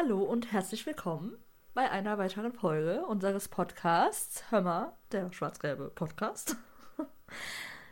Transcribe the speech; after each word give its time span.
Hallo 0.00 0.22
und 0.22 0.52
herzlich 0.52 0.86
willkommen 0.86 1.36
bei 1.74 1.90
einer 1.90 2.18
weiteren 2.18 2.52
Folge 2.52 3.04
unseres 3.06 3.48
Podcasts 3.48 4.44
Hör 4.48 4.96
der 5.10 5.32
schwarz-gelbe 5.32 5.90
Podcast. 5.92 6.54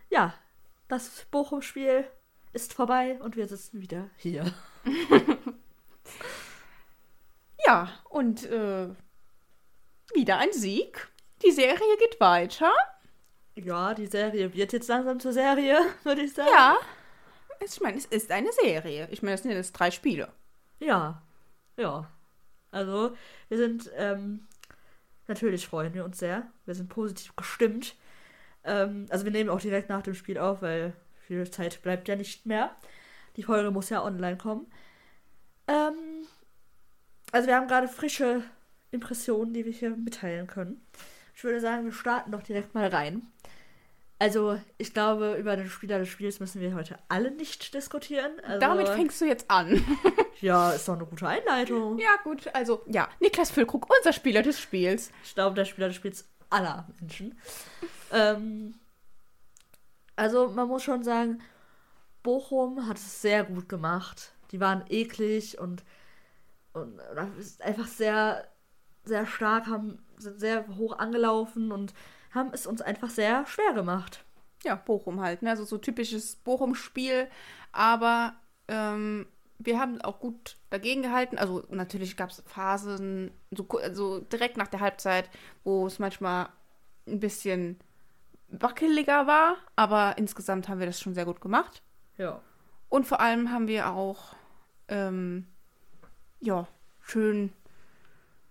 ja, 0.09 0.33
das 0.87 1.27
Bochum-Spiel 1.33 2.05
ist 2.53 2.75
vorbei 2.75 3.19
und 3.21 3.35
wir 3.35 3.49
sitzen 3.49 3.81
wieder 3.81 4.09
hier. 4.19 4.55
ja, 7.67 7.89
und 8.05 8.45
äh, 8.45 8.89
wieder 10.15 10.39
ein 10.39 10.53
Sieg. 10.53 11.09
Die 11.43 11.51
Serie 11.51 11.97
geht 11.99 12.21
weiter. 12.21 12.73
Ja, 13.57 13.95
die 13.95 14.07
Serie 14.07 14.55
wird 14.55 14.73
jetzt 14.73 14.87
langsam 14.87 15.19
zur 15.19 15.33
Serie, 15.33 15.81
würde 16.05 16.23
ich 16.23 16.35
sagen. 16.35 16.51
Ja. 16.55 16.79
Ich 17.65 17.81
meine, 17.81 17.99
es 17.99 18.05
ist 18.05 18.31
eine 18.31 18.53
Serie. 18.53 19.09
Ich 19.11 19.25
meine, 19.25 19.35
es 19.35 19.43
sind 19.43 19.51
jetzt 19.51 19.73
drei 19.73 19.91
Spiele. 19.91 20.33
Ja. 20.79 21.26
Ja. 21.77 22.11
Also, 22.71 23.17
wir 23.49 23.59
sind, 23.59 23.91
ähm, 23.97 24.47
natürlich 25.29 25.67
freuen 25.67 25.95
wir 25.95 26.05
uns 26.05 26.19
sehr. 26.19 26.47
Wir 26.67 26.75
sind 26.75 26.89
positiv 26.89 27.35
gestimmt. 27.37 27.95
Ähm, 28.65 29.07
also, 29.11 29.25
wir 29.25 29.33
nehmen 29.33 29.51
auch 29.51 29.61
direkt 29.61 29.89
nach 29.89 30.03
dem 30.03 30.15
Spiel 30.15 30.39
auf, 30.39 30.63
weil 30.63 30.93
viel 31.27 31.49
Zeit 31.51 31.83
bleibt 31.83 32.09
ja 32.09 32.17
nicht 32.17 32.47
mehr. 32.47 32.75
Die 33.37 33.43
Folge 33.43 33.71
muss 33.71 33.91
ja 33.91 34.03
online 34.05 34.37
kommen. 34.37 34.67
Ähm, 35.69 36.27
also, 37.33 37.47
wir 37.49 37.57
haben 37.57 37.69
gerade 37.69 37.89
frische 37.89 38.43
Impressionen, 38.91 39.55
die 39.55 39.65
wir 39.65 39.73
hier 39.73 39.91
mitteilen 39.91 40.47
können. 40.47 40.81
Ich 41.35 41.45
würde 41.45 41.61
sagen, 41.61 41.85
wir 41.85 41.93
starten 41.93 42.33
doch 42.33 42.43
direkt 42.43 42.75
mal 42.75 42.89
rein. 42.89 43.27
Also, 44.19 44.59
ich 44.79 44.95
glaube, 44.95 45.37
über 45.39 45.57
den 45.57 45.69
Spieler 45.69 45.99
des 45.99 46.09
Spiels 46.09 46.41
müssen 46.41 46.61
wir 46.61 46.75
heute 46.75 46.99
alle 47.09 47.31
nicht 47.31 47.75
diskutieren. 47.75 48.33
Also, 48.43 48.61
Damit 48.61 48.89
fängst 48.89 49.21
du 49.21 49.27
jetzt 49.27 49.51
an. 49.51 49.85
ja, 50.41 50.73
ist 50.73 50.89
doch 50.89 50.95
eine 50.95 51.05
gute 51.05 51.29
Einleitung. 51.29 51.99
Ja, 51.99 52.17
gut. 52.25 52.49
Also, 52.55 52.83
ja, 52.87 53.09
Niklas 53.21 53.51
Füllkrug, 53.51 53.87
unser 53.95 54.15
Spieler 54.15 54.43
des 54.43 54.59
Spiels. 54.59 55.11
Ich 55.23 55.35
glaube, 55.35 55.55
der 55.55 55.67
Spieler 55.67 55.89
des 55.89 55.97
Spiels 55.97 56.27
aller 56.49 56.89
Menschen. 56.99 57.39
ähm, 58.11 58.75
also, 60.17 60.49
man 60.49 60.67
muss 60.69 60.83
schon 60.83 61.05
sagen, 61.05 61.43
Bochum 62.23 62.89
hat 62.89 62.97
es 62.97 63.21
sehr 63.21 63.45
gut 63.45 63.69
gemacht. 63.69 64.33
Die 64.51 64.61
waren 64.61 64.83
eklig 64.89 65.59
und, 65.59 65.85
und 66.73 66.99
einfach 67.61 67.87
sehr, 67.87 68.49
sehr 69.05 69.27
stark, 69.27 69.67
haben, 69.67 70.03
sind 70.17 70.41
sehr 70.41 70.67
hoch 70.77 70.99
angelaufen 70.99 71.71
und 71.71 71.93
haben 72.37 72.51
es 72.53 72.67
uns 72.67 72.81
einfach 72.81 73.11
sehr 73.11 73.47
schwer 73.47 73.73
gemacht. 73.73 74.25
Ja, 74.63 74.75
Bochum 74.75 75.21
halt, 75.21 75.43
ne? 75.43 75.51
Also 75.51 75.65
so 75.65 75.79
typisches 75.79 76.37
Bochum-Spiel, 76.37 77.29
aber 77.73 78.35
ähm, 78.69 79.27
wir 79.59 79.81
haben 79.81 80.01
auch 80.03 80.21
gut 80.21 80.57
dagegen 80.71 81.03
gehalten. 81.03 81.39
Also 81.39 81.65
natürlich 81.71 82.17
gab 82.17 82.31
es 82.31 82.43
Phasen, 82.47 83.31
so 83.51 83.67
also 83.83 84.21
direkt 84.21 84.57
nach 84.57 84.69
der 84.69 84.81
Halbzeit, 84.81 85.31
wo 85.65 85.87
es 85.87 85.99
manchmal 85.99 86.49
ein 87.07 87.21
bisschen 87.21 87.79
wackeliger 88.49 89.27
war, 89.27 89.57
aber 89.75 90.19
insgesamt 90.19 90.69
haben 90.69 90.79
wir 90.79 90.87
das 90.87 91.01
schon 91.01 91.15
sehr 91.15 91.25
gut 91.25 91.41
gemacht. 91.41 91.83
Ja. 92.17 92.41
Und 92.89 93.07
vor 93.07 93.21
allem 93.21 93.51
haben 93.51 93.67
wir 93.69 93.91
auch 93.91 94.35
ähm, 94.89 95.47
ja, 96.41 96.67
schön 97.01 97.53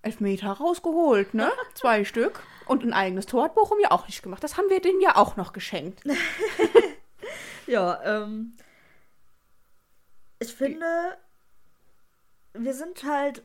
Elfmeter 0.02 0.52
rausgeholt, 0.52 1.34
ne? 1.34 1.52
Zwei 1.74 2.04
Stück. 2.04 2.42
Und 2.66 2.84
ein 2.84 2.94
eigenes 2.94 3.26
Tor 3.26 3.44
hat 3.44 3.56
Bochum 3.56 3.80
ja 3.80 3.92
auch 3.92 4.08
nicht 4.08 4.24
gemacht. 4.24 4.44
Das 4.44 4.58
haben 4.58 4.70
wir 4.70 4.82
denen 4.82 5.02
ja 5.02 5.16
auch 5.16 5.36
noch 5.36 5.54
geschenkt. 5.54 6.04
ja, 7.68 8.02
ähm. 8.04 8.56
Ich 10.40 10.54
finde, 10.54 11.18
wir 12.54 12.74
sind 12.74 13.04
halt. 13.04 13.44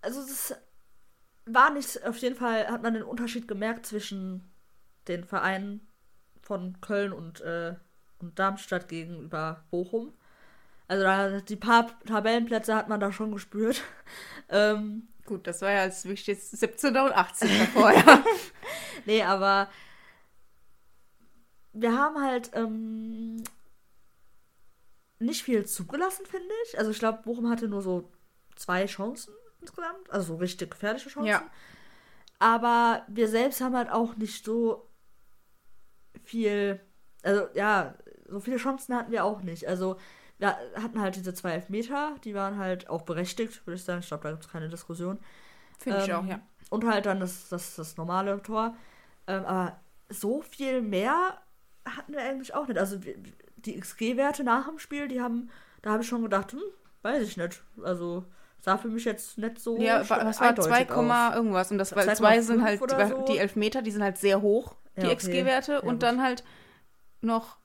Also, 0.00 0.20
es 0.20 0.54
war 1.46 1.70
nicht. 1.70 2.04
Auf 2.04 2.18
jeden 2.18 2.36
Fall 2.36 2.68
hat 2.68 2.82
man 2.82 2.94
den 2.94 3.04
Unterschied 3.04 3.46
gemerkt 3.48 3.86
zwischen 3.86 4.50
den 5.08 5.24
Vereinen 5.24 5.86
von 6.42 6.80
Köln 6.80 7.12
und, 7.12 7.40
äh, 7.40 7.74
und 8.18 8.38
Darmstadt 8.38 8.88
gegenüber 8.88 9.64
Bochum. 9.70 10.12
Also 10.86 11.02
da, 11.02 11.40
die 11.40 11.56
paar 11.56 11.98
Tabellenplätze 12.04 12.74
hat 12.74 12.88
man 12.88 13.00
da 13.00 13.12
schon 13.12 13.32
gespürt. 13.32 13.82
ähm, 14.50 15.08
Gut, 15.26 15.46
das 15.46 15.62
war 15.62 15.70
ja 15.70 15.80
als 15.80 16.04
wirklich 16.04 16.26
jetzt 16.26 16.50
17. 16.50 16.96
und 16.96 17.12
18. 17.12 17.48
vorher. 17.68 18.22
nee, 19.06 19.22
aber 19.22 19.70
wir 21.72 21.96
haben 21.96 22.22
halt 22.22 22.50
ähm, 22.54 23.42
nicht 25.18 25.42
viel 25.42 25.64
zugelassen, 25.64 26.26
finde 26.26 26.52
ich. 26.66 26.78
Also 26.78 26.90
ich 26.90 26.98
glaube, 26.98 27.22
Bochum 27.22 27.48
hatte 27.48 27.68
nur 27.68 27.82
so 27.82 28.12
zwei 28.54 28.86
Chancen 28.86 29.34
insgesamt. 29.60 30.10
Also 30.10 30.34
so 30.34 30.36
richtig 30.36 30.70
gefährliche 30.70 31.08
Chancen. 31.08 31.28
Ja. 31.28 31.50
Aber 32.38 33.04
wir 33.08 33.28
selbst 33.28 33.60
haben 33.60 33.76
halt 33.76 33.90
auch 33.90 34.16
nicht 34.16 34.44
so 34.44 34.88
viel. 36.24 36.80
Also 37.22 37.48
ja, 37.54 37.94
so 38.28 38.40
viele 38.40 38.56
Chancen 38.56 38.94
hatten 38.94 39.12
wir 39.12 39.24
auch 39.24 39.42
nicht. 39.42 39.66
Also 39.68 39.96
wir 40.38 40.56
hatten 40.76 41.00
halt 41.00 41.16
diese 41.16 41.34
zwei 41.34 41.52
Elfmeter, 41.52 42.16
die 42.24 42.34
waren 42.34 42.58
halt 42.58 42.88
auch 42.88 43.02
berechtigt, 43.02 43.66
würde 43.66 43.76
ich 43.76 43.84
sagen. 43.84 44.00
Ich 44.00 44.08
glaube, 44.08 44.24
da 44.24 44.30
gibt 44.30 44.44
es 44.44 44.50
keine 44.50 44.68
Diskussion. 44.68 45.18
Finde 45.78 45.98
ähm, 45.98 46.04
ich 46.04 46.12
auch, 46.14 46.24
ja. 46.24 46.40
Und 46.70 46.84
halt 46.86 47.06
dann 47.06 47.20
das, 47.20 47.48
das, 47.48 47.76
das 47.76 47.96
normale 47.96 48.42
Tor. 48.42 48.74
Ähm, 49.26 49.44
aber 49.44 49.80
so 50.08 50.42
viel 50.42 50.82
mehr 50.82 51.38
hatten 51.84 52.12
wir 52.12 52.20
eigentlich 52.20 52.54
auch 52.54 52.66
nicht. 52.66 52.78
Also 52.78 52.98
die 53.56 53.78
XG-Werte 53.78 54.44
nach 54.44 54.68
dem 54.68 54.78
Spiel, 54.78 55.08
die 55.08 55.20
haben, 55.20 55.50
da 55.82 55.90
habe 55.90 56.02
ich 56.02 56.08
schon 56.08 56.22
gedacht, 56.22 56.52
hm, 56.52 56.60
weiß 57.02 57.22
ich 57.22 57.36
nicht. 57.36 57.62
Also 57.82 58.24
sah 58.60 58.78
für 58.78 58.88
mich 58.88 59.04
jetzt 59.04 59.38
nicht 59.38 59.58
so. 59.58 59.78
Ja, 59.78 60.00
was 60.08 60.40
war 60.40 60.56
2, 60.56 60.82
irgendwas. 61.34 61.70
Und 61.70 61.78
das, 61.78 61.94
weil 61.94 62.14
zwei 62.16 62.40
sind 62.40 62.62
halt, 62.62 62.80
die, 62.80 63.08
so. 63.08 63.24
die 63.28 63.38
Elfmeter, 63.38 63.82
die 63.82 63.90
sind 63.90 64.02
halt 64.02 64.18
sehr 64.18 64.40
hoch, 64.42 64.74
die 64.96 65.02
ja, 65.02 65.06
okay. 65.08 65.16
XG-Werte. 65.16 65.72
Ja, 65.74 65.80
und 65.80 66.02
dann 66.02 66.22
halt 66.22 66.44
noch 67.20 67.58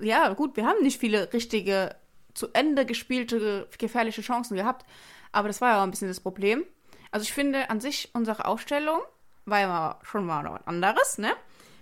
ja, 0.00 0.32
gut, 0.34 0.56
wir 0.56 0.66
haben 0.66 0.82
nicht 0.82 1.00
viele 1.00 1.32
richtige, 1.32 1.94
zu 2.34 2.48
Ende 2.52 2.86
gespielte, 2.86 3.68
gefährliche 3.78 4.22
Chancen 4.22 4.56
gehabt. 4.56 4.84
Aber 5.32 5.48
das 5.48 5.60
war 5.60 5.70
ja 5.70 5.78
auch 5.78 5.84
ein 5.84 5.90
bisschen 5.90 6.08
das 6.08 6.20
Problem. 6.20 6.64
Also 7.10 7.24
ich 7.24 7.32
finde 7.32 7.70
an 7.70 7.80
sich 7.80 8.10
unsere 8.14 8.44
Aufstellung 8.46 9.00
war 9.44 9.60
ja 9.60 9.98
schon 10.02 10.26
mal 10.26 10.44
was 10.44 10.66
anderes, 10.66 11.18
ne? 11.18 11.32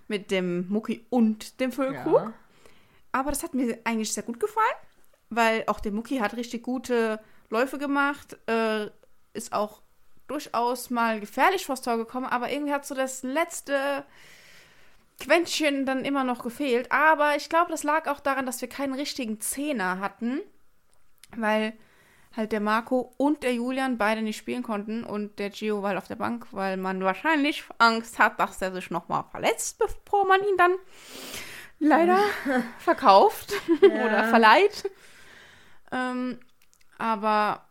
Mit 0.06 0.30
dem 0.30 0.68
Mucki 0.68 1.06
und 1.08 1.60
dem 1.60 1.72
Füllkrug. 1.72 2.14
Ja. 2.14 2.32
Aber 3.12 3.30
das 3.30 3.42
hat 3.42 3.54
mir 3.54 3.78
eigentlich 3.84 4.12
sehr 4.12 4.22
gut 4.22 4.38
gefallen, 4.38 4.76
weil 5.30 5.64
auch 5.66 5.80
der 5.80 5.92
Mucki 5.92 6.18
hat 6.18 6.36
richtig 6.36 6.62
gute 6.62 7.20
Läufe 7.48 7.78
gemacht, 7.78 8.36
äh, 8.46 8.90
ist 9.32 9.52
auch 9.52 9.80
durchaus 10.26 10.90
mal 10.90 11.20
gefährlich 11.20 11.64
vors 11.64 11.82
Tor 11.82 11.96
gekommen, 11.96 12.26
aber 12.26 12.50
irgendwie 12.50 12.72
hat 12.72 12.84
so 12.86 12.94
das 12.94 13.22
letzte 13.22 14.04
Quäntchen 15.20 15.86
dann 15.86 16.04
immer 16.04 16.24
noch 16.24 16.42
gefehlt. 16.42 16.90
Aber 16.90 17.36
ich 17.36 17.48
glaube, 17.48 17.70
das 17.70 17.82
lag 17.82 18.08
auch 18.08 18.20
daran, 18.20 18.46
dass 18.46 18.60
wir 18.60 18.68
keinen 18.68 18.94
richtigen 18.94 19.40
Zehner 19.40 20.00
hatten, 20.00 20.40
weil 21.36 21.74
halt 22.36 22.52
der 22.52 22.60
Marco 22.60 23.14
und 23.16 23.42
der 23.42 23.54
Julian 23.54 23.96
beide 23.96 24.22
nicht 24.22 24.36
spielen 24.36 24.62
konnten 24.62 25.04
und 25.04 25.38
der 25.38 25.50
Gio 25.50 25.82
war 25.82 25.90
halt 25.90 25.98
auf 25.98 26.08
der 26.08 26.16
Bank, 26.16 26.48
weil 26.50 26.76
man 26.76 27.02
wahrscheinlich 27.04 27.64
Angst 27.78 28.18
hat, 28.18 28.40
dass 28.40 28.60
er 28.60 28.72
sich 28.72 28.90
nochmal 28.90 29.24
verletzt, 29.30 29.78
bevor 29.78 30.26
man 30.26 30.40
ihn 30.40 30.56
dann 30.56 30.74
leider 31.78 32.18
verkauft 32.78 33.52
ja. 33.82 34.04
oder 34.04 34.24
verleiht. 34.24 34.90
Ähm, 35.92 36.40
aber 36.98 37.68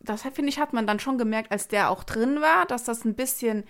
das 0.00 0.22
finde 0.22 0.48
ich, 0.48 0.58
hat 0.58 0.72
man 0.72 0.86
dann 0.86 1.00
schon 1.00 1.18
gemerkt, 1.18 1.52
als 1.52 1.68
der 1.68 1.90
auch 1.90 2.04
drin 2.04 2.40
war, 2.40 2.64
dass 2.66 2.84
das 2.84 3.04
ein 3.04 3.14
bisschen 3.14 3.64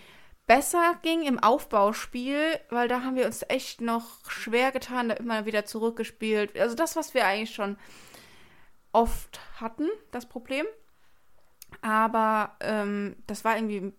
besser 0.49 0.99
ging 1.03 1.23
im 1.23 1.39
Aufbauspiel, 1.39 2.59
weil 2.71 2.89
da 2.89 3.03
haben 3.03 3.15
wir 3.15 3.27
uns 3.27 3.45
echt 3.49 3.81
noch 3.81 4.29
schwer 4.29 4.73
getan, 4.73 5.11
da 5.11 5.15
immer 5.15 5.47
wieder 5.47 5.65
zurückgespielt. 5.65 6.59
Also 6.59 6.75
das, 6.75 6.97
was 6.97 7.15
wir 7.15 7.27
eigentlich 7.27 7.55
schon 7.55 7.77
oft 8.93 9.39
hatten, 9.61 9.89
das 10.11 10.27
Problem. 10.27 10.67
Aber 11.83 12.57
ähm, 12.61 13.15
das 13.27 13.45
war 13.45 13.57
irgendwie 13.57 13.93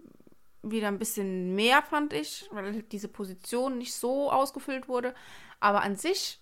wieder 0.64 0.88
ein 0.88 1.00
bisschen 1.00 1.56
mehr, 1.56 1.84
fand 1.84 2.14
ich, 2.14 2.50
weil 2.52 2.82
diese 2.84 3.08
Position 3.08 3.78
nicht 3.78 3.94
so 3.94 4.32
ausgefüllt 4.32 4.90
wurde. 4.90 5.14
Aber 5.60 5.84
an 5.84 5.96
sich 5.96 6.42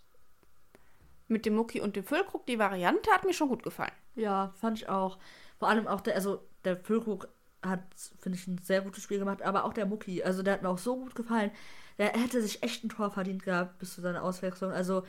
mit 1.27 1.45
dem 1.45 1.55
Mucki 1.55 1.81
und 1.81 1.97
dem 1.97 2.05
Füllkrug, 2.05 2.45
die 2.45 2.59
Variante 2.59 3.11
hat 3.11 3.25
mir 3.25 3.33
schon 3.33 3.49
gut 3.49 3.61
gefallen. 3.61 3.91
Ja, 4.15 4.53
fand 4.59 4.79
ich 4.79 4.87
auch. 4.87 5.17
Vor 5.59 5.67
allem 5.67 5.85
auch 5.85 5.99
der, 5.99 6.15
also 6.15 6.47
der 6.63 6.77
Füllkrug 6.77 7.27
hat, 7.63 7.81
finde 8.19 8.37
ich, 8.37 8.47
ein 8.47 8.59
sehr 8.59 8.81
gutes 8.81 9.03
Spiel 9.03 9.19
gemacht, 9.19 9.41
aber 9.41 9.65
auch 9.65 9.73
der 9.73 9.85
Mucki, 9.85 10.23
also 10.23 10.43
der 10.43 10.53
hat 10.53 10.61
mir 10.61 10.69
auch 10.69 10.77
so 10.77 10.95
gut 10.97 11.15
gefallen. 11.15 11.51
Der 11.97 12.09
hätte 12.09 12.41
sich 12.41 12.61
echt 12.63 12.83
ein 12.83 12.89
Tor 12.89 13.09
verdient 13.11 13.43
gehabt 13.43 13.79
bis 13.79 13.95
zu 13.95 14.01
seiner 14.01 14.23
Auswechslung. 14.23 14.71
Also 14.71 15.03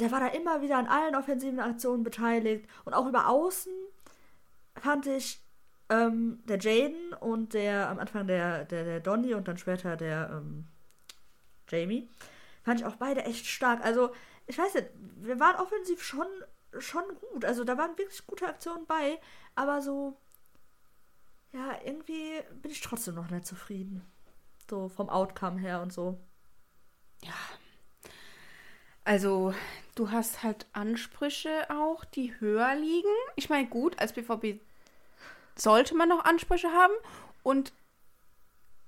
der 0.00 0.12
war 0.12 0.20
da 0.20 0.28
immer 0.28 0.60
wieder 0.60 0.76
an 0.76 0.86
allen 0.86 1.14
offensiven 1.14 1.60
Aktionen 1.60 2.02
beteiligt 2.02 2.68
und 2.84 2.94
auch 2.94 3.06
über 3.06 3.28
Außen 3.28 3.72
fand 4.76 5.06
ich 5.06 5.40
ähm, 5.88 6.42
der 6.44 6.58
Jaden 6.58 7.12
und 7.20 7.54
der 7.54 7.88
am 7.88 7.98
Anfang 7.98 8.26
der, 8.26 8.64
der, 8.64 8.84
der 8.84 9.00
Donny 9.00 9.34
und 9.34 9.48
dann 9.48 9.56
später 9.56 9.96
der 9.96 10.30
ähm, 10.32 10.66
Jamie, 11.68 12.10
fand 12.62 12.80
ich 12.80 12.86
auch 12.86 12.96
beide 12.96 13.22
echt 13.24 13.46
stark. 13.46 13.84
Also 13.84 14.10
ich 14.46 14.58
weiß 14.58 14.74
nicht, 14.74 14.88
wir 15.22 15.40
waren 15.40 15.56
offensiv 15.56 16.02
schon 16.02 16.26
schon 16.78 17.04
gut. 17.20 17.44
Also 17.44 17.64
da 17.64 17.78
waren 17.78 17.96
wirklich 17.96 18.26
gute 18.26 18.46
Aktionen 18.46 18.86
bei, 18.86 19.20
aber 19.54 19.82
so, 19.82 20.16
ja, 21.54 21.78
irgendwie 21.84 22.42
bin 22.60 22.70
ich 22.72 22.80
trotzdem 22.80 23.14
noch 23.14 23.30
nicht 23.30 23.46
zufrieden. 23.46 24.04
So 24.68 24.88
vom 24.88 25.08
Outcome 25.08 25.60
her 25.60 25.80
und 25.80 25.92
so. 25.92 26.18
Ja. 27.22 27.34
Also, 29.04 29.54
du 29.94 30.10
hast 30.10 30.42
halt 30.42 30.66
Ansprüche 30.72 31.70
auch, 31.70 32.04
die 32.04 32.38
höher 32.40 32.74
liegen. 32.74 33.14
Ich 33.36 33.48
meine, 33.50 33.68
gut, 33.68 33.98
als 34.00 34.14
BVB 34.14 34.60
sollte 35.54 35.94
man 35.94 36.08
noch 36.08 36.24
Ansprüche 36.24 36.72
haben. 36.72 36.94
Und 37.42 37.72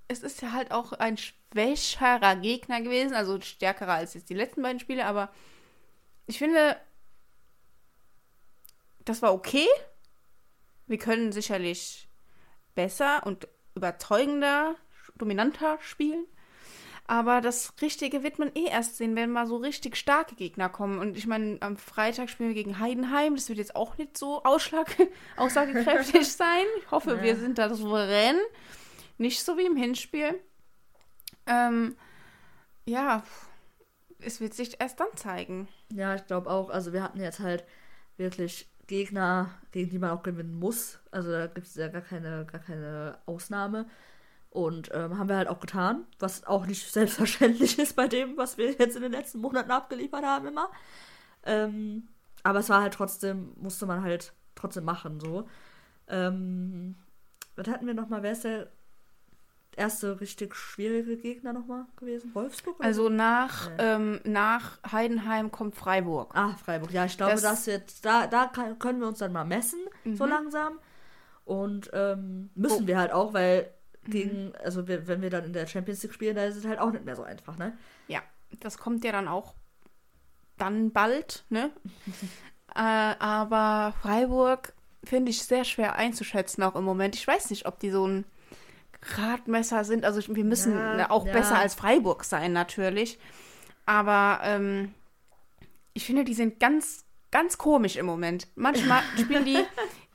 es 0.08 0.20
ist 0.20 0.42
ja 0.42 0.52
halt 0.52 0.72
auch 0.72 0.92
ein 0.92 1.18
schwächerer 1.18 2.36
Gegner 2.36 2.80
gewesen, 2.80 3.14
also 3.14 3.40
stärkerer 3.40 3.94
als 3.94 4.14
jetzt 4.14 4.30
die 4.30 4.34
letzten 4.34 4.62
beiden 4.62 4.80
Spiele, 4.80 5.04
aber 5.06 5.30
ich 6.26 6.38
finde, 6.38 6.80
das 9.04 9.22
war 9.22 9.32
okay. 9.34 9.66
Wir 10.86 10.98
können 10.98 11.32
sicherlich 11.32 12.05
besser 12.76 13.26
und 13.26 13.48
überzeugender, 13.74 14.76
dominanter 15.16 15.78
spielen. 15.80 16.26
Aber 17.08 17.40
das 17.40 17.72
Richtige 17.80 18.22
wird 18.24 18.38
man 18.38 18.50
eh 18.54 18.66
erst 18.66 18.96
sehen, 18.96 19.14
wenn 19.14 19.30
mal 19.30 19.46
so 19.46 19.56
richtig 19.56 19.96
starke 19.96 20.34
Gegner 20.34 20.68
kommen. 20.68 20.98
Und 20.98 21.16
ich 21.16 21.26
meine, 21.26 21.58
am 21.60 21.76
Freitag 21.76 22.28
spielen 22.30 22.48
wir 22.48 22.54
gegen 22.54 22.80
Heidenheim. 22.80 23.36
Das 23.36 23.48
wird 23.48 23.58
jetzt 23.58 23.76
auch 23.76 23.96
nicht 23.96 24.18
so 24.18 24.42
ausschlag 24.42 24.96
aussagekräftig 25.36 26.26
sein. 26.32 26.64
Ich 26.78 26.90
hoffe, 26.90 27.16
ja. 27.16 27.22
wir 27.22 27.36
sind 27.36 27.58
da 27.58 27.72
souverän. 27.72 28.36
Nicht 29.18 29.42
so 29.42 29.56
wie 29.56 29.66
im 29.66 29.76
Hinspiel. 29.76 30.40
Ähm, 31.46 31.96
ja, 32.86 33.22
es 34.18 34.40
wird 34.40 34.54
sich 34.54 34.80
erst 34.80 34.98
dann 34.98 35.14
zeigen. 35.14 35.68
Ja, 35.92 36.16
ich 36.16 36.26
glaube 36.26 36.50
auch. 36.50 36.70
Also 36.70 36.92
wir 36.92 37.04
hatten 37.04 37.20
jetzt 37.20 37.38
halt 37.38 37.64
wirklich 38.16 38.68
Gegner, 38.86 39.50
gegen 39.72 39.90
die 39.90 39.98
man 39.98 40.10
auch 40.10 40.22
gewinnen 40.22 40.58
muss. 40.58 40.98
Also 41.10 41.30
da 41.30 41.46
gibt 41.46 41.66
es 41.66 41.74
ja 41.74 41.88
gar 41.88 42.02
keine, 42.02 42.44
gar 42.46 42.60
keine 42.60 43.18
Ausnahme. 43.26 43.86
Und 44.50 44.90
ähm, 44.94 45.18
haben 45.18 45.28
wir 45.28 45.36
halt 45.36 45.48
auch 45.48 45.60
getan, 45.60 46.06
was 46.18 46.46
auch 46.46 46.66
nicht 46.66 46.90
selbstverständlich 46.92 47.78
ist 47.78 47.96
bei 47.96 48.08
dem, 48.08 48.36
was 48.36 48.56
wir 48.58 48.72
jetzt 48.72 48.96
in 48.96 49.02
den 49.02 49.12
letzten 49.12 49.40
Monaten 49.40 49.70
abgeliefert 49.70 50.24
haben 50.24 50.46
immer. 50.46 50.70
Ähm, 51.44 52.08
aber 52.42 52.60
es 52.60 52.68
war 52.68 52.82
halt 52.82 52.94
trotzdem, 52.94 53.52
musste 53.56 53.86
man 53.86 54.02
halt 54.02 54.32
trotzdem 54.54 54.84
machen, 54.84 55.20
so. 55.20 55.48
Ähm, 56.08 56.96
was 57.56 57.68
hatten 57.68 57.86
wir 57.86 57.94
nochmal? 57.94 58.22
Wer 58.22 58.32
ist 58.32 58.44
der 58.44 58.68
erste 59.76 60.20
richtig 60.20 60.54
schwierige 60.54 61.16
Gegner 61.16 61.52
nochmal 61.52 61.84
gewesen? 61.96 62.34
Wolfsburg? 62.34 62.76
Also 62.80 63.08
nach, 63.08 63.70
ja. 63.70 63.96
ähm, 63.96 64.20
nach 64.24 64.78
Heidenheim 64.90 65.50
kommt 65.50 65.76
Freiburg. 65.76 66.32
Ah, 66.34 66.56
Freiburg. 66.56 66.90
Ja, 66.92 67.04
ich 67.04 67.16
glaube, 67.16 67.32
das, 67.32 67.42
das 67.42 67.66
jetzt, 67.66 68.04
da, 68.04 68.26
da 68.26 68.46
kann, 68.46 68.78
können 68.78 69.00
wir 69.00 69.08
uns 69.08 69.18
dann 69.18 69.32
mal 69.32 69.44
messen, 69.44 69.80
mhm. 70.04 70.16
so 70.16 70.24
langsam. 70.24 70.78
Und 71.44 71.90
ähm, 71.92 72.50
müssen 72.54 72.84
oh. 72.84 72.86
wir 72.86 72.98
halt 72.98 73.12
auch, 73.12 73.32
weil 73.34 73.70
mhm. 74.06 74.10
gegen, 74.10 74.52
also 74.56 74.88
wir, 74.88 75.06
wenn 75.06 75.22
wir 75.22 75.30
dann 75.30 75.44
in 75.44 75.52
der 75.52 75.66
Champions 75.66 76.02
League 76.02 76.14
spielen, 76.14 76.36
da 76.36 76.44
ist 76.44 76.56
es 76.56 76.66
halt 76.66 76.80
auch 76.80 76.90
nicht 76.90 77.04
mehr 77.04 77.16
so 77.16 77.22
einfach, 77.22 77.56
ne? 77.56 77.76
Ja, 78.08 78.20
das 78.60 78.78
kommt 78.78 79.04
ja 79.04 79.12
dann 79.12 79.28
auch 79.28 79.54
dann 80.56 80.90
bald, 80.90 81.44
ne? 81.50 81.70
äh, 82.74 82.80
aber 82.80 83.94
Freiburg 84.00 84.72
finde 85.04 85.30
ich 85.30 85.42
sehr 85.42 85.64
schwer 85.64 85.94
einzuschätzen, 85.96 86.62
auch 86.62 86.74
im 86.74 86.84
Moment. 86.84 87.14
Ich 87.14 87.26
weiß 87.26 87.50
nicht, 87.50 87.66
ob 87.66 87.78
die 87.78 87.90
so 87.90 88.06
ein 88.06 88.24
Gradmesser 89.06 89.84
sind. 89.84 90.04
Also 90.04 90.22
wir 90.34 90.44
müssen 90.44 90.74
ja, 90.74 91.10
auch 91.10 91.26
ja. 91.26 91.32
besser 91.32 91.58
als 91.58 91.74
Freiburg 91.74 92.24
sein, 92.24 92.52
natürlich. 92.52 93.18
Aber 93.86 94.40
ähm, 94.42 94.94
ich 95.94 96.04
finde, 96.04 96.24
die 96.24 96.34
sind 96.34 96.60
ganz, 96.60 97.04
ganz 97.30 97.58
komisch 97.58 97.96
im 97.96 98.06
Moment. 98.06 98.48
Manchmal 98.56 99.02
spielen 99.18 99.44
die, 99.44 99.58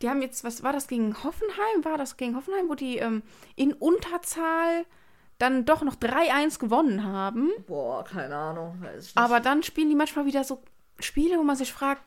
die 0.02 0.10
haben 0.10 0.22
jetzt, 0.22 0.44
was 0.44 0.64
war 0.64 0.74
das 0.74 0.88
gegen 0.88 1.24
Hoffenheim? 1.24 1.84
War 1.84 1.98
das 1.98 2.18
gegen 2.18 2.36
Hoffenheim, 2.36 2.70
wo 2.70 2.76
die 2.76 2.98
ähm, 2.98 3.24
in 3.56 3.74
Unterzahl 3.74 4.86
dann 5.38 5.66
doch 5.66 5.82
noch 5.82 5.96
3-1 5.96 6.60
gewonnen 6.60 7.04
haben? 7.04 7.50
Boah, 7.66 8.04
keine 8.04 8.36
Ahnung. 8.36 8.84
Aber 9.16 9.40
dann 9.40 9.64
spielen 9.64 9.90
die 9.90 9.96
manchmal 9.96 10.26
wieder 10.26 10.44
so 10.44 10.62
Spiele, 11.00 11.38
wo 11.38 11.44
man 11.44 11.56
sich 11.56 11.74
fragt, 11.74 12.04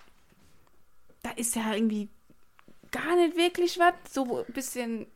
da 1.22 1.30
ist 1.30 1.56
ja 1.56 1.72
irgendwie 1.74 2.10
gar 2.92 3.16
nicht 3.16 3.36
wirklich 3.36 3.78
was. 3.78 3.94
So 4.08 4.44
ein 4.46 4.52
bisschen 4.52 5.06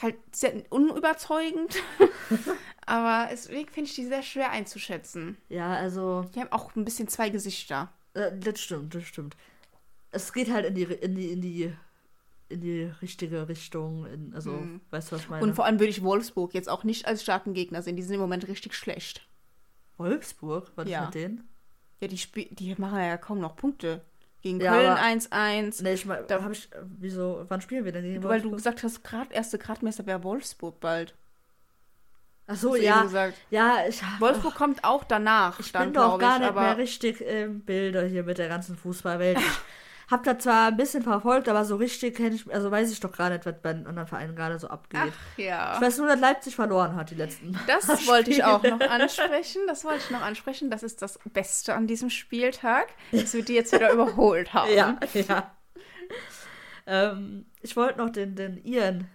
halt 0.00 0.16
sehr 0.32 0.62
unüberzeugend. 0.70 1.76
Aber 2.86 3.28
deswegen 3.30 3.68
finde 3.68 3.90
ich 3.90 3.96
die 3.96 4.06
sehr 4.06 4.22
schwer 4.22 4.50
einzuschätzen. 4.50 5.36
Ja, 5.48 5.74
also. 5.74 6.24
Die 6.34 6.40
haben 6.40 6.52
auch 6.52 6.74
ein 6.76 6.84
bisschen 6.84 7.08
zwei 7.08 7.30
Gesichter. 7.30 7.92
Äh, 8.14 8.38
das 8.38 8.60
stimmt, 8.60 8.94
das 8.94 9.04
stimmt. 9.04 9.36
Es 10.12 10.32
geht 10.32 10.50
halt 10.50 10.66
in 10.66 10.74
die, 10.74 10.84
in 10.84 11.14
die, 11.14 11.30
in 11.32 11.40
die, 11.40 11.72
in 12.48 12.60
die 12.60 12.82
richtige 13.02 13.48
Richtung. 13.48 14.06
In, 14.06 14.34
also, 14.34 14.52
hm. 14.52 14.80
weißt 14.90 15.10
du, 15.10 15.16
was 15.16 15.22
ich 15.22 15.28
meine? 15.28 15.42
Und 15.42 15.54
vor 15.54 15.64
allem 15.64 15.80
würde 15.80 15.90
ich 15.90 16.02
Wolfsburg 16.02 16.54
jetzt 16.54 16.68
auch 16.68 16.84
nicht 16.84 17.06
als 17.06 17.22
starken 17.22 17.54
Gegner 17.54 17.82
sehen. 17.82 17.96
Die 17.96 18.02
sind 18.02 18.14
im 18.14 18.20
Moment 18.20 18.46
richtig 18.46 18.74
schlecht. 18.74 19.26
Wolfsburg? 19.96 20.70
Was 20.76 20.88
ja. 20.88 21.00
ist 21.00 21.06
mit 21.06 21.14
denen? 21.14 21.48
Ja, 22.00 22.08
die, 22.08 22.54
die 22.54 22.74
machen 22.78 22.98
ja 22.98 23.16
kaum 23.16 23.40
noch 23.40 23.56
Punkte. 23.56 24.02
Gegen 24.46 24.60
ja, 24.60 24.72
Köln 24.72 25.20
1-1. 25.20 25.82
Nee, 25.82 25.94
ich 25.94 26.06
mein, 26.06 26.24
da 26.28 26.40
habe 26.40 26.52
ich. 26.52 26.68
Wieso? 26.98 27.44
Wann 27.48 27.60
spielen 27.60 27.84
wir 27.84 27.90
denn 27.90 28.04
gegen 28.04 28.22
Weil 28.22 28.40
du 28.40 28.52
gesagt 28.52 28.84
hast, 28.84 29.02
grad, 29.02 29.32
erste 29.32 29.58
Gradmesser 29.58 30.06
wäre 30.06 30.22
Wolfsburg 30.22 30.78
bald. 30.78 31.14
Ach 32.46 32.54
so, 32.54 32.76
ja. 32.76 33.08
Ja, 33.50 33.78
ich. 33.88 34.00
Wolfsburg 34.20 34.52
ach, 34.54 34.58
kommt 34.58 34.84
auch 34.84 35.02
danach. 35.02 35.58
Ich 35.58 35.72
dann, 35.72 35.86
bin 35.86 35.94
doch 35.94 36.16
gar 36.18 36.36
ich, 36.36 36.42
nicht 36.46 36.54
mehr 36.54 36.76
richtig 36.76 37.20
im 37.20 37.62
Bilder 37.62 38.04
hier 38.04 38.22
mit 38.22 38.38
der 38.38 38.48
ganzen 38.48 38.76
Fußballwelt. 38.76 39.38
Hab 40.08 40.22
da 40.22 40.38
zwar 40.38 40.68
ein 40.68 40.76
bisschen 40.76 41.02
verfolgt, 41.02 41.48
aber 41.48 41.64
so 41.64 41.74
richtig 41.74 42.16
kenne 42.16 42.36
ich, 42.36 42.52
also 42.52 42.70
weiß 42.70 42.92
ich 42.92 43.00
doch 43.00 43.10
gar 43.10 43.28
nicht, 43.28 43.44
was 43.44 43.60
bei 43.60 43.72
den 43.72 43.88
anderen 43.88 44.06
Vereinen 44.06 44.36
gerade 44.36 44.56
so 44.58 44.68
abgeht. 44.68 45.00
Ach, 45.02 45.38
ja. 45.38 45.74
Ich 45.74 45.80
weiß 45.80 45.98
nur, 45.98 46.06
dass 46.06 46.20
Leipzig 46.20 46.54
verloren 46.54 46.94
hat, 46.94 47.10
die 47.10 47.16
letzten. 47.16 47.58
Das 47.66 48.06
wollte 48.06 48.30
ich 48.30 48.44
auch 48.44 48.62
noch 48.62 48.80
ansprechen. 48.80 49.62
Das 49.66 49.84
wollte 49.84 49.98
ich 50.04 50.10
noch 50.10 50.22
ansprechen. 50.22 50.70
Das 50.70 50.84
ist 50.84 51.02
das 51.02 51.18
Beste 51.24 51.74
an 51.74 51.88
diesem 51.88 52.10
Spieltag, 52.10 52.86
dass 53.10 53.34
wir 53.34 53.44
die 53.44 53.54
jetzt 53.54 53.72
wieder 53.72 53.92
überholt 53.92 54.54
haben. 54.54 54.72
Ja, 54.72 54.96
ja. 55.12 55.50
Ähm, 56.86 57.46
ich 57.62 57.76
wollte 57.76 57.98
noch 57.98 58.10
den, 58.10 58.36
den 58.36 58.64
Ian, 58.64 59.08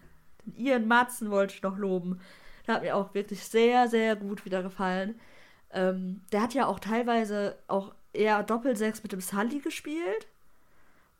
den 0.46 0.56
Ian 0.58 0.88
Matzen 0.88 1.32
wollte 1.32 1.56
ich 1.56 1.62
noch 1.62 1.78
loben. 1.78 2.20
Der 2.68 2.76
hat 2.76 2.84
mir 2.84 2.96
auch 2.98 3.14
wirklich 3.14 3.46
sehr, 3.46 3.88
sehr 3.88 4.18
gut 4.18 4.44
wieder 4.44 4.62
gefallen. 4.62 5.20
Ähm, 5.72 6.22
der 6.34 6.42
hat 6.42 6.54
ja 6.54 6.66
auch 6.66 6.80
teilweise 6.80 7.58
auch 7.68 7.94
eher 8.14 8.44
Doppelsechs 8.44 9.04
mit 9.04 9.14
dem 9.14 9.22
Sully 9.22 9.60
gespielt. 9.60 10.28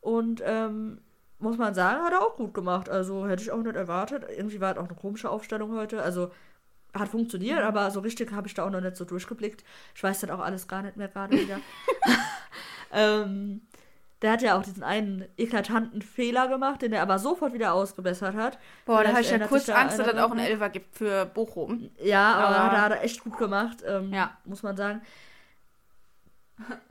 Und 0.02 0.42
ähm, 0.44 1.00
muss 1.38 1.56
man 1.56 1.74
sagen, 1.74 2.02
hat 2.02 2.12
er 2.12 2.20
auch 2.20 2.36
gut 2.36 2.52
gemacht. 2.52 2.90
Also 2.90 3.26
hätte 3.26 3.42
ich 3.42 3.50
auch 3.50 3.62
nicht 3.62 3.76
erwartet. 3.76 4.24
Irgendwie 4.36 4.60
war 4.60 4.72
es 4.72 4.78
auch 4.78 4.88
eine 4.88 4.96
komische 4.96 5.30
Aufstellung 5.30 5.74
heute. 5.74 6.02
Also 6.02 6.30
hat 6.92 7.08
funktioniert, 7.08 7.60
aber 7.62 7.90
so 7.90 8.00
richtig 8.00 8.32
habe 8.32 8.48
ich 8.48 8.54
da 8.54 8.66
auch 8.66 8.70
noch 8.70 8.80
nicht 8.80 8.96
so 8.96 9.04
durchgeblickt. 9.04 9.64
Ich 9.94 10.02
weiß 10.02 10.20
dann 10.20 10.30
auch 10.30 10.40
alles 10.40 10.68
gar 10.68 10.82
nicht 10.82 10.96
mehr 10.96 11.08
gerade 11.08 11.38
wieder. 11.38 11.58
ähm, 12.92 13.62
der 14.20 14.32
hat 14.32 14.42
ja 14.42 14.58
auch 14.58 14.62
diesen 14.62 14.82
einen 14.82 15.24
eklatanten 15.36 16.02
Fehler 16.02 16.48
gemacht, 16.48 16.82
den 16.82 16.92
er 16.92 17.02
aber 17.02 17.18
sofort 17.18 17.54
wieder 17.54 17.72
ausgebessert 17.72 18.36
hat. 18.36 18.58
Boah, 18.84 19.02
da 19.02 19.10
habe 19.10 19.22
ich 19.22 19.30
ja 19.30 19.38
kurz 19.46 19.68
Angst, 19.68 19.98
dass 19.98 20.06
es 20.06 20.18
auch 20.18 20.30
einen 20.30 20.40
Elfer 20.40 20.68
gibt 20.68 20.96
für 20.96 21.26
Bochum. 21.26 21.90
Ja, 22.02 22.34
aber, 22.34 22.56
aber 22.56 22.82
hat, 22.82 22.92
er 22.92 23.04
echt 23.04 23.24
gut 23.24 23.38
gemacht, 23.38 23.78
ähm, 23.86 24.12
ja. 24.12 24.36
muss 24.44 24.62
man 24.62 24.76
sagen. 24.76 25.00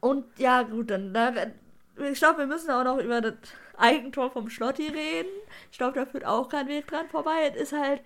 Und 0.02 0.26
ja, 0.38 0.64
gut, 0.64 0.90
dann 0.90 1.14
da, 1.14 1.32
ich 1.98 2.20
glaube, 2.20 2.40
wir 2.40 2.48
müssen 2.48 2.72
auch 2.72 2.84
noch 2.84 2.98
über 2.98 3.22
das 3.22 3.34
Eigentor 3.78 4.32
vom 4.32 4.50
Schlotti 4.50 4.88
reden. 4.88 5.30
Ich 5.72 5.78
glaube, 5.78 6.00
da 6.00 6.06
führt 6.06 6.26
auch 6.26 6.50
kein 6.50 6.68
Weg 6.68 6.88
dran 6.88 7.10
vorbei. 7.10 7.52
Es 7.54 7.62
ist 7.62 7.74
halt. 7.74 8.02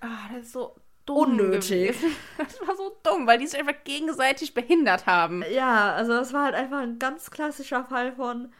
Ah, 0.00 0.28
das 0.32 0.46
ist 0.46 0.52
so 0.52 0.74
dumm. 1.06 1.38
Unnötig. 1.38 1.96
Das 2.38 2.60
war 2.66 2.76
so 2.76 2.96
dumm, 3.02 3.26
weil 3.26 3.38
die 3.38 3.46
sich 3.46 3.58
einfach 3.58 3.84
gegenseitig 3.84 4.54
behindert 4.54 5.06
haben. 5.06 5.44
Ja, 5.50 5.94
also 5.94 6.12
das 6.12 6.32
war 6.32 6.44
halt 6.44 6.54
einfach 6.54 6.78
ein 6.78 6.98
ganz 6.98 7.30
klassischer 7.30 7.84
Fall 7.84 8.12
von 8.12 8.52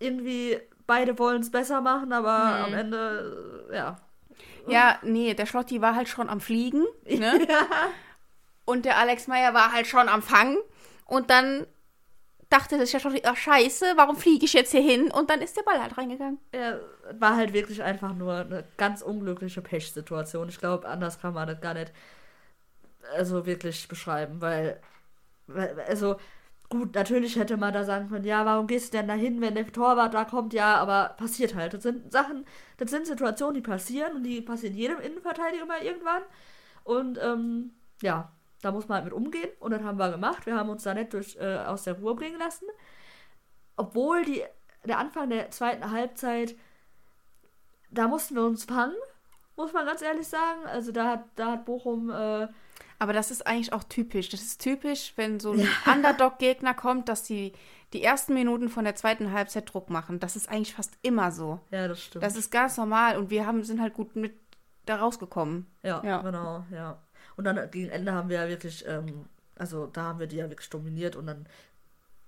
irgendwie 0.00 0.60
beide 0.88 1.18
wollen 1.18 1.42
es 1.42 1.50
besser 1.50 1.80
machen, 1.80 2.12
aber 2.12 2.58
hm. 2.58 2.64
am 2.64 2.74
Ende, 2.74 3.68
ja. 3.72 3.96
Ja, 4.66 4.98
nee, 5.02 5.34
der 5.34 5.46
Schlotti 5.46 5.80
war 5.80 5.94
halt 5.94 6.08
schon 6.08 6.28
am 6.28 6.40
Fliegen, 6.40 6.84
ne? 7.04 7.46
ja. 7.48 7.66
Und 8.64 8.84
der 8.84 8.98
Alex 8.98 9.28
Meyer 9.28 9.54
war 9.54 9.72
halt 9.72 9.86
schon 9.86 10.08
am 10.08 10.22
Fangen. 10.22 10.58
Und 11.06 11.30
dann 11.30 11.66
dachte 12.50 12.78
sich 12.78 12.92
ja 12.92 13.00
schon, 13.00 13.18
ach 13.24 13.36
scheiße, 13.36 13.92
warum 13.96 14.16
fliege 14.16 14.44
ich 14.44 14.52
jetzt 14.52 14.70
hier 14.70 14.80
hin? 14.80 15.10
Und 15.10 15.30
dann 15.30 15.40
ist 15.40 15.56
der 15.56 15.62
Ball 15.62 15.80
halt 15.80 15.98
reingegangen. 15.98 16.38
Er 16.52 16.80
war 17.18 17.36
halt 17.36 17.52
wirklich 17.52 17.82
einfach 17.82 18.14
nur 18.14 18.36
eine 18.36 18.64
ganz 18.76 19.02
unglückliche 19.02 19.62
Pechsituation. 19.62 20.48
Ich 20.48 20.58
glaube, 20.58 20.88
anders 20.88 21.20
kann 21.20 21.34
man 21.34 21.48
das 21.48 21.60
gar 21.60 21.74
nicht 21.74 21.92
also 23.14 23.46
wirklich 23.46 23.88
beschreiben, 23.88 24.40
weil, 24.40 24.80
weil, 25.46 25.80
also 25.88 26.16
gut, 26.68 26.94
natürlich 26.94 27.36
hätte 27.36 27.56
man 27.56 27.72
da 27.72 27.84
sagen 27.84 28.08
können, 28.08 28.24
ja, 28.24 28.44
warum 28.44 28.66
gehst 28.66 28.92
du 28.92 28.98
denn 28.98 29.08
da 29.08 29.14
hin, 29.14 29.40
wenn 29.40 29.54
der 29.54 29.70
Torwart 29.72 30.14
da 30.14 30.24
kommt? 30.24 30.52
Ja, 30.52 30.76
aber 30.76 31.14
passiert 31.16 31.54
halt. 31.54 31.74
Das 31.74 31.82
sind 31.82 32.12
Sachen, 32.12 32.44
das 32.76 32.90
sind 32.90 33.06
Situationen, 33.06 33.54
die 33.54 33.60
passieren 33.62 34.16
und 34.16 34.24
die 34.24 34.40
passieren 34.42 34.74
jedem 34.74 35.00
Innenverteidiger 35.00 35.66
mal 35.66 35.82
irgendwann. 35.82 36.22
Und 36.84 37.18
ähm, 37.22 37.72
ja, 38.02 38.32
da 38.62 38.72
muss 38.72 38.88
man 38.88 38.96
halt 38.96 39.04
mit 39.04 39.14
umgehen 39.14 39.50
und 39.60 39.70
das 39.70 39.82
haben 39.82 39.98
wir 39.98 40.10
gemacht. 40.10 40.46
Wir 40.46 40.56
haben 40.56 40.70
uns 40.70 40.82
da 40.82 40.94
nicht 40.94 41.12
durch, 41.12 41.36
äh, 41.36 41.58
aus 41.58 41.84
der 41.84 41.94
Ruhe 41.94 42.14
bringen 42.14 42.38
lassen. 42.38 42.66
Obwohl 43.76 44.24
die, 44.24 44.42
der 44.84 44.98
Anfang 44.98 45.30
der 45.30 45.50
zweiten 45.50 45.90
Halbzeit, 45.90 46.56
da 47.90 48.08
mussten 48.08 48.34
wir 48.34 48.44
uns 48.44 48.64
fangen, 48.64 48.96
muss 49.56 49.72
man 49.72 49.86
ganz 49.86 50.02
ehrlich 50.02 50.26
sagen. 50.26 50.66
Also 50.66 50.92
da 50.92 51.06
hat, 51.06 51.24
da 51.36 51.52
hat 51.52 51.64
Bochum. 51.64 52.10
Äh, 52.10 52.48
aber 53.00 53.12
das 53.12 53.30
ist 53.30 53.46
eigentlich 53.46 53.72
auch 53.72 53.84
typisch. 53.84 54.28
Das 54.28 54.42
ist 54.42 54.60
typisch, 54.60 55.12
wenn 55.16 55.38
so 55.38 55.52
ein 55.52 55.60
ja. 55.60 55.68
Underdog-Gegner 55.92 56.74
kommt, 56.74 57.08
dass 57.08 57.22
die 57.22 57.52
die 57.92 58.02
ersten 58.02 58.34
Minuten 58.34 58.68
von 58.68 58.84
der 58.84 58.96
zweiten 58.96 59.32
Halbzeit 59.32 59.72
Druck 59.72 59.88
machen. 59.88 60.20
Das 60.20 60.36
ist 60.36 60.48
eigentlich 60.48 60.74
fast 60.74 60.98
immer 61.02 61.32
so. 61.32 61.60
Ja, 61.70 61.88
das 61.88 62.02
stimmt. 62.02 62.22
Das 62.22 62.36
ist 62.36 62.50
ganz 62.50 62.76
normal 62.76 63.16
und 63.16 63.30
wir 63.30 63.46
haben, 63.46 63.62
sind 63.64 63.80
halt 63.80 63.94
gut 63.94 64.14
mit 64.14 64.34
da 64.84 64.96
rausgekommen. 64.96 65.66
Ja, 65.82 66.02
ja. 66.04 66.22
genau, 66.22 66.64
ja. 66.70 66.98
Und 67.38 67.44
dann 67.44 67.70
gegen 67.70 67.88
Ende 67.88 68.12
haben 68.12 68.28
wir 68.28 68.42
ja 68.42 68.48
wirklich, 68.48 68.84
ähm, 68.88 69.26
also 69.54 69.86
da 69.86 70.02
haben 70.02 70.18
wir 70.18 70.26
die 70.26 70.38
ja 70.38 70.50
wirklich 70.50 70.70
dominiert 70.70 71.14
und 71.14 71.28
dann 71.28 71.46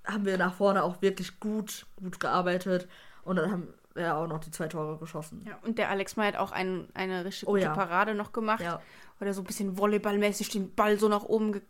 haben 0.06 0.24
wir 0.24 0.38
nach 0.38 0.54
vorne 0.54 0.84
auch 0.84 1.02
wirklich 1.02 1.40
gut, 1.40 1.84
gut 1.96 2.20
gearbeitet 2.20 2.86
und 3.24 3.34
dann 3.34 3.50
haben 3.50 3.74
wir 3.94 4.16
auch 4.16 4.28
noch 4.28 4.38
die 4.38 4.52
zwei 4.52 4.68
Tore 4.68 4.98
geschossen. 4.98 5.44
Ja, 5.44 5.58
und 5.62 5.78
der 5.78 5.90
Alex 5.90 6.14
May 6.14 6.28
hat 6.28 6.36
auch 6.36 6.52
ein, 6.52 6.86
eine 6.94 7.24
richtig 7.24 7.48
oh, 7.48 7.54
gute 7.54 7.64
ja. 7.64 7.74
Parade 7.74 8.14
noch 8.14 8.30
gemacht, 8.32 8.62
ja. 8.62 8.80
weil 9.18 9.26
er 9.26 9.34
so 9.34 9.42
ein 9.42 9.46
bisschen 9.46 9.76
volleyballmäßig 9.76 10.48
den 10.50 10.72
Ball 10.76 10.96
so 10.96 11.08
nach 11.08 11.24
oben 11.24 11.60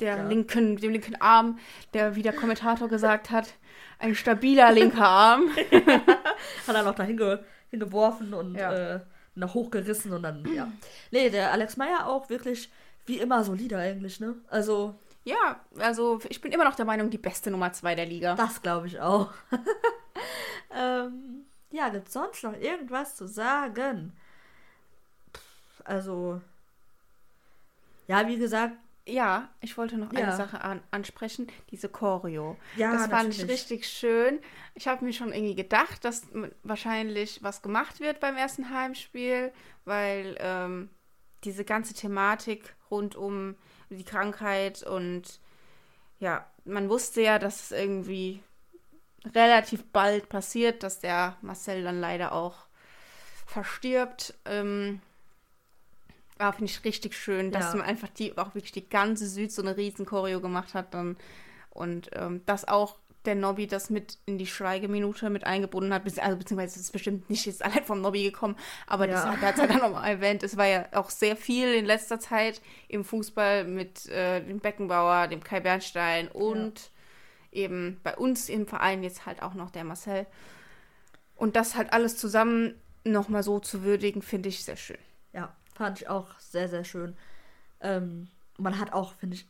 der 0.00 0.16
ja. 0.16 0.26
linken, 0.26 0.76
dem 0.76 0.90
linken 0.90 1.14
Arm, 1.20 1.60
der, 1.92 2.16
wie 2.16 2.22
der 2.22 2.32
Kommentator 2.32 2.88
gesagt 2.88 3.30
hat, 3.30 3.54
ein 4.00 4.16
stabiler 4.16 4.72
linker 4.72 5.06
Arm. 5.06 5.48
hat 6.66 6.74
er 6.74 6.82
noch 6.82 6.96
da 6.96 7.04
hinge, 7.04 7.44
hingeworfen 7.70 8.34
und 8.34 8.56
ja. 8.56 8.96
äh, 8.96 9.00
noch 9.34 9.54
hochgerissen 9.54 10.12
und 10.12 10.22
dann, 10.22 10.44
ja. 10.54 10.70
Nee, 11.10 11.30
der 11.30 11.52
Alex 11.52 11.76
Meyer 11.76 12.06
auch 12.06 12.28
wirklich 12.28 12.70
wie 13.06 13.18
immer 13.18 13.44
solider 13.44 13.78
eigentlich, 13.78 14.20
ne? 14.20 14.36
Also. 14.48 14.94
Ja, 15.26 15.60
also 15.78 16.20
ich 16.28 16.42
bin 16.42 16.52
immer 16.52 16.64
noch 16.64 16.74
der 16.74 16.84
Meinung, 16.84 17.08
die 17.08 17.16
beste 17.16 17.50
Nummer 17.50 17.72
zwei 17.72 17.94
der 17.94 18.04
Liga. 18.04 18.34
Das 18.34 18.60
glaube 18.60 18.88
ich 18.88 19.00
auch. 19.00 19.32
ähm, 20.74 21.46
ja, 21.70 21.88
gibt 21.88 22.12
sonst 22.12 22.42
noch 22.44 22.52
irgendwas 22.52 23.16
zu 23.16 23.26
sagen? 23.26 24.12
Also. 25.84 26.40
Ja, 28.06 28.28
wie 28.28 28.36
gesagt, 28.36 28.76
ja, 29.06 29.48
ich 29.60 29.76
wollte 29.76 29.98
noch 29.98 30.12
eine 30.12 30.34
Sache 30.34 30.62
an, 30.62 30.80
ansprechen, 30.90 31.48
diese 31.70 31.88
Choreo. 31.88 32.56
Ja, 32.76 32.92
das 32.92 33.02
fand 33.02 33.12
natürlich. 33.12 33.38
ich 33.38 33.48
richtig 33.50 33.88
schön. 33.88 34.40
Ich 34.74 34.88
habe 34.88 35.04
mir 35.04 35.12
schon 35.12 35.32
irgendwie 35.32 35.54
gedacht, 35.54 36.04
dass 36.04 36.26
wahrscheinlich 36.62 37.42
was 37.42 37.60
gemacht 37.60 38.00
wird 38.00 38.20
beim 38.20 38.36
ersten 38.36 38.70
Heimspiel, 38.70 39.52
weil 39.84 40.36
ähm, 40.38 40.88
diese 41.44 41.64
ganze 41.64 41.92
Thematik 41.92 42.74
rund 42.90 43.14
um 43.14 43.56
die 43.90 44.04
Krankheit 44.04 44.82
und 44.82 45.40
ja, 46.18 46.46
man 46.64 46.88
wusste 46.88 47.20
ja, 47.20 47.38
dass 47.38 47.64
es 47.64 47.72
irgendwie 47.72 48.42
relativ 49.34 49.84
bald 49.92 50.28
passiert, 50.28 50.82
dass 50.82 51.00
der 51.00 51.36
Marcel 51.42 51.82
dann 51.82 52.00
leider 52.00 52.32
auch 52.32 52.66
verstirbt. 53.46 54.34
Ähm, 54.46 55.00
Ah, 56.38 56.52
finde 56.52 56.70
ich 56.70 56.84
richtig 56.84 57.14
schön, 57.14 57.52
dass 57.52 57.72
ja. 57.72 57.78
man 57.78 57.86
einfach 57.86 58.08
die, 58.08 58.36
auch 58.36 58.54
wirklich 58.54 58.72
die 58.72 58.88
ganze 58.88 59.28
Süd 59.28 59.52
so 59.52 59.62
eine 59.62 59.76
riesen 59.76 60.04
Choreo 60.04 60.40
gemacht 60.40 60.74
hat 60.74 60.92
dann. 60.92 61.16
Und 61.70 62.10
ähm, 62.14 62.42
dass 62.46 62.66
auch 62.66 62.98
der 63.24 63.34
Nobby 63.34 63.66
das 63.66 63.90
mit 63.90 64.18
in 64.26 64.38
die 64.38 64.46
Schweigeminute 64.46 65.30
mit 65.30 65.44
eingebunden 65.44 65.94
hat, 65.94 66.02
also 66.18 66.36
beziehungsweise 66.36 66.74
es 66.74 66.86
ist 66.86 66.92
bestimmt 66.92 67.30
nicht 67.30 67.46
jetzt 67.46 67.64
allein 67.64 67.84
vom 67.84 68.00
Nobby 68.00 68.22
gekommen, 68.22 68.56
aber 68.86 69.08
ja. 69.08 69.12
das 69.12 69.24
hat 69.24 69.58
er 69.58 69.66
dann 69.66 69.78
nochmal 69.78 70.10
erwähnt. 70.10 70.42
Es 70.42 70.56
war 70.56 70.66
ja 70.66 70.86
auch 70.92 71.10
sehr 71.10 71.36
viel 71.36 71.72
in 71.74 71.84
letzter 71.84 72.20
Zeit 72.20 72.60
im 72.88 73.04
Fußball 73.04 73.64
mit 73.64 74.06
äh, 74.08 74.42
dem 74.42 74.60
Beckenbauer, 74.60 75.28
dem 75.28 75.42
Kai 75.42 75.60
Bernstein 75.60 76.28
und 76.28 76.90
ja. 77.52 77.62
eben 77.62 78.00
bei 78.02 78.16
uns 78.16 78.48
im 78.48 78.66
Verein 78.66 79.02
jetzt 79.02 79.26
halt 79.26 79.42
auch 79.42 79.54
noch 79.54 79.70
der 79.70 79.84
Marcel. 79.84 80.26
Und 81.36 81.56
das 81.56 81.76
halt 81.76 81.92
alles 81.92 82.16
zusammen 82.16 82.80
nochmal 83.04 83.42
so 83.42 83.58
zu 83.58 83.82
würdigen, 83.82 84.22
finde 84.22 84.48
ich 84.48 84.64
sehr 84.64 84.76
schön. 84.76 84.98
Fand 85.74 86.00
ich 86.00 86.08
auch 86.08 86.38
sehr, 86.38 86.68
sehr 86.68 86.84
schön. 86.84 87.16
Ähm, 87.80 88.28
man 88.58 88.78
hat 88.78 88.92
auch, 88.92 89.14
finde 89.14 89.36
ich, 89.36 89.46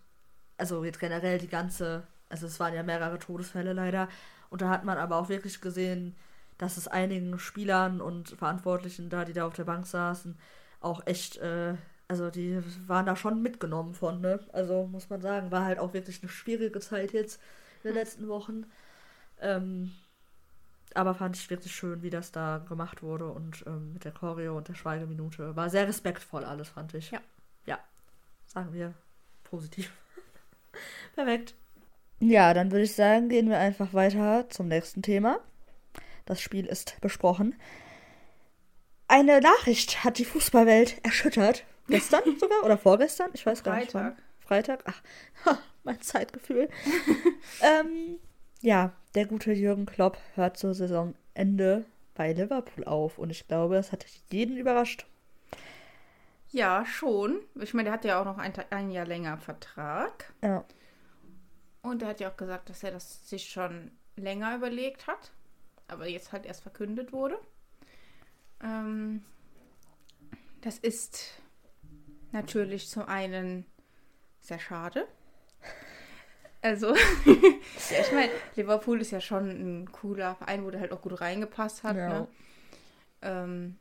also 0.57 0.85
jetzt 0.85 1.01
generell 1.01 1.39
die 1.39 1.49
ganze, 1.49 2.07
also 2.29 2.47
es 2.47 2.59
waren 2.61 2.75
ja 2.75 2.83
mehrere 2.83 3.19
Todesfälle 3.19 3.73
leider. 3.73 4.09
Und 4.51 4.63
da 4.63 4.71
hat 4.71 4.85
man 4.85 4.99
aber 4.99 5.17
auch 5.17 5.29
wirklich 5.29 5.61
gesehen, 5.61 6.17
dass 6.59 6.77
es 6.77 6.89
einigen 6.89 7.39
Spielern 7.39 8.01
und 8.01 8.31
Verantwortlichen 8.31 9.11
da, 9.11 9.25
die 9.25 9.33
da 9.33 9.47
auf 9.47 9.55
der 9.55 9.65
Bank 9.65 9.87
saßen, 9.87 10.39
auch 10.81 11.07
echt, 11.07 11.39
äh, 11.39 11.75
also 12.09 12.31
die 12.31 12.63
waren 12.87 13.07
da 13.07 13.17
schon 13.17 13.43
mitgenommen 13.43 13.95
von, 13.95 14.21
ne? 14.21 14.41
Also 14.53 14.87
muss 14.87 15.11
man 15.11 15.21
sagen, 15.21 15.51
war 15.51 15.65
halt 15.65 15.79
auch 15.79 15.95
wirklich 15.95 16.23
eine 16.23 16.31
schwierige 16.31 16.81
Zeit 16.81 17.13
jetzt 17.13 17.41
in 17.83 17.91
den 17.91 17.95
letzten 17.97 18.29
Wochen. 18.29 18.67
Ähm, 19.41 19.93
aber 20.95 21.15
fand 21.15 21.37
ich 21.37 21.51
wirklich 21.51 21.75
schön, 21.75 22.03
wie 22.03 22.11
das 22.11 22.33
da 22.33 22.59
gemacht 22.59 23.03
wurde 23.03 23.27
und 23.31 23.65
ähm, 23.67 23.93
mit 23.93 24.05
der 24.05 24.13
Choreo 24.13 24.57
und 24.57 24.69
der 24.69 24.75
Schweigeminute. 24.75 25.57
War 25.57 25.71
sehr 25.71 25.89
respektvoll 25.89 26.45
alles, 26.45 26.69
fand 26.69 26.95
ich. 26.95 27.11
Ja. 27.11 27.21
Ja. 27.67 27.79
Sagen 28.47 28.73
wir 28.73 28.95
positiv. 29.43 29.93
Perfekt. 31.15 31.55
Ja, 32.21 32.55
dann 32.55 32.71
würde 32.71 32.85
ich 32.85 32.95
sagen, 32.95 33.29
gehen 33.29 33.49
wir 33.49 33.59
einfach 33.59 33.93
weiter 33.93 34.49
zum 34.49 34.69
nächsten 34.69 35.03
Thema. 35.03 35.41
Das 36.27 36.41
Spiel 36.41 36.67
ist 36.67 37.01
besprochen. 37.01 37.55
Eine 39.09 39.41
Nachricht 39.41 40.05
hat 40.05 40.19
die 40.19 40.25
Fußballwelt 40.25 41.05
erschüttert. 41.05 41.65
Gestern 41.89 42.23
sogar 42.39 42.65
oder 42.65 42.79
vorgestern? 42.79 43.31
Ich 43.35 43.45
weiß 43.45 43.63
gar 43.63 43.77
nicht. 43.77 43.93
Wann. 43.93 44.17
Freitag. 44.41 44.85
Ach, 44.87 45.59
mein 45.85 46.01
Zeitgefühl. 46.01 46.69
ähm, 47.61 48.19
ja, 48.61 48.93
der 49.15 49.27
gute 49.27 49.53
Jürgen 49.53 49.87
Klopp 49.87 50.19
hört 50.35 50.57
zur 50.57 50.75
Saisonende 50.75 51.85
bei 52.15 52.33
Liverpool 52.33 52.85
auf 52.85 53.19
und 53.19 53.31
ich 53.31 53.47
glaube, 53.47 53.75
das 53.75 53.93
hat 53.93 54.07
jeden 54.31 54.57
überrascht. 54.57 55.07
Ja, 56.51 56.87
schon. 56.87 57.41
Ich 57.61 57.75
meine, 57.75 57.87
der 57.87 57.93
hat 57.95 58.05
ja 58.05 58.21
auch 58.21 58.25
noch 58.25 58.39
ein, 58.39 58.53
ein 58.71 58.91
Jahr 58.91 59.07
länger 59.07 59.39
Vertrag. 59.39 60.33
Ja. 60.43 60.65
Und 61.83 62.03
er 62.03 62.09
hat 62.09 62.21
ja 62.21 62.31
auch 62.31 62.37
gesagt, 62.37 62.71
dass 62.71 62.85
er 62.85 62.93
das 62.93 63.29
sich 63.29 63.49
schon 63.49 63.91
länger 64.17 64.55
überlegt 64.55 65.07
hat, 65.09 65.33
aber 65.89 66.09
jetzt 66.09 66.33
halt 66.33 66.47
erst 66.47 66.63
verkündet 66.63 67.13
wurde. 67.13 67.39
Ähm, 68.63 69.25
das 70.61 70.79
ist 70.79 71.41
natürlich 72.31 72.89
zum 72.89 73.03
einen 73.03 73.67
sehr 74.41 74.61
schade, 74.61 75.07
also, 76.65 76.95
ich 77.27 78.13
meine, 78.13 78.33
Liverpool 78.57 78.99
ist 79.03 79.11
ja 79.11 79.21
schon 79.21 79.51
ein 79.83 79.93
cooler 79.93 80.35
Verein, 80.35 80.65
wo 80.65 80.71
der 80.71 80.81
halt 80.81 80.93
auch 80.93 81.03
gut 81.03 81.21
reingepasst 81.21 81.83
hat. 81.83 81.95
Ja. 81.95 82.09
Ne? 82.09 82.29
Ähm, 83.21 83.79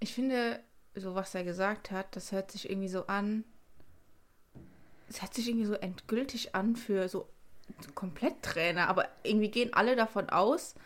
ich 0.00 0.14
finde, 0.14 0.58
so 0.94 1.14
was 1.14 1.34
er 1.34 1.44
gesagt 1.44 1.90
hat, 1.90 2.16
das 2.16 2.32
hört 2.32 2.50
sich 2.50 2.70
irgendwie 2.70 2.88
so 2.88 3.08
an. 3.08 3.44
Es 5.06 5.20
hört 5.20 5.34
sich 5.34 5.48
irgendwie 5.48 5.66
so 5.66 5.74
endgültig 5.74 6.54
an 6.54 6.76
für 6.76 7.10
so 7.10 7.28
Kompletttrainer, 7.94 8.88
aber 8.88 9.06
irgendwie 9.22 9.50
gehen 9.50 9.74
alle 9.74 9.94
davon 9.94 10.30
aus, 10.30 10.76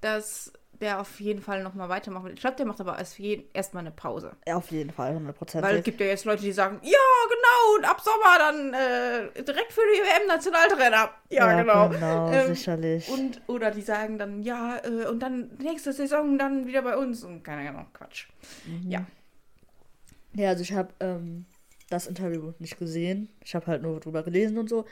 dass 0.00 0.52
der 0.84 1.00
auf 1.00 1.18
jeden 1.18 1.40
Fall 1.40 1.62
nochmal 1.62 1.88
weitermachen 1.88 2.26
will. 2.26 2.34
Ich 2.34 2.40
glaube, 2.40 2.56
der 2.56 2.66
macht 2.66 2.78
aber 2.78 2.98
erstmal 2.98 3.80
eine 3.80 3.90
Pause. 3.90 4.36
Ja, 4.46 4.56
auf 4.56 4.70
jeden 4.70 4.90
Fall, 4.90 5.16
100%. 5.16 5.62
Weil 5.62 5.78
es 5.78 5.84
gibt 5.84 5.98
ja 5.98 6.06
jetzt 6.06 6.26
Leute, 6.26 6.42
die 6.42 6.52
sagen, 6.52 6.78
ja, 6.82 6.98
genau, 7.28 7.78
und 7.78 7.84
ab 7.86 8.02
Sommer 8.02 8.38
dann 8.38 8.74
äh, 8.74 9.42
direkt 9.42 9.72
für 9.72 9.80
die 9.80 10.00
WM-Nationaltrainer. 10.00 11.10
Ja, 11.30 11.50
ja, 11.50 11.62
genau. 11.62 11.88
genau 11.88 12.30
ähm, 12.30 12.54
sicherlich. 12.54 13.08
Und, 13.08 13.40
oder 13.46 13.70
die 13.70 13.80
sagen 13.80 14.18
dann, 14.18 14.42
ja, 14.42 14.76
äh, 14.84 15.06
und 15.06 15.20
dann 15.20 15.52
nächste 15.58 15.94
Saison 15.94 16.36
dann 16.36 16.66
wieder 16.66 16.82
bei 16.82 16.98
uns. 16.98 17.24
Und 17.24 17.42
keine 17.42 17.70
Ahnung, 17.70 17.86
Quatsch. 17.94 18.28
Mhm. 18.66 18.90
Ja. 18.90 19.06
Ja, 20.34 20.50
also 20.50 20.62
ich 20.62 20.74
habe 20.74 20.92
ähm, 21.00 21.46
das 21.88 22.06
Interview 22.06 22.52
nicht 22.58 22.78
gesehen. 22.78 23.30
Ich 23.42 23.54
habe 23.54 23.68
halt 23.68 23.80
nur 23.80 24.00
drüber 24.00 24.22
gelesen 24.22 24.58
und 24.58 24.68
so. 24.68 24.84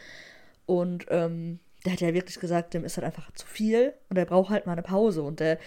Und 0.65 1.05
ähm, 1.11 1.59
der 1.85 1.93
hat 1.93 2.01
ja 2.01 2.15
wirklich 2.15 2.39
gesagt, 2.39 2.75
dem 2.75 2.85
ist 2.85 2.97
halt 2.97 3.07
einfach 3.07 3.31
zu 3.33 3.47
viel 3.47 3.93
und 4.09 4.17
er 4.17 4.27
braucht 4.27 4.51
halt 4.51 4.67
mal 4.67 4.73
eine 4.73 4.83
Pause 4.83 5.23
und 5.23 5.41
der, 5.41 5.59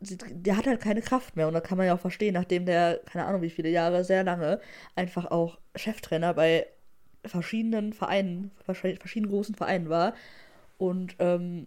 der 0.00 0.56
hat 0.56 0.66
halt 0.66 0.80
keine 0.80 1.02
Kraft 1.02 1.36
mehr 1.36 1.48
und 1.48 1.54
da 1.54 1.60
kann 1.60 1.78
man 1.78 1.86
ja 1.86 1.94
auch 1.94 2.00
verstehen, 2.00 2.34
nachdem 2.34 2.66
der, 2.66 3.00
keine 3.10 3.26
Ahnung 3.26 3.42
wie 3.42 3.50
viele 3.50 3.68
Jahre, 3.68 4.04
sehr 4.04 4.24
lange 4.24 4.60
einfach 4.94 5.30
auch 5.30 5.58
Cheftrainer 5.74 6.34
bei 6.34 6.66
verschiedenen 7.24 7.92
Vereinen, 7.92 8.52
verschiedenen 8.64 9.30
großen 9.30 9.54
Vereinen 9.54 9.88
war 9.88 10.14
und 10.78 11.16
ähm, 11.18 11.66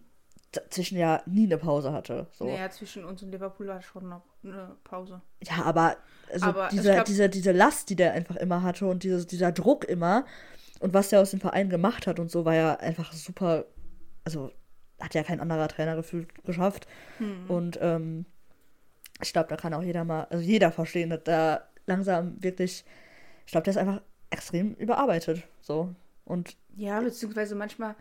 zwischen 0.70 0.98
ja 0.98 1.22
nie 1.26 1.44
eine 1.44 1.58
Pause 1.58 1.92
hatte. 1.92 2.26
So. 2.32 2.46
Naja, 2.46 2.70
zwischen 2.70 3.04
uns 3.04 3.22
und 3.22 3.30
Liverpool 3.30 3.68
war 3.68 3.80
schon 3.82 4.08
noch 4.08 4.22
eine 4.42 4.76
Pause. 4.82 5.20
Ja, 5.44 5.62
aber, 5.64 5.96
also 6.32 6.46
aber 6.46 6.68
diese, 6.72 6.92
glaub... 6.92 7.04
diese, 7.04 7.28
diese 7.28 7.52
Last, 7.52 7.90
die 7.90 7.96
der 7.96 8.12
einfach 8.14 8.36
immer 8.36 8.62
hatte 8.62 8.86
und 8.86 9.04
dieses, 9.04 9.26
dieser 9.26 9.52
Druck 9.52 9.84
immer, 9.84 10.24
und 10.80 10.94
was 10.94 11.10
der 11.10 11.20
aus 11.20 11.30
dem 11.30 11.40
Verein 11.40 11.68
gemacht 11.68 12.06
hat 12.06 12.18
und 12.18 12.30
so, 12.30 12.44
war 12.44 12.54
ja 12.54 12.74
einfach 12.76 13.12
super. 13.12 13.66
Also 14.24 14.50
hat 14.98 15.14
ja 15.14 15.22
kein 15.22 15.40
anderer 15.40 15.68
Trainer 15.68 15.94
gefühlt 15.94 16.44
geschafft. 16.44 16.86
Hm. 17.18 17.48
Und 17.48 17.78
ähm, 17.80 18.26
ich 19.22 19.32
glaube, 19.32 19.48
da 19.48 19.56
kann 19.56 19.74
auch 19.74 19.82
jeder 19.82 20.04
mal, 20.04 20.24
also 20.24 20.42
jeder 20.42 20.72
verstehen, 20.72 21.10
dass 21.10 21.24
da 21.24 21.68
langsam 21.86 22.42
wirklich, 22.42 22.84
ich 23.46 23.52
glaube, 23.52 23.64
der 23.64 23.72
ist 23.72 23.76
einfach 23.76 24.00
extrem 24.30 24.74
überarbeitet. 24.74 25.42
So. 25.60 25.94
Und 26.24 26.56
ja, 26.76 27.00
beziehungsweise 27.00 27.54
manchmal 27.54 27.94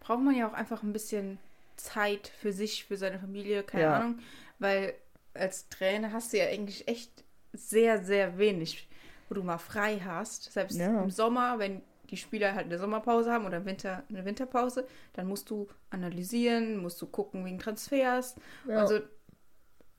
braucht 0.00 0.22
man 0.22 0.34
ja 0.34 0.48
auch 0.48 0.54
einfach 0.54 0.82
ein 0.82 0.92
bisschen 0.92 1.38
Zeit 1.76 2.28
für 2.28 2.52
sich, 2.52 2.84
für 2.84 2.96
seine 2.96 3.18
Familie, 3.18 3.62
keine 3.62 3.84
ja. 3.84 3.96
Ahnung. 3.96 4.18
Weil 4.58 4.94
als 5.32 5.68
Trainer 5.68 6.12
hast 6.12 6.32
du 6.32 6.38
ja 6.38 6.46
eigentlich 6.46 6.88
echt 6.88 7.24
sehr, 7.52 8.04
sehr 8.04 8.38
wenig, 8.38 8.88
wo 9.28 9.34
du 9.34 9.42
mal 9.42 9.58
frei 9.58 10.00
hast. 10.04 10.52
Selbst 10.52 10.78
ja. 10.78 11.02
im 11.02 11.10
Sommer, 11.10 11.58
wenn 11.58 11.82
die 12.10 12.16
Spieler 12.16 12.54
halt 12.54 12.66
eine 12.66 12.78
Sommerpause 12.78 13.32
haben 13.32 13.46
oder 13.46 13.64
Winter 13.64 14.02
eine 14.08 14.24
Winterpause, 14.24 14.86
dann 15.12 15.26
musst 15.26 15.50
du 15.50 15.68
analysieren, 15.90 16.78
musst 16.78 17.00
du 17.00 17.06
gucken 17.06 17.44
wegen 17.44 17.58
Transfers. 17.58 18.36
Ja. 18.68 18.78
Also 18.78 19.00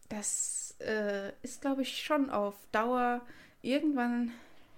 das 0.10 0.76
äh, 0.80 1.32
ist, 1.42 1.62
glaube 1.62 1.84
ich, 1.84 2.04
schon 2.04 2.30
auf 2.30 2.56
Dauer 2.72 3.22
irgendwann 3.62 4.32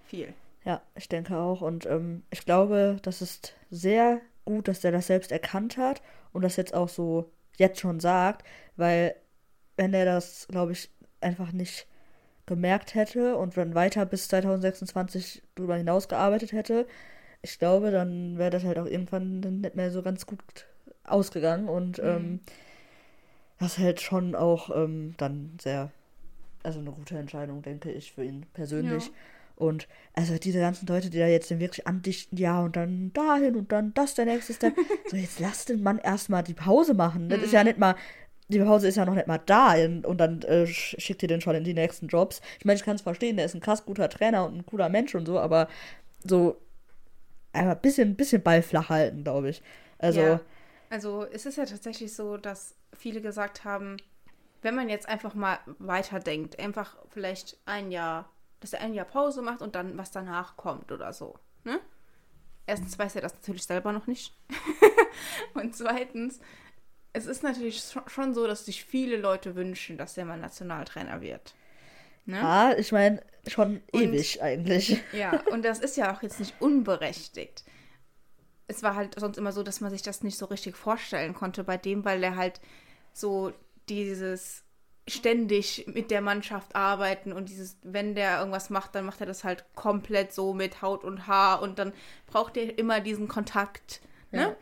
viel. 0.06 0.34
Ja, 0.66 0.82
ich 0.96 1.10
denke 1.10 1.36
auch. 1.38 1.62
Und 1.62 1.86
ähm, 1.86 2.24
ich 2.30 2.46
glaube, 2.46 2.98
das 3.02 3.22
ist 3.22 3.56
sehr 3.70 4.22
gut, 4.46 4.68
dass 4.68 4.82
der 4.82 4.92
das 4.92 5.08
selbst 5.08 5.32
erkannt 5.32 5.78
hat 5.78 6.02
und 6.32 6.44
das 6.44 6.56
jetzt 6.56 6.74
auch 6.74 6.90
so 6.90 7.32
jetzt 7.58 7.80
schon 7.80 8.00
sagt, 8.00 8.46
weil 8.75 9.16
wenn 9.75 9.94
er 9.94 10.06
das, 10.06 10.48
glaube 10.50 10.74
ich, 10.74 10.90
einfach 11.22 11.52
nicht 11.52 11.88
gemerkt 12.46 12.94
hätte 12.94 13.38
und 13.38 13.56
dann 13.58 13.74
weiter 13.74 14.06
bis 14.06 14.28
2026 14.28 15.44
darüber 15.56 15.75
hinaus 15.75 16.08
gearbeitet 16.08 16.52
hätte, 16.52 16.88
ich 17.44 17.60
glaube, 17.60 17.92
dann 17.92 18.38
wäre 18.38 18.50
das 18.50 18.64
halt 18.64 18.80
auch 18.80 18.86
irgendwann 18.86 19.42
nicht 19.42 19.76
mehr 19.76 19.92
so 19.92 20.02
ganz 20.02 20.26
gut 20.26 20.40
ausgegangen 21.04 21.68
und 21.68 21.98
mhm. 22.00 22.08
ähm, 22.08 22.40
das 23.60 23.78
halt 23.78 24.02
schon 24.02 24.34
auch 24.34 24.76
ähm, 24.76 25.14
dann 25.18 25.58
sehr, 25.62 25.92
also 26.64 26.80
eine 26.80 26.92
gute 26.92 27.18
Entscheidung, 27.18 27.62
denke 27.62 27.92
ich, 27.92 28.14
für 28.14 28.24
ihn 28.24 28.46
persönlich. 28.54 29.08
Ja. 29.08 29.12
Und 29.56 29.88
also 30.14 30.38
diese 30.38 30.60
ganzen 30.60 30.88
Leute, 30.88 31.10
die 31.10 31.20
da 31.20 31.28
jetzt 31.28 31.52
wirklich 31.60 31.86
andichten, 31.86 32.38
ja, 32.38 32.62
und 32.62 32.76
dann 32.76 33.12
dahin 33.14 33.56
und 33.56 33.72
dann 33.72 33.94
das 33.94 34.16
der 34.16 34.26
nächste 34.26 34.54
Step. 34.54 34.74
so, 35.08 35.16
jetzt 35.16 35.40
lass 35.40 35.66
den 35.66 35.84
Mann 35.84 36.00
erstmal 36.00 36.44
die 36.44 36.56
Pause 36.56 36.94
machen. 36.94 37.30
Das 37.30 37.40
mhm. 37.40 37.46
ist 37.46 37.54
ja 37.54 37.60
mhm. 37.60 37.68
nicht 37.68 37.78
mal, 37.78 37.96
die 38.48 38.60
Pause 38.60 38.88
ist 38.88 38.96
ja 38.96 39.06
noch 39.06 39.16
nicht 39.16 39.28
mal 39.28 39.40
da 39.46 39.76
und 39.76 40.18
dann 40.18 40.42
äh, 40.44 40.66
schickt 40.66 41.22
ihr 41.22 41.28
den 41.28 41.42
schon 41.42 41.56
in 41.56 41.64
die 41.64 41.74
nächsten 41.74 42.08
Jobs. 42.08 42.42
Ich 42.60 42.66
meine, 42.66 42.78
ich 42.78 42.86
kann 42.86 42.96
es 42.96 43.02
verstehen, 43.02 43.36
der 43.36 43.46
ist 43.46 43.54
ein 43.54 43.62
krass 43.62 43.86
guter 43.86 44.10
Trainer 44.10 44.46
und 44.46 44.56
ein 44.56 44.66
cooler 44.66 44.90
Mensch 44.90 45.14
und 45.16 45.26
so, 45.26 45.40
aber 45.40 45.68
so 46.24 46.58
einfach 47.53 47.75
ein 47.75 47.81
bisschen, 47.81 48.15
bisschen 48.15 48.41
Ball 48.41 48.62
flach 48.62 48.89
halten, 48.89 49.24
glaube 49.24 49.50
ich. 49.50 49.62
Also. 50.00 50.19
Ja. 50.19 50.41
Also 50.89 51.25
es 51.31 51.45
ist 51.45 51.57
ja 51.57 51.65
tatsächlich 51.65 52.13
so, 52.13 52.38
dass 52.38 52.75
viele 52.95 53.22
gesagt 53.22 53.63
haben, 53.63 53.98
wenn 54.62 54.75
man 54.75 54.89
jetzt 54.89 55.10
einfach 55.10 55.33
mal 55.33 55.57
weiterdenkt, 55.79 56.60
einfach 56.60 56.98
vielleicht 57.10 57.57
ein 57.65 57.91
Jahr 57.91 58.29
dass 58.63 58.72
er 58.72 58.79
ein 58.79 58.93
Jahr 58.93 59.05
Pause 59.05 59.41
macht 59.41 59.62
und 59.62 59.75
dann 59.75 59.98
was 59.98 60.12
danach 60.12 60.55
kommt 60.55 60.91
oder 60.93 61.12
so. 61.12 61.38
Ne? 61.65 61.81
Erstens 62.65 62.98
weiß 62.98 63.15
er 63.15 63.22
das 63.22 63.33
natürlich 63.33 63.63
selber 63.63 63.91
noch 63.91 64.07
nicht. 64.07 64.33
und 65.53 65.75
zweitens, 65.75 66.39
es 67.12 67.25
ist 67.25 67.43
natürlich 67.43 67.83
schon 68.07 68.33
so, 68.33 68.48
dass 68.48 68.65
sich 68.65 68.86
viele 68.86 69.17
Leute 69.17 69.55
wünschen, 69.55 69.98
dass 69.98 70.17
er 70.17 70.24
mal 70.24 70.39
Nationaltrainer 70.39 71.19
wird. 71.19 71.55
Ne? 72.25 72.38
Ja, 72.38 72.74
ich 72.77 72.92
meine, 72.92 73.22
schon 73.48 73.82
und, 73.92 74.01
ewig 74.01 74.42
eigentlich. 74.42 75.01
Ja, 75.12 75.42
und 75.51 75.63
das 75.65 75.80
ist 75.80 75.98
ja 75.98 76.13
auch 76.15 76.22
jetzt 76.22 76.39
nicht 76.39 76.56
unberechtigt. 76.60 77.63
Es 78.68 78.82
war 78.82 78.96
halt 78.96 79.20
sonst 79.20 79.38
immer 79.38 79.51
so, 79.51 79.63
dass 79.63 79.82
man 79.82 79.92
sich 79.92 80.01
das 80.01 80.24
nicht 80.24 80.38
so 80.38 80.46
richtig 80.46 80.77
vorstellen 80.77 81.34
konnte 81.34 81.63
bei 81.63 81.77
dem, 81.77 82.06
weil 82.06 82.24
er 82.24 82.36
halt 82.36 82.62
so 83.13 83.53
dieses 83.89 84.63
ständig 85.08 85.86
mit 85.88 86.12
der 86.12 86.22
Mannschaft 86.22 86.75
arbeiten 86.75 87.34
und 87.34 87.50
dieses, 87.50 87.77
wenn 87.84 88.15
der 88.15 88.39
irgendwas 88.39 88.70
macht, 88.70 88.96
dann 88.96 89.06
macht 89.06 89.20
er 89.20 89.27
das 89.27 89.44
halt 89.44 89.65
komplett 89.75 90.32
so 90.34 90.53
mit 90.53 90.82
Haut 90.82 91.03
und 91.03 91.27
Haar 91.27 91.62
und 91.62 91.77
dann 91.77 91.92
braucht 92.25 92.55
er 92.55 92.77
immer 92.77 93.01
diesen 93.01 93.27
Kontakt. 93.27 94.01
Ne? 94.31 94.42
Ja. 94.42 94.55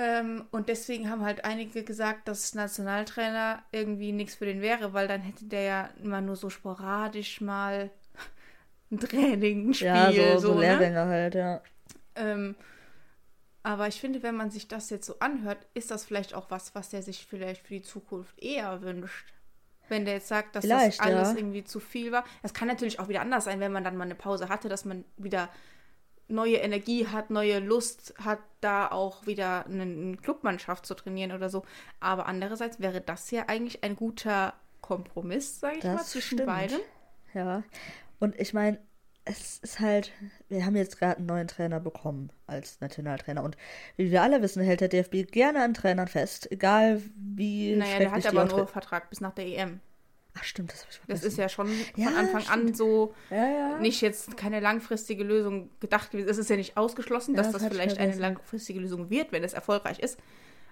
Ähm, 0.00 0.46
und 0.52 0.68
deswegen 0.68 1.10
haben 1.10 1.24
halt 1.24 1.44
einige 1.44 1.82
gesagt, 1.82 2.28
dass 2.28 2.54
Nationaltrainer 2.54 3.64
irgendwie 3.72 4.12
nichts 4.12 4.36
für 4.36 4.44
den 4.44 4.62
wäre, 4.62 4.92
weil 4.92 5.08
dann 5.08 5.22
hätte 5.22 5.46
der 5.46 5.62
ja 5.62 5.90
immer 6.00 6.20
nur 6.20 6.36
so 6.36 6.50
sporadisch 6.50 7.40
mal 7.40 7.90
ein 8.92 9.00
Training, 9.00 9.70
ein 9.70 9.74
Spiel. 9.74 9.88
Ja, 9.88 10.12
so, 10.12 10.38
so, 10.38 10.38
so 10.38 10.54
ne? 10.54 10.60
Lehrgänge 10.60 11.04
ne? 11.04 11.06
halt, 11.06 11.34
ja. 11.34 11.60
Ähm, 12.14 12.54
aber 13.64 13.88
ich 13.88 14.00
finde, 14.00 14.22
wenn 14.22 14.36
man 14.36 14.52
sich 14.52 14.68
das 14.68 14.88
jetzt 14.88 15.04
so 15.04 15.18
anhört, 15.18 15.58
ist 15.74 15.90
das 15.90 16.04
vielleicht 16.04 16.32
auch 16.32 16.48
was, 16.48 16.76
was 16.76 16.90
der 16.90 17.02
sich 17.02 17.26
vielleicht 17.26 17.66
für 17.66 17.74
die 17.74 17.82
Zukunft 17.82 18.40
eher 18.40 18.80
wünscht. 18.82 19.34
Wenn 19.88 20.04
der 20.04 20.14
jetzt 20.14 20.28
sagt, 20.28 20.54
dass 20.54 20.64
vielleicht, 20.64 21.00
das 21.00 21.06
alles 21.06 21.32
ja. 21.32 21.38
irgendwie 21.38 21.64
zu 21.64 21.80
viel 21.80 22.12
war. 22.12 22.22
Das 22.42 22.54
kann 22.54 22.68
natürlich 22.68 23.00
auch 23.00 23.08
wieder 23.08 23.22
anders 23.22 23.44
sein, 23.44 23.58
wenn 23.58 23.72
man 23.72 23.82
dann 23.82 23.96
mal 23.96 24.04
eine 24.04 24.14
Pause 24.14 24.48
hatte, 24.48 24.68
dass 24.68 24.84
man 24.84 25.04
wieder 25.16 25.48
neue 26.28 26.56
Energie 26.56 27.06
hat, 27.06 27.30
neue 27.30 27.58
Lust 27.58 28.14
hat, 28.22 28.40
da 28.60 28.90
auch 28.90 29.26
wieder 29.26 29.66
eine, 29.66 30.16
Clubmannschaft 30.16 30.86
zu 30.86 30.94
trainieren 30.94 31.32
oder 31.32 31.48
so. 31.48 31.64
Aber 32.00 32.26
andererseits 32.26 32.80
wäre 32.80 33.00
das 33.00 33.30
ja 33.30 33.44
eigentlich 33.46 33.84
ein 33.84 33.96
guter 33.96 34.54
Kompromiss, 34.80 35.60
sage 35.60 35.76
ich 35.76 35.82
das 35.82 35.94
mal, 35.94 36.04
zwischen 36.04 36.38
stimmt. 36.38 36.46
beiden. 36.46 36.78
Ja. 37.34 37.62
Und 38.18 38.38
ich 38.38 38.52
meine, 38.52 38.78
es 39.24 39.58
ist 39.58 39.80
halt, 39.80 40.12
wir 40.48 40.64
haben 40.64 40.74
jetzt 40.74 40.98
gerade 40.98 41.18
einen 41.18 41.26
neuen 41.26 41.48
Trainer 41.48 41.80
bekommen 41.80 42.30
als 42.46 42.80
Nationaltrainer 42.80 43.42
und 43.42 43.56
wie 43.96 44.10
wir 44.10 44.22
alle 44.22 44.40
wissen, 44.40 44.62
hält 44.62 44.80
der 44.80 44.88
DFB 44.88 45.30
gerne 45.30 45.62
an 45.62 45.74
Trainern 45.74 46.08
fest, 46.08 46.50
egal 46.50 47.02
wie. 47.14 47.76
Naja, 47.76 47.98
der 47.98 48.10
hat 48.12 48.26
aber 48.26 48.46
nur 48.46 48.66
Vertrag 48.66 49.10
bis 49.10 49.20
nach 49.20 49.34
der 49.34 49.46
EM. 49.46 49.80
Ach 50.38 50.44
stimmt, 50.44 50.72
das 50.72 50.80
habe 50.80 50.90
ich 50.90 50.98
vergessen. 50.98 51.22
Das 51.22 51.32
ist 51.32 51.38
ja 51.38 51.48
schon 51.48 51.66
von 51.66 52.02
ja, 52.02 52.08
Anfang 52.08 52.42
stimmt. 52.42 52.68
an 52.68 52.74
so 52.74 53.14
ja, 53.30 53.48
ja. 53.48 53.78
nicht 53.78 54.00
jetzt 54.00 54.36
keine 54.36 54.60
langfristige 54.60 55.24
Lösung 55.24 55.70
gedacht. 55.80 56.14
Es 56.14 56.38
ist 56.38 56.50
ja 56.50 56.56
nicht 56.56 56.76
ausgeschlossen, 56.76 57.34
dass 57.34 57.50
das, 57.50 57.62
das 57.62 57.72
vielleicht 57.72 57.98
eine 57.98 58.14
langfristige 58.14 58.80
Lösung 58.80 59.10
wird, 59.10 59.32
wenn 59.32 59.42
es 59.42 59.52
erfolgreich 59.52 59.98
ist. 59.98 60.18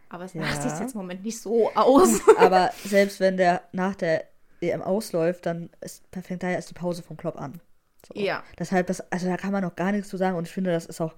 Aber 0.08 0.24
es 0.24 0.34
ja. 0.34 0.44
sieht 0.44 0.80
jetzt 0.80 0.94
im 0.94 1.00
Moment 1.00 1.24
nicht 1.24 1.40
so 1.40 1.70
aus. 1.74 2.20
Aber 2.38 2.70
selbst 2.84 3.18
wenn 3.18 3.36
der 3.36 3.62
nach 3.72 3.96
der 3.96 4.24
EM 4.60 4.82
ausläuft, 4.82 5.46
dann 5.46 5.70
ist, 5.80 6.04
fängt 6.12 6.42
da 6.42 6.48
ja 6.48 6.54
erst 6.54 6.70
die 6.70 6.74
Pause 6.74 7.02
vom 7.02 7.16
Klopp 7.16 7.40
an. 7.40 7.60
So. 8.06 8.18
Ja. 8.20 8.44
Deshalb, 8.58 8.86
das, 8.86 9.00
also 9.10 9.26
da 9.26 9.36
kann 9.36 9.52
man 9.52 9.62
noch 9.62 9.74
gar 9.74 9.92
nichts 9.92 10.08
zu 10.08 10.16
sagen 10.16 10.36
und 10.36 10.46
ich 10.46 10.52
finde, 10.52 10.70
das 10.70 10.86
ist 10.86 11.00
auch 11.00 11.14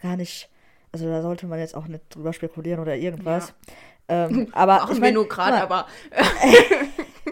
gar 0.00 0.16
nicht, 0.16 0.48
also 0.92 1.06
da 1.06 1.22
sollte 1.22 1.46
man 1.46 1.58
jetzt 1.58 1.74
auch 1.74 1.86
nicht 1.88 2.14
drüber 2.14 2.32
spekulieren 2.32 2.80
oder 2.80 2.96
irgendwas. 2.96 3.48
Ja. 3.48 3.74
Ähm, 4.08 4.48
aber 4.52 4.76
machen 4.76 4.94
ich 4.94 5.00
mein, 5.00 5.14
wir 5.14 5.20
nur 5.20 5.28
gerade, 5.28 5.62
aber. 5.62 5.86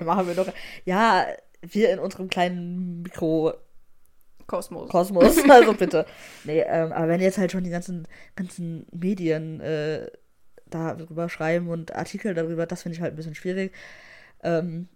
machen 0.00 0.26
wir 0.26 0.34
doch. 0.34 0.48
Ja, 0.84 1.26
wir 1.62 1.90
in 1.90 1.98
unserem 1.98 2.28
kleinen 2.28 3.02
Mikro. 3.02 3.54
Kosmos. 4.46 4.88
Kosmos, 4.90 5.38
also 5.48 5.72
bitte. 5.72 6.06
Nee, 6.44 6.60
ähm, 6.60 6.92
aber 6.92 7.08
wenn 7.08 7.20
jetzt 7.20 7.38
halt 7.38 7.52
schon 7.52 7.64
die 7.64 7.70
ganzen, 7.70 8.06
ganzen 8.36 8.86
Medien 8.92 9.60
äh, 9.60 10.06
darüber 10.66 11.28
schreiben 11.28 11.68
und 11.68 11.94
Artikel 11.94 12.34
darüber, 12.34 12.66
das 12.66 12.82
finde 12.82 12.96
ich 12.96 13.02
halt 13.02 13.14
ein 13.14 13.16
bisschen 13.16 13.34
schwierig. 13.34 13.72
Ähm, 14.42 14.88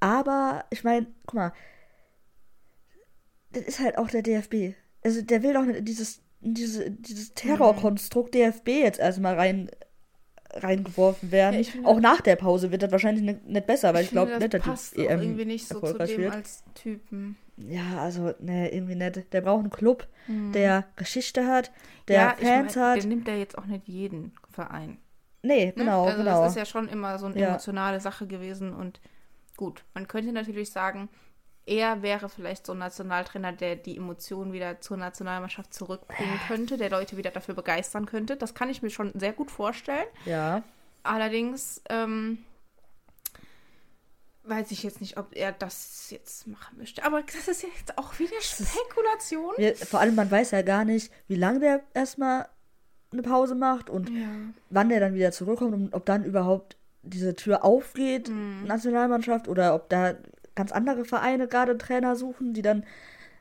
aber 0.00 0.64
ich 0.70 0.84
meine, 0.84 1.06
guck 1.26 1.34
mal, 1.34 1.52
das 3.52 3.62
ist 3.62 3.80
halt 3.80 3.96
auch 3.96 4.08
der 4.08 4.22
DFB. 4.22 4.74
Also 5.04 5.22
der 5.22 5.42
will 5.42 5.54
doch 5.54 5.64
dieses, 5.80 6.20
diese, 6.40 6.90
dieses 6.90 7.34
Terrorkonstrukt 7.34 8.34
DFB 8.34 8.68
jetzt 8.68 8.98
erstmal 8.98 9.34
rein 9.34 9.70
reingeworfen 10.54 11.30
werden. 11.30 11.62
Ja, 11.62 11.84
auch 11.84 12.00
nach 12.00 12.20
der 12.20 12.36
Pause 12.36 12.70
wird 12.70 12.82
das 12.82 12.92
wahrscheinlich 12.92 13.24
nicht, 13.24 13.46
nicht 13.46 13.66
besser, 13.66 13.94
weil 13.94 14.02
ich, 14.02 14.08
ich 14.08 14.12
glaube 14.12 14.38
nicht, 14.38 14.54
dass 14.54 14.90
die 14.90 15.06
EM 15.06 15.22
irgendwie 15.22 15.44
nicht 15.44 15.66
so 15.66 15.80
zu 15.80 15.94
dem 15.94 16.18
wird. 16.18 16.34
als 16.34 16.64
Typen. 16.74 17.36
Ja, 17.56 17.98
also 17.98 18.34
ne, 18.40 18.72
irgendwie 18.72 18.94
nicht. 18.94 19.32
Der 19.32 19.40
braucht 19.40 19.60
einen 19.60 19.70
Club, 19.70 20.06
hm. 20.26 20.52
der 20.52 20.84
Geschichte 20.96 21.46
hat, 21.46 21.70
der 22.08 22.16
ja, 22.16 22.28
Fans 22.38 22.72
ich 22.72 22.76
mein, 22.76 22.84
hat. 22.84 22.96
Der 22.98 23.06
nimmt 23.06 23.28
ja 23.28 23.34
jetzt 23.34 23.58
auch 23.58 23.66
nicht 23.66 23.86
jeden 23.86 24.32
Verein. 24.50 24.98
Nee, 25.42 25.66
ne? 25.66 25.72
genau, 25.72 26.04
ne? 26.04 26.10
also 26.12 26.22
genau. 26.22 26.42
Das 26.42 26.52
ist 26.52 26.58
ja 26.58 26.64
schon 26.64 26.88
immer 26.88 27.18
so 27.18 27.26
eine 27.26 27.36
emotionale 27.36 28.00
Sache 28.00 28.26
gewesen 28.26 28.72
und 28.72 29.00
gut, 29.56 29.84
man 29.94 30.08
könnte 30.08 30.32
natürlich 30.32 30.70
sagen, 30.70 31.08
er 31.64 32.02
wäre 32.02 32.28
vielleicht 32.28 32.66
so 32.66 32.72
ein 32.72 32.78
Nationaltrainer, 32.78 33.52
der 33.52 33.76
die 33.76 33.96
Emotionen 33.96 34.52
wieder 34.52 34.80
zur 34.80 34.96
Nationalmannschaft 34.96 35.72
zurückbringen 35.72 36.40
könnte, 36.48 36.76
der 36.76 36.90
Leute 36.90 37.16
wieder 37.16 37.30
dafür 37.30 37.54
begeistern 37.54 38.06
könnte. 38.06 38.36
Das 38.36 38.54
kann 38.54 38.68
ich 38.68 38.82
mir 38.82 38.90
schon 38.90 39.12
sehr 39.14 39.32
gut 39.32 39.50
vorstellen. 39.50 40.06
Ja. 40.26 40.62
Allerdings 41.04 41.80
ähm, 41.88 42.38
weiß 44.44 44.72
ich 44.72 44.82
jetzt 44.82 45.00
nicht, 45.00 45.18
ob 45.18 45.36
er 45.36 45.52
das 45.52 46.10
jetzt 46.10 46.48
machen 46.48 46.78
möchte. 46.78 47.04
Aber 47.04 47.22
das 47.22 47.46
ist 47.46 47.62
jetzt 47.62 47.96
auch 47.96 48.18
wieder 48.18 48.40
Spekulation. 48.40 49.54
Wir, 49.56 49.76
vor 49.76 50.00
allem, 50.00 50.16
man 50.16 50.30
weiß 50.30 50.50
ja 50.50 50.62
gar 50.62 50.84
nicht, 50.84 51.12
wie 51.28 51.36
lange 51.36 51.60
der 51.60 51.82
erstmal 51.94 52.48
eine 53.12 53.22
Pause 53.22 53.54
macht 53.54 53.88
und 53.88 54.10
ja. 54.10 54.26
wann 54.70 54.88
der 54.88 55.00
dann 55.00 55.14
wieder 55.14 55.32
zurückkommt 55.32 55.74
und 55.74 55.94
ob 55.94 56.06
dann 56.06 56.24
überhaupt 56.24 56.76
diese 57.02 57.34
Tür 57.34 57.64
aufgeht, 57.64 58.28
mhm. 58.28 58.64
Nationalmannschaft, 58.64 59.48
oder 59.48 59.74
ob 59.74 59.88
da 59.88 60.14
ganz 60.54 60.72
andere 60.72 61.04
Vereine 61.04 61.48
gerade 61.48 61.76
Trainer 61.78 62.16
suchen, 62.16 62.52
die 62.52 62.62
dann 62.62 62.84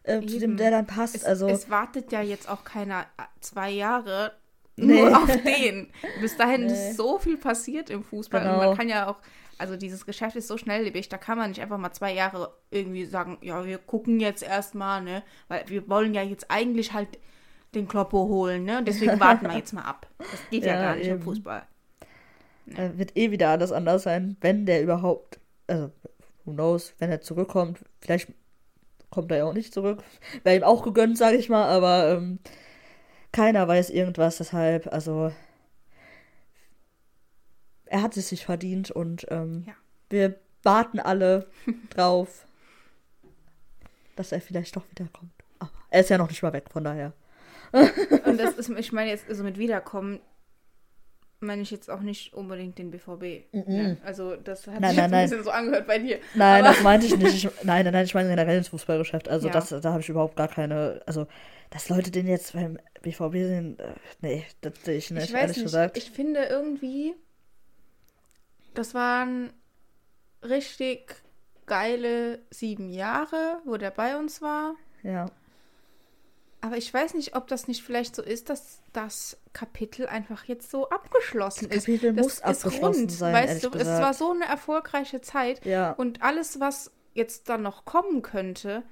äh, 0.04 0.26
zu 0.26 0.40
dem 0.40 0.58
der 0.58 0.72
dann 0.72 0.88
passt. 0.88 1.16
Es, 1.16 1.26
also 1.26 1.48
es 1.48 1.70
wartet 1.70 2.12
ja 2.12 2.22
jetzt 2.22 2.50
auch 2.50 2.64
keiner 2.64 3.02
äh, 3.18 3.24
zwei 3.40 3.70
Jahre 3.70 4.34
nee. 4.76 5.02
nur 5.02 5.18
auf 5.18 5.28
den. 5.44 5.92
Bis 6.20 6.38
dahin 6.38 6.66
nee. 6.66 6.74
ist 6.74 6.98
so 6.98 7.20
viel 7.20 7.38
passiert 7.38 7.90
im 7.90 8.04
Fußball. 8.04 8.42
Genau. 8.42 8.60
Und 8.60 8.66
man 8.66 8.78
kann 8.78 8.90
ja 8.90 9.08
auch 9.08 9.18
also 9.62 9.78
dieses 9.78 10.08
Geschäft 10.08 10.36
ist 10.36 10.48
so 10.48 10.58
schnelllebig, 10.58 11.08
da 11.08 11.18
kann 11.18 11.38
man 11.38 11.52
nicht 11.52 11.62
einfach 11.62 11.78
mal 11.78 11.92
zwei 11.92 12.12
Jahre 12.12 12.52
irgendwie 12.72 13.06
sagen, 13.06 13.38
ja, 13.42 13.64
wir 13.64 13.78
gucken 13.78 14.20
jetzt 14.20 14.42
erstmal, 14.42 15.04
ne? 15.04 15.22
Weil 15.50 15.66
wir 15.68 15.88
wollen 15.88 16.16
ja 16.16 16.24
jetzt 16.24 16.50
eigentlich 16.50 16.94
halt 16.94 17.20
den 17.76 17.88
Kloppo 17.88 18.28
holen, 18.28 18.64
ne? 18.64 18.84
Deswegen 18.84 19.20
warten 19.20 19.48
wir 19.48 19.56
jetzt 19.56 19.72
mal 19.72 19.84
ab. 19.84 20.08
Das 20.18 20.50
geht 20.50 20.66
ja, 20.66 20.74
ja 20.74 20.82
gar 20.82 20.96
nicht 20.96 21.06
eben. 21.06 21.18
im 21.18 21.22
Fußball. 21.22 21.62
Ne? 22.66 22.98
Wird 22.98 23.16
eh 23.16 23.30
wieder 23.30 23.50
alles 23.50 23.72
anders 23.72 24.02
sein, 24.02 24.36
wenn 24.42 24.66
der 24.66 24.82
überhaupt, 24.82 25.40
also 25.68 25.92
who 26.46 26.54
knows, 26.54 26.94
wenn 27.00 27.12
er 27.12 27.22
zurückkommt, 27.22 27.80
vielleicht 28.00 28.32
kommt 29.10 29.32
er 29.32 29.40
ja 29.40 29.46
auch 29.46 29.54
nicht 29.54 29.74
zurück. 29.74 30.04
Wäre 30.44 30.58
ihm 30.58 30.64
auch 30.64 30.84
gegönnt, 30.84 31.18
sage 31.18 31.38
ich 31.38 31.50
mal, 31.50 31.66
aber 31.66 32.12
ähm, 32.12 32.40
keiner 33.32 33.68
weiß 33.68 33.90
irgendwas, 33.90 34.38
deshalb, 34.38 34.92
also 34.92 35.32
er 37.86 38.02
hat 38.02 38.16
es 38.18 38.30
sich 38.30 38.46
verdient 38.46 38.90
und 38.92 39.28
ähm, 39.30 39.66
ja. 39.68 39.74
wir 40.10 40.40
warten 40.64 41.00
alle 41.00 41.48
drauf, 41.90 42.46
dass 44.16 44.32
er 44.32 44.42
vielleicht 44.42 44.76
doch 44.76 44.90
wiederkommt. 44.90 45.32
Aber 45.60 45.72
er 45.90 46.02
ist 46.02 46.10
ja 46.10 46.18
noch 46.18 46.30
nicht 46.30 46.42
mal 46.42 46.54
weg, 46.54 46.66
von 46.72 46.84
daher. 46.84 47.14
und 47.72 48.40
das 48.40 48.54
ist, 48.58 48.70
ich 48.70 48.92
meine 48.92 49.10
jetzt, 49.10 49.28
also 49.30 49.44
mit 49.44 49.58
Wiederkommen 49.58 50.20
meine 51.42 51.62
ich 51.62 51.72
jetzt 51.72 51.90
auch 51.90 52.02
nicht 52.02 52.34
unbedingt 52.34 52.78
den 52.78 52.92
BVB. 52.92 53.52
Mm 53.52 53.60
-mm. 53.60 53.90
Ja, 53.90 53.96
also 54.04 54.36
das 54.36 54.68
hat 54.68 54.80
nein, 54.80 54.92
sich 54.92 55.00
nein, 55.00 55.14
ein 55.14 55.30
bisschen 55.30 55.44
so 55.44 55.50
angehört 55.50 55.88
bei 55.88 56.00
dir. 56.00 56.20
Nein, 56.36 56.64
Aber 56.64 56.74
das 56.74 56.84
meinte 56.84 57.06
ich 57.08 57.18
nicht. 57.18 57.46
Ich, 57.46 57.50
nein, 57.64 57.86
nein, 57.86 58.06
ich 58.06 58.14
meine 58.14 58.30
generell 58.30 58.58
ins 58.58 58.70
Fußballgeschäft. 58.70 59.28
Also 59.28 59.48
ja. 59.48 59.54
das, 59.54 59.70
da 59.70 59.84
habe 59.92 60.02
ich 60.02 60.10
überhaupt 60.10 60.36
gar 60.36 60.48
keine, 60.48 61.02
also 61.06 61.28
dass 61.72 61.90
Leute 61.90 62.12
den 62.12 62.28
jetzt 62.28 62.54
beim 62.54 62.78
BVB 63.02 63.34
sehen, 63.34 63.80
äh, 63.80 63.94
nee, 64.22 64.46
das 64.62 64.74
sehe 64.84 64.98
ich 64.98 65.10
nicht, 65.10 65.30
ich 65.30 65.34
ehrlich 65.34 65.58
nicht. 65.58 65.66
gesagt. 65.66 65.98
Ich 65.98 66.12
finde 66.12 66.44
irgendwie, 66.44 67.16
das 68.74 68.94
waren 68.94 69.52
richtig 70.44 71.16
geile 71.66 72.40
sieben 72.50 72.90
Jahre, 72.90 73.62
wo 73.66 73.78
der 73.78 73.92
bei 73.92 74.18
uns 74.18 74.42
war. 74.42 74.76
Ja. 75.04 75.32
Aber 76.62 76.78
ich 76.78 76.94
weiß 76.94 77.16
nicht, 77.16 77.36
ob 77.36 77.48
das 77.48 77.68
nicht 77.68 77.84
vielleicht 77.84 78.16
so 78.16 78.22
ist, 78.22 78.50
dass 78.50 78.82
das 78.94 79.38
Kapitel 79.52 80.06
einfach 80.06 80.46
jetzt 80.46 80.70
so 80.70 80.90
abgeschlossen 80.90 81.70
das 81.70 81.86
Kapitel 81.86 82.12
ist. 82.12 82.18
Das 82.18 82.24
muss 82.26 82.42
abgeschlossen 82.42 83.00
rund, 83.02 83.12
sein. 83.12 83.34
Weißt 83.34 83.64
du, 83.64 83.72
gesagt. 83.72 83.90
es 83.90 84.02
war 84.02 84.14
so 84.14 84.32
eine 84.32 84.46
erfolgreiche 84.46 85.22
Zeit. 85.22 85.66
Ja. 85.66 85.92
Und 85.94 86.22
alles, 86.22 86.60
was 86.60 86.92
jetzt 87.14 87.50
dann 87.50 87.64
noch 87.64 87.86
kommen 87.86 88.22
könnte, 88.22 88.84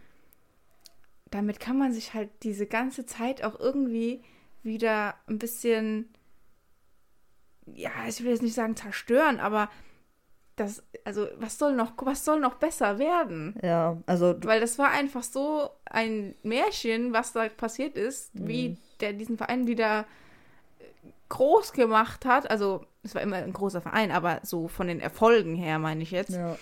damit 1.29 1.59
kann 1.59 1.77
man 1.77 1.93
sich 1.93 2.15
halt 2.15 2.29
diese 2.41 2.65
ganze 2.65 3.05
Zeit 3.05 3.43
auch 3.43 3.59
irgendwie 3.59 4.23
wieder 4.63 5.15
ein 5.27 5.37
bisschen 5.37 6.09
ja, 7.75 7.91
ich 8.07 8.23
will 8.23 8.31
jetzt 8.31 8.41
nicht 8.41 8.55
sagen 8.55 8.75
zerstören, 8.75 9.39
aber 9.39 9.69
das, 10.59 10.83
also 11.05 11.27
was 11.37 11.57
soll 11.57 11.73
noch, 11.73 11.93
was 11.97 12.25
soll 12.25 12.39
noch 12.39 12.55
besser 12.55 12.99
werden? 12.99 13.55
Ja, 13.63 13.97
also. 14.05 14.35
Weil 14.43 14.59
das 14.59 14.77
war 14.77 14.91
einfach 14.91 15.23
so 15.23 15.69
ein 15.85 16.35
Märchen, 16.43 17.13
was 17.13 17.33
da 17.33 17.47
passiert 17.49 17.95
ist, 17.95 18.35
mhm. 18.35 18.47
wie 18.47 18.77
der 18.99 19.13
diesen 19.13 19.37
Verein 19.37 19.67
wieder 19.67 20.05
groß 21.29 21.73
gemacht 21.73 22.25
hat. 22.25 22.49
Also, 22.49 22.85
es 23.03 23.15
war 23.15 23.21
immer 23.21 23.37
ein 23.37 23.53
großer 23.53 23.81
Verein, 23.81 24.11
aber 24.11 24.41
so 24.43 24.67
von 24.67 24.87
den 24.87 24.99
Erfolgen 24.99 25.55
her, 25.55 25.79
meine 25.79 26.03
ich 26.03 26.11
jetzt. 26.11 26.31
Ja. 26.31 26.57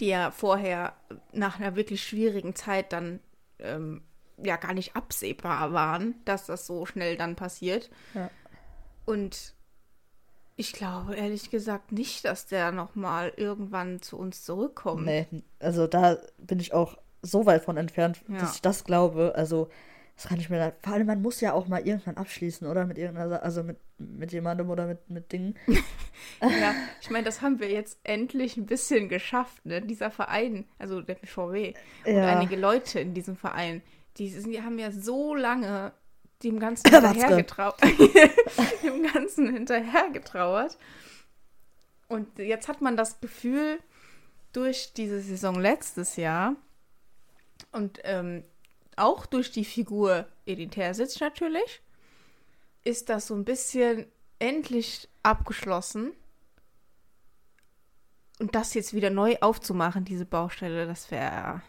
Die 0.00 0.08
ja 0.08 0.30
vorher 0.30 0.94
nach 1.32 1.58
einer 1.58 1.76
wirklich 1.76 2.02
schwierigen 2.02 2.54
Zeit 2.54 2.92
dann 2.92 3.20
ähm, 3.58 4.02
ja 4.36 4.56
gar 4.56 4.74
nicht 4.74 4.96
absehbar 4.96 5.72
waren, 5.72 6.14
dass 6.24 6.46
das 6.46 6.66
so 6.66 6.86
schnell 6.86 7.16
dann 7.16 7.36
passiert. 7.36 7.90
Ja. 8.14 8.30
Und 9.06 9.54
ich 10.58 10.72
glaube 10.72 11.14
ehrlich 11.14 11.50
gesagt 11.50 11.92
nicht, 11.92 12.24
dass 12.24 12.46
der 12.46 12.72
nochmal 12.72 13.32
irgendwann 13.36 14.02
zu 14.02 14.18
uns 14.18 14.44
zurückkommt. 14.44 15.06
Nee, 15.06 15.26
also 15.60 15.86
da 15.86 16.18
bin 16.36 16.58
ich 16.58 16.74
auch 16.74 16.98
so 17.22 17.46
weit 17.46 17.62
von 17.62 17.76
entfernt, 17.76 18.22
ja. 18.28 18.38
dass 18.38 18.56
ich 18.56 18.60
das 18.60 18.82
glaube. 18.82 19.34
Also, 19.36 19.70
das 20.16 20.26
kann 20.26 20.40
ich 20.40 20.50
mir 20.50 20.58
da, 20.58 20.72
vor 20.82 20.94
allem 20.94 21.06
man 21.06 21.22
muss 21.22 21.40
ja 21.40 21.52
auch 21.52 21.68
mal 21.68 21.86
irgendwann 21.86 22.16
abschließen, 22.16 22.66
oder? 22.66 22.86
Mit 22.86 22.98
irgendeiner, 22.98 23.40
also 23.40 23.62
mit, 23.62 23.76
mit 23.98 24.32
jemandem 24.32 24.68
oder 24.68 24.88
mit, 24.88 25.08
mit 25.08 25.30
Dingen. 25.30 25.54
ja, 26.42 26.74
ich 27.00 27.08
meine, 27.10 27.24
das 27.24 27.40
haben 27.40 27.60
wir 27.60 27.70
jetzt 27.70 28.00
endlich 28.02 28.56
ein 28.56 28.66
bisschen 28.66 29.08
geschafft, 29.08 29.64
ne? 29.64 29.80
Dieser 29.80 30.10
Verein, 30.10 30.64
also 30.76 31.02
der 31.02 31.14
BVW 31.14 31.74
und 32.04 32.12
ja. 32.12 32.36
einige 32.36 32.56
Leute 32.56 32.98
in 32.98 33.14
diesem 33.14 33.36
Verein, 33.36 33.80
die, 34.16 34.28
sind, 34.28 34.50
die 34.50 34.60
haben 34.60 34.80
ja 34.80 34.90
so 34.90 35.36
lange 35.36 35.92
dem 36.42 36.58
Ganzen 36.58 36.90
hinterhergetrauert. 36.90 37.82
dem 38.82 39.02
Ganzen 39.02 39.52
hinterhergetrauert. 39.52 40.78
Und 42.08 42.38
jetzt 42.38 42.68
hat 42.68 42.80
man 42.80 42.96
das 42.96 43.20
Gefühl, 43.20 43.78
durch 44.52 44.92
diese 44.94 45.20
Saison 45.20 45.60
letztes 45.60 46.16
Jahr 46.16 46.56
und 47.70 48.00
ähm, 48.04 48.44
auch 48.96 49.26
durch 49.26 49.50
die 49.50 49.64
Figur 49.64 50.26
Edith 50.46 50.70
Terzic 50.70 51.20
natürlich, 51.20 51.82
ist 52.84 53.08
das 53.08 53.26
so 53.26 53.34
ein 53.34 53.44
bisschen 53.44 54.06
endlich 54.38 55.08
abgeschlossen. 55.22 56.12
Und 58.38 58.54
das 58.54 58.74
jetzt 58.74 58.94
wieder 58.94 59.10
neu 59.10 59.36
aufzumachen, 59.40 60.04
diese 60.04 60.24
Baustelle, 60.24 60.86
das 60.86 61.10
wäre 61.10 61.62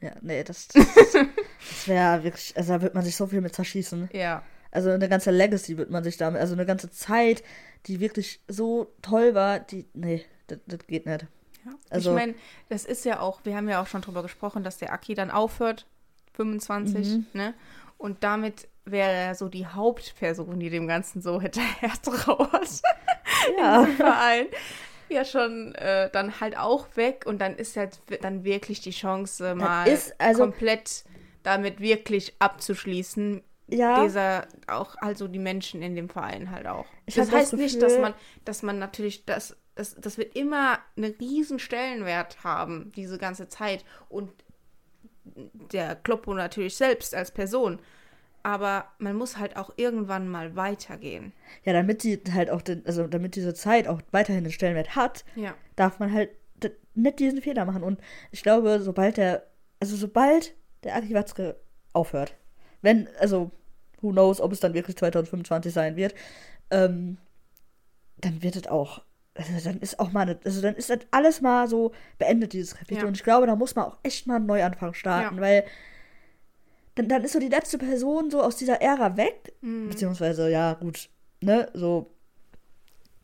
ja, 0.00 0.12
nee, 0.20 0.44
das, 0.44 0.68
das, 0.68 0.84
das 0.94 1.88
wäre 1.88 2.22
wirklich, 2.24 2.56
also 2.56 2.74
da 2.74 2.82
wird 2.82 2.94
man 2.94 3.04
sich 3.04 3.16
so 3.16 3.26
viel 3.26 3.40
mit 3.40 3.54
zerschießen. 3.54 4.10
Ja. 4.12 4.42
Also 4.70 4.90
eine 4.90 5.08
ganze 5.08 5.30
Legacy 5.30 5.78
wird 5.78 5.90
man 5.90 6.04
sich 6.04 6.16
damit, 6.16 6.40
also 6.40 6.54
eine 6.54 6.66
ganze 6.66 6.90
Zeit, 6.90 7.42
die 7.86 8.00
wirklich 8.00 8.40
so 8.48 8.92
toll 9.02 9.34
war, 9.34 9.60
die, 9.60 9.86
nee, 9.94 10.24
das, 10.48 10.58
das 10.66 10.80
geht 10.86 11.06
nicht. 11.06 11.26
Ja. 11.64 11.72
Also, 11.90 12.10
ich 12.10 12.16
meine, 12.16 12.34
das 12.68 12.84
ist 12.84 13.04
ja 13.04 13.20
auch, 13.20 13.40
wir 13.44 13.56
haben 13.56 13.68
ja 13.68 13.82
auch 13.82 13.86
schon 13.86 14.02
drüber 14.02 14.22
gesprochen, 14.22 14.62
dass 14.64 14.78
der 14.78 14.92
Aki 14.92 15.14
dann 15.14 15.30
aufhört, 15.30 15.86
25, 16.34 17.08
mhm. 17.08 17.26
ne? 17.32 17.54
Und 17.98 18.22
damit 18.22 18.68
wäre 18.84 19.10
er 19.10 19.34
so 19.34 19.48
die 19.48 19.66
Hauptperson, 19.66 20.60
die 20.60 20.68
dem 20.68 20.86
Ganzen 20.86 21.22
so 21.22 21.40
hinterher 21.40 21.92
trauert. 22.02 22.82
Ja. 23.58 23.80
diesem 23.80 23.96
Verein 23.96 24.46
ja 25.08 25.24
schon 25.24 25.74
äh, 25.74 26.10
dann 26.10 26.40
halt 26.40 26.56
auch 26.56 26.88
weg 26.96 27.24
und 27.26 27.40
dann 27.40 27.56
ist 27.56 27.76
halt 27.76 28.00
dann 28.22 28.44
wirklich 28.44 28.80
die 28.80 28.90
Chance 28.90 29.54
mal 29.54 29.86
also, 30.18 30.40
komplett 30.40 31.04
damit 31.42 31.80
wirklich 31.80 32.34
abzuschließen. 32.38 33.42
Ja. 33.68 34.04
Dieser 34.04 34.46
auch 34.68 34.94
also 34.98 35.26
die 35.26 35.40
Menschen 35.40 35.82
in 35.82 35.96
dem 35.96 36.08
Verein 36.08 36.50
halt 36.50 36.66
auch. 36.66 36.86
Ich 37.06 37.16
das 37.16 37.32
heißt 37.32 37.52
das 37.52 37.60
nicht, 37.60 37.82
dass 37.82 37.98
man 37.98 38.14
dass 38.44 38.62
man 38.62 38.78
natürlich 38.78 39.24
das 39.24 39.56
das, 39.74 39.94
das 39.94 40.18
wird 40.18 40.34
immer 40.34 40.78
einen 40.96 41.14
riesen 41.20 41.58
Stellenwert 41.58 42.42
haben 42.44 42.92
diese 42.96 43.18
ganze 43.18 43.48
Zeit 43.48 43.84
und 44.08 44.30
der 45.24 45.96
Kloppo 45.96 46.32
natürlich 46.34 46.76
selbst 46.76 47.14
als 47.14 47.30
Person 47.30 47.80
aber 48.46 48.84
man 48.98 49.16
muss 49.16 49.38
halt 49.38 49.56
auch 49.56 49.72
irgendwann 49.74 50.28
mal 50.28 50.54
weitergehen. 50.54 51.32
Ja, 51.64 51.72
damit 51.72 52.04
die 52.04 52.22
halt 52.32 52.48
auch, 52.48 52.62
den, 52.62 52.86
also 52.86 53.08
damit 53.08 53.34
diese 53.34 53.54
Zeit 53.54 53.88
auch 53.88 54.00
weiterhin 54.12 54.44
den 54.44 54.52
Stellenwert 54.52 54.94
hat, 54.94 55.24
ja. 55.34 55.52
darf 55.74 55.98
man 55.98 56.12
halt 56.12 56.30
nicht 56.94 57.18
diesen 57.18 57.42
Fehler 57.42 57.64
machen. 57.64 57.82
Und 57.82 57.98
ich 58.30 58.44
glaube, 58.44 58.80
sobald 58.80 59.16
der, 59.16 59.48
also 59.80 59.96
sobald 59.96 60.54
der 60.84 60.94
Aki 60.94 61.12
Watzke 61.14 61.56
aufhört, 61.92 62.36
wenn, 62.82 63.08
also 63.18 63.50
who 64.00 64.12
knows, 64.12 64.40
ob 64.40 64.52
es 64.52 64.60
dann 64.60 64.74
wirklich 64.74 64.96
2025 64.96 65.72
sein 65.72 65.96
wird, 65.96 66.14
ähm, 66.70 67.18
dann 68.18 68.44
wird 68.44 68.54
es 68.54 68.68
auch, 68.68 69.02
also 69.34 69.50
dann 69.64 69.80
ist 69.80 69.98
auch 69.98 70.12
mal, 70.12 70.20
eine, 70.20 70.38
also 70.44 70.62
dann 70.62 70.76
ist 70.76 70.88
das 70.88 71.00
alles 71.10 71.40
mal 71.40 71.66
so 71.66 71.90
beendet, 72.18 72.52
dieses 72.52 72.76
Kapitel. 72.76 73.02
Ja. 73.02 73.08
Und 73.08 73.16
ich 73.16 73.24
glaube, 73.24 73.48
da 73.48 73.56
muss 73.56 73.74
man 73.74 73.86
auch 73.86 73.98
echt 74.04 74.28
mal 74.28 74.36
einen 74.36 74.46
Neuanfang 74.46 74.94
starten, 74.94 75.34
ja. 75.34 75.42
weil 75.42 75.64
dann, 76.96 77.08
dann 77.08 77.24
ist 77.24 77.32
so 77.32 77.38
die 77.38 77.48
letzte 77.48 77.78
Person 77.78 78.30
so 78.30 78.42
aus 78.42 78.56
dieser 78.56 78.80
Ära 78.82 79.16
weg. 79.16 79.54
Mhm. 79.60 79.90
Beziehungsweise, 79.90 80.50
ja, 80.50 80.74
gut, 80.74 81.08
ne, 81.40 81.68
so. 81.72 82.10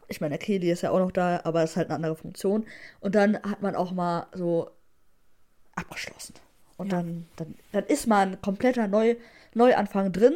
Ich 0.09 0.21
meine, 0.21 0.37
der 0.37 0.39
Kelly 0.39 0.71
ist 0.71 0.83
ja 0.83 0.91
auch 0.91 0.99
noch 0.99 1.11
da, 1.11 1.41
aber 1.45 1.65
ist 1.65 1.77
halt 1.77 1.89
eine 1.89 1.97
andere 1.97 2.15
Funktion. 2.15 2.67
Und 3.01 3.15
dann 3.15 3.37
hat 3.43 3.63
man 3.63 3.75
auch 3.75 3.93
mal 3.93 4.27
so 4.35 4.71
abgeschlossen. 5.75 6.35
Und 6.77 6.93
ja. 6.93 6.99
dann, 6.99 7.27
dann, 7.37 7.55
dann 7.73 7.85
ist 7.87 8.07
mal 8.07 8.27
ein 8.27 8.43
kompletter 8.43 8.89
Neu 8.89 9.17
Neuanfang 9.55 10.13
drin. 10.13 10.35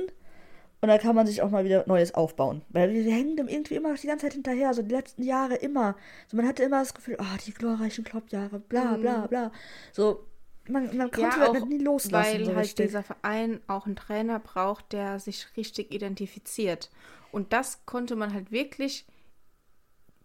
Und 0.80 0.88
dann 0.88 0.98
kann 0.98 1.14
man 1.14 1.26
sich 1.26 1.42
auch 1.42 1.50
mal 1.50 1.64
wieder 1.64 1.84
Neues 1.86 2.14
aufbauen. 2.14 2.62
Weil 2.70 2.92
wir, 2.92 3.04
wir 3.04 3.12
hängen 3.12 3.36
dem 3.36 3.48
irgendwie 3.48 3.74
immer 3.74 3.94
die 3.94 4.06
ganze 4.06 4.26
Zeit 4.26 4.34
hinterher, 4.34 4.72
so 4.72 4.82
die 4.82 4.94
letzten 4.94 5.22
Jahre 5.22 5.56
immer. 5.56 5.96
So 6.28 6.38
man 6.38 6.46
hatte 6.46 6.62
immer 6.62 6.80
das 6.80 6.94
Gefühl, 6.94 7.16
ah, 7.18 7.34
oh, 7.34 7.38
die 7.44 7.52
glorreichen 7.52 8.04
Kloppjahre, 8.04 8.60
bla 8.60 8.96
bla 8.96 9.18
mhm. 9.18 9.28
bla. 9.28 9.52
So, 9.92 10.24
man, 10.68 10.96
man 10.96 11.10
konnte 11.10 11.38
ja, 11.38 11.52
halt 11.52 11.66
nie 11.68 11.78
loslassen. 11.78 12.32
Weil 12.32 12.44
so 12.44 12.54
halt 12.54 12.64
richtig. 12.64 12.86
dieser 12.86 13.02
Verein 13.02 13.60
auch 13.66 13.86
einen 13.86 13.96
Trainer 13.96 14.38
braucht, 14.38 14.92
der 14.92 15.18
sich 15.18 15.46
richtig 15.56 15.92
identifiziert. 15.92 16.90
Und 17.32 17.52
das 17.52 17.84
konnte 17.86 18.16
man 18.16 18.32
halt 18.32 18.50
wirklich 18.50 19.06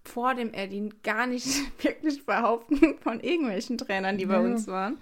vor 0.03 0.33
dem 0.33 0.53
Erdin 0.53 0.93
gar 1.03 1.27
nicht 1.27 1.47
wirklich 1.83 2.25
behaupten 2.25 2.97
von 2.99 3.19
irgendwelchen 3.19 3.77
Trainern, 3.77 4.17
die 4.17 4.25
bei 4.25 4.35
ja. 4.35 4.39
uns 4.39 4.67
waren. 4.67 4.97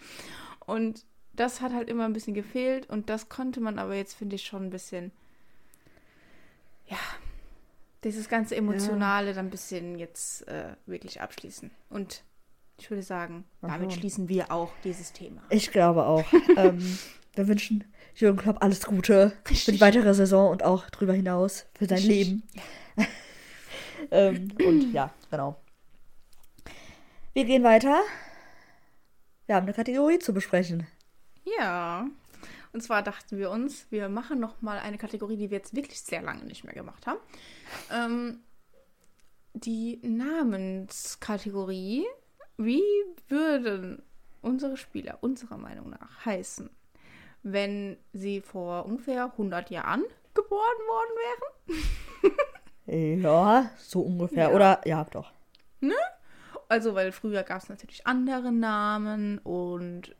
Und 0.65 1.05
das 1.33 1.61
hat 1.61 1.73
halt 1.73 1.89
immer 1.89 2.05
ein 2.05 2.13
bisschen 2.13 2.33
gefehlt 2.33 2.89
und 2.89 3.09
das 3.09 3.29
konnte 3.29 3.61
man 3.61 3.79
aber 3.79 3.95
jetzt, 3.95 4.13
finde 4.15 4.35
ich, 4.35 4.45
schon 4.45 4.65
ein 4.65 4.69
bisschen, 4.69 5.11
ja, 6.87 6.97
dieses 8.03 8.27
ganze 8.27 8.55
Emotionale 8.55 9.27
ja. 9.27 9.33
dann 9.33 9.47
ein 9.47 9.51
bisschen 9.51 9.97
jetzt 9.97 10.47
äh, 10.47 10.75
wirklich 10.85 11.21
abschließen. 11.21 11.71
Und 11.89 12.23
ich 12.79 12.89
würde 12.89 13.03
sagen, 13.03 13.45
Aha. 13.61 13.73
damit 13.73 13.93
schließen 13.93 14.29
wir 14.29 14.51
auch 14.51 14.71
dieses 14.83 15.13
Thema. 15.13 15.41
Ich 15.49 15.71
glaube 15.71 16.05
auch. 16.05 16.25
ähm, 16.57 16.97
wir 17.35 17.47
wünschen 17.47 17.83
Jürgen 18.15 18.37
Klopp 18.37 18.57
alles 18.61 18.85
Gute 18.85 19.33
Richtig. 19.47 19.65
für 19.65 19.71
die 19.71 19.81
weitere 19.81 20.13
Saison 20.13 20.49
und 20.49 20.63
auch 20.63 20.89
darüber 20.89 21.13
hinaus 21.13 21.65
für 21.73 21.85
sein 21.85 21.99
Richtig. 21.99 22.27
Leben. 22.27 22.43
ähm, 24.11 24.49
und 24.65 24.93
ja, 24.93 25.13
genau. 25.29 25.61
Wir 27.33 27.45
gehen 27.45 27.63
weiter. 27.63 28.01
Wir 29.45 29.55
haben 29.55 29.65
eine 29.65 29.73
Kategorie 29.73 30.19
zu 30.19 30.33
besprechen. 30.33 30.87
Ja. 31.59 32.07
Und 32.71 32.81
zwar 32.81 33.01
dachten 33.01 33.37
wir 33.37 33.49
uns, 33.49 33.87
wir 33.89 34.09
machen 34.09 34.39
noch 34.39 34.61
mal 34.61 34.77
eine 34.79 34.97
Kategorie, 34.97 35.37
die 35.37 35.49
wir 35.49 35.57
jetzt 35.57 35.75
wirklich 35.75 36.01
sehr 36.01 36.21
lange 36.21 36.43
nicht 36.43 36.63
mehr 36.63 36.75
gemacht 36.75 37.07
haben. 37.07 37.19
Ähm, 37.91 38.41
die 39.53 39.99
Namenskategorie. 40.03 42.05
Wie 42.61 42.83
würden 43.29 44.03
unsere 44.41 44.75
Spieler 44.75 45.19
unserer 45.21 45.57
Meinung 45.57 45.91
nach 45.91 46.25
heißen, 46.25 46.69
wenn 47.41 47.95
sie 48.11 48.41
vor 48.41 48.85
ungefähr 48.85 49.31
100 49.31 49.69
Jahren 49.69 50.03
geboren 50.33 50.59
worden 50.59 51.81
wären? 52.85 53.21
ja, 53.21 53.71
so 53.77 54.01
ungefähr. 54.01 54.49
Ja. 54.49 54.55
Oder, 54.55 54.81
ja, 54.83 55.05
doch. 55.05 55.31
Ne? 55.79 55.95
Also, 56.67 56.95
weil 56.95 57.13
früher 57.13 57.43
gab 57.43 57.61
es 57.61 57.69
natürlich 57.69 58.05
andere 58.05 58.51
Namen 58.51 59.37
und 59.37 60.13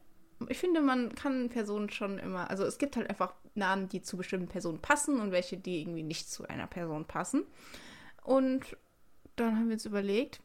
ich 0.48 0.60
finde, 0.60 0.80
man 0.80 1.14
kann 1.16 1.50
Personen 1.50 1.90
schon 1.90 2.20
immer, 2.20 2.50
also 2.50 2.64
es 2.64 2.78
gibt 2.78 2.96
halt 2.96 3.10
einfach 3.10 3.34
Namen, 3.54 3.90
die 3.90 4.02
zu 4.02 4.16
bestimmten 4.16 4.48
Personen 4.48 4.80
passen 4.80 5.20
und 5.20 5.34
welche, 5.34 5.58
die 5.58 5.82
irgendwie 5.82 6.04
nicht 6.04 6.32
zu 6.32 6.48
einer 6.48 6.68
Person 6.68 7.04
passen. 7.04 7.44
Und 8.24 8.78
dann 9.36 9.58
haben 9.58 9.68
wir 9.68 9.74
uns 9.74 9.86
überlegt, 9.86 10.40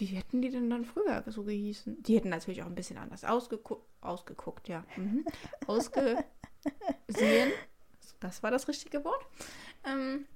wie 0.00 0.06
hätten 0.06 0.42
die 0.42 0.50
denn 0.50 0.70
dann 0.70 0.84
früher 0.84 1.24
so 1.26 1.44
gehießen? 1.44 2.02
Die 2.02 2.16
hätten 2.16 2.28
natürlich 2.28 2.62
auch 2.62 2.66
ein 2.66 2.74
bisschen 2.74 2.98
anders 2.98 3.24
ausgeguckt, 3.24 3.86
ausgeguckt, 4.00 4.68
ja. 4.68 4.84
Mhm. 4.96 5.24
Ausgesehen. 5.66 6.24
Das 8.20 8.42
war 8.42 8.50
das 8.50 8.68
richtige 8.68 9.04
Wort. 9.04 9.24
Ähm, 9.84 10.26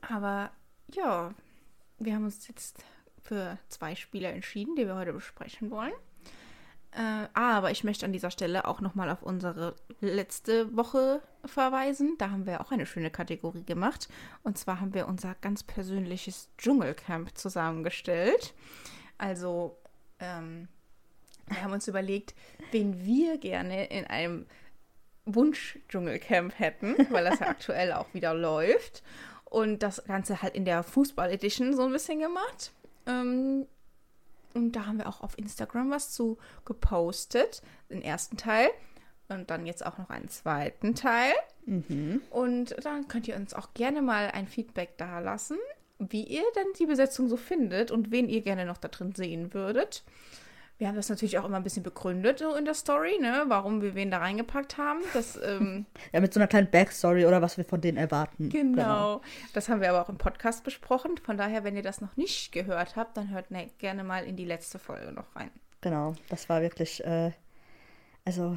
aber 0.00 0.50
ja, 0.94 1.34
wir 1.98 2.14
haben 2.14 2.24
uns 2.24 2.48
jetzt 2.48 2.84
für 3.22 3.58
zwei 3.68 3.94
Spieler 3.94 4.30
entschieden, 4.32 4.76
die 4.76 4.86
wir 4.86 4.96
heute 4.96 5.12
besprechen 5.12 5.70
wollen. 5.70 5.92
Äh, 6.92 7.28
aber 7.34 7.70
ich 7.70 7.84
möchte 7.84 8.06
an 8.06 8.12
dieser 8.12 8.30
Stelle 8.30 8.66
auch 8.66 8.80
nochmal 8.80 9.10
auf 9.10 9.22
unsere 9.22 9.76
letzte 10.00 10.74
Woche 10.76 11.22
verweisen. 11.44 12.14
Da 12.18 12.30
haben 12.30 12.46
wir 12.46 12.60
auch 12.60 12.72
eine 12.72 12.86
schöne 12.86 13.10
Kategorie 13.10 13.64
gemacht. 13.64 14.08
Und 14.42 14.58
zwar 14.58 14.80
haben 14.80 14.94
wir 14.94 15.06
unser 15.06 15.34
ganz 15.40 15.62
persönliches 15.62 16.48
Dschungelcamp 16.56 17.36
zusammengestellt. 17.36 18.54
Also, 19.18 19.76
ähm, 20.18 20.68
wir 21.46 21.62
haben 21.62 21.72
uns 21.72 21.88
überlegt, 21.88 22.34
wen 22.72 23.04
wir 23.04 23.38
gerne 23.38 23.86
in 23.86 24.06
einem 24.06 24.46
Wunsch-Dschungelcamp 25.24 26.58
hätten, 26.58 26.96
weil 27.10 27.24
das 27.24 27.40
ja 27.40 27.46
aktuell 27.48 27.92
auch 27.92 28.12
wieder 28.14 28.34
läuft. 28.34 29.02
Und 29.44 29.82
das 29.82 30.04
Ganze 30.04 30.42
halt 30.42 30.54
in 30.54 30.64
der 30.64 30.82
Fußball-Edition 30.82 31.74
so 31.74 31.84
ein 31.84 31.92
bisschen 31.92 32.20
gemacht. 32.20 32.72
Ähm, 33.06 33.66
und 34.54 34.72
da 34.72 34.86
haben 34.86 34.98
wir 34.98 35.08
auch 35.08 35.20
auf 35.20 35.38
Instagram 35.38 35.90
was 35.90 36.12
zu 36.12 36.38
gepostet, 36.64 37.62
den 37.90 38.02
ersten 38.02 38.36
Teil. 38.36 38.68
Und 39.28 39.50
dann 39.50 39.66
jetzt 39.66 39.84
auch 39.84 39.98
noch 39.98 40.08
einen 40.08 40.28
zweiten 40.30 40.94
Teil. 40.94 41.32
Mhm. 41.66 42.22
Und 42.30 42.74
dann 42.82 43.08
könnt 43.08 43.28
ihr 43.28 43.36
uns 43.36 43.52
auch 43.52 43.74
gerne 43.74 44.00
mal 44.00 44.30
ein 44.30 44.46
Feedback 44.46 44.96
da 44.96 45.18
lassen, 45.18 45.58
wie 45.98 46.24
ihr 46.24 46.44
denn 46.56 46.66
die 46.78 46.86
Besetzung 46.86 47.28
so 47.28 47.36
findet 47.36 47.90
und 47.90 48.10
wen 48.10 48.28
ihr 48.28 48.40
gerne 48.40 48.64
noch 48.64 48.78
da 48.78 48.88
drin 48.88 49.12
sehen 49.14 49.52
würdet. 49.52 50.02
Wir 50.78 50.86
haben 50.86 50.94
das 50.94 51.08
natürlich 51.08 51.38
auch 51.38 51.44
immer 51.44 51.56
ein 51.56 51.64
bisschen 51.64 51.82
begründet 51.82 52.40
in 52.56 52.64
der 52.64 52.74
Story, 52.74 53.18
ne, 53.20 53.44
warum 53.48 53.82
wir 53.82 53.96
wen 53.96 54.12
da 54.12 54.18
reingepackt 54.18 54.78
haben. 54.78 55.00
Das, 55.12 55.36
ähm, 55.42 55.86
ja, 56.12 56.20
mit 56.20 56.32
so 56.32 56.38
einer 56.38 56.46
kleinen 56.46 56.70
Backstory 56.70 57.26
oder 57.26 57.42
was 57.42 57.56
wir 57.56 57.64
von 57.64 57.80
denen 57.80 57.98
erwarten. 57.98 58.48
Genau. 58.48 58.76
genau. 58.76 59.22
Das 59.54 59.68
haben 59.68 59.80
wir 59.80 59.90
aber 59.90 60.02
auch 60.02 60.08
im 60.08 60.18
Podcast 60.18 60.62
besprochen. 60.62 61.18
Von 61.18 61.36
daher, 61.36 61.64
wenn 61.64 61.74
ihr 61.74 61.82
das 61.82 62.00
noch 62.00 62.16
nicht 62.16 62.52
gehört 62.52 62.94
habt, 62.94 63.16
dann 63.16 63.30
hört 63.30 63.50
ne, 63.50 63.70
gerne 63.78 64.04
mal 64.04 64.24
in 64.24 64.36
die 64.36 64.44
letzte 64.44 64.78
Folge 64.78 65.10
noch 65.10 65.34
rein. 65.34 65.50
Genau, 65.80 66.14
das 66.28 66.48
war 66.48 66.62
wirklich, 66.62 67.04
äh, 67.04 67.32
also, 68.24 68.56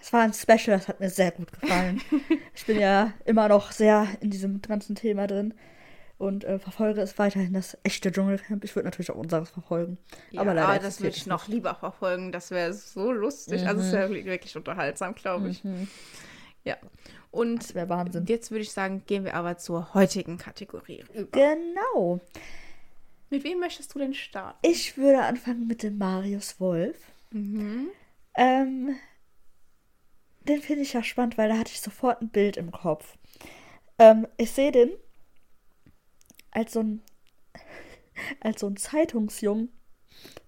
es 0.00 0.14
war 0.14 0.22
ein 0.22 0.32
Special, 0.32 0.78
das 0.78 0.88
hat 0.88 1.00
mir 1.00 1.10
sehr 1.10 1.30
gut 1.30 1.52
gefallen. 1.52 2.00
ich 2.54 2.64
bin 2.64 2.80
ja 2.80 3.12
immer 3.26 3.48
noch 3.48 3.72
sehr 3.72 4.06
in 4.20 4.30
diesem 4.30 4.62
ganzen 4.62 4.94
Thema 4.94 5.26
drin 5.26 5.52
und 6.20 6.44
äh, 6.44 6.58
verfolge 6.58 7.00
es 7.00 7.18
weiterhin 7.18 7.54
das 7.54 7.78
echte 7.82 8.12
Dschungelcamp. 8.12 8.62
Ich 8.62 8.76
würde 8.76 8.84
natürlich 8.84 9.10
auch 9.10 9.16
unseres 9.16 9.48
verfolgen. 9.48 9.96
Ja, 10.30 10.42
aber 10.42 10.52
leider. 10.52 10.82
das 10.82 11.00
würde 11.00 11.16
ich 11.16 11.26
noch 11.26 11.48
nicht. 11.48 11.54
lieber 11.54 11.74
verfolgen. 11.74 12.30
Das 12.30 12.50
wäre 12.50 12.74
so 12.74 13.10
lustig. 13.10 13.62
Mhm. 13.62 13.68
Also 13.68 13.80
es 13.80 13.88
mhm. 13.88 13.92
wäre 13.92 14.24
wirklich 14.26 14.54
unterhaltsam, 14.54 15.14
glaube 15.14 15.48
ich. 15.48 15.64
Mhm. 15.64 15.88
Ja. 16.64 16.76
Und 17.30 17.60
das 17.60 17.74
wäre 17.74 17.88
Wahnsinn. 17.88 18.26
Jetzt 18.26 18.50
würde 18.50 18.60
ich 18.60 18.70
sagen, 18.70 19.02
gehen 19.06 19.24
wir 19.24 19.32
aber 19.34 19.56
zur 19.56 19.94
heutigen 19.94 20.36
Kategorie 20.36 21.04
über. 21.14 21.30
Genau. 21.30 22.20
Mit 23.30 23.42
wem 23.42 23.60
möchtest 23.60 23.94
du 23.94 23.98
denn 23.98 24.12
starten? 24.12 24.58
Ich 24.60 24.98
würde 24.98 25.22
anfangen 25.22 25.66
mit 25.66 25.82
dem 25.82 25.96
Marius 25.96 26.60
Wolf. 26.60 26.98
Mhm. 27.30 27.88
Ähm, 28.34 28.94
den 30.42 30.60
finde 30.60 30.82
ich 30.82 30.92
ja 30.92 31.02
spannend, 31.02 31.38
weil 31.38 31.48
da 31.48 31.56
hatte 31.56 31.72
ich 31.72 31.80
sofort 31.80 32.20
ein 32.20 32.28
Bild 32.28 32.58
im 32.58 32.72
Kopf. 32.72 33.16
Ähm, 33.98 34.26
ich 34.36 34.50
sehe 34.50 34.70
den 34.70 34.90
als 36.50 36.72
so 36.72 36.80
ein, 36.80 37.02
als 38.40 38.60
so 38.60 38.66
ein 38.66 38.76
Zeitungsjung. 38.76 39.68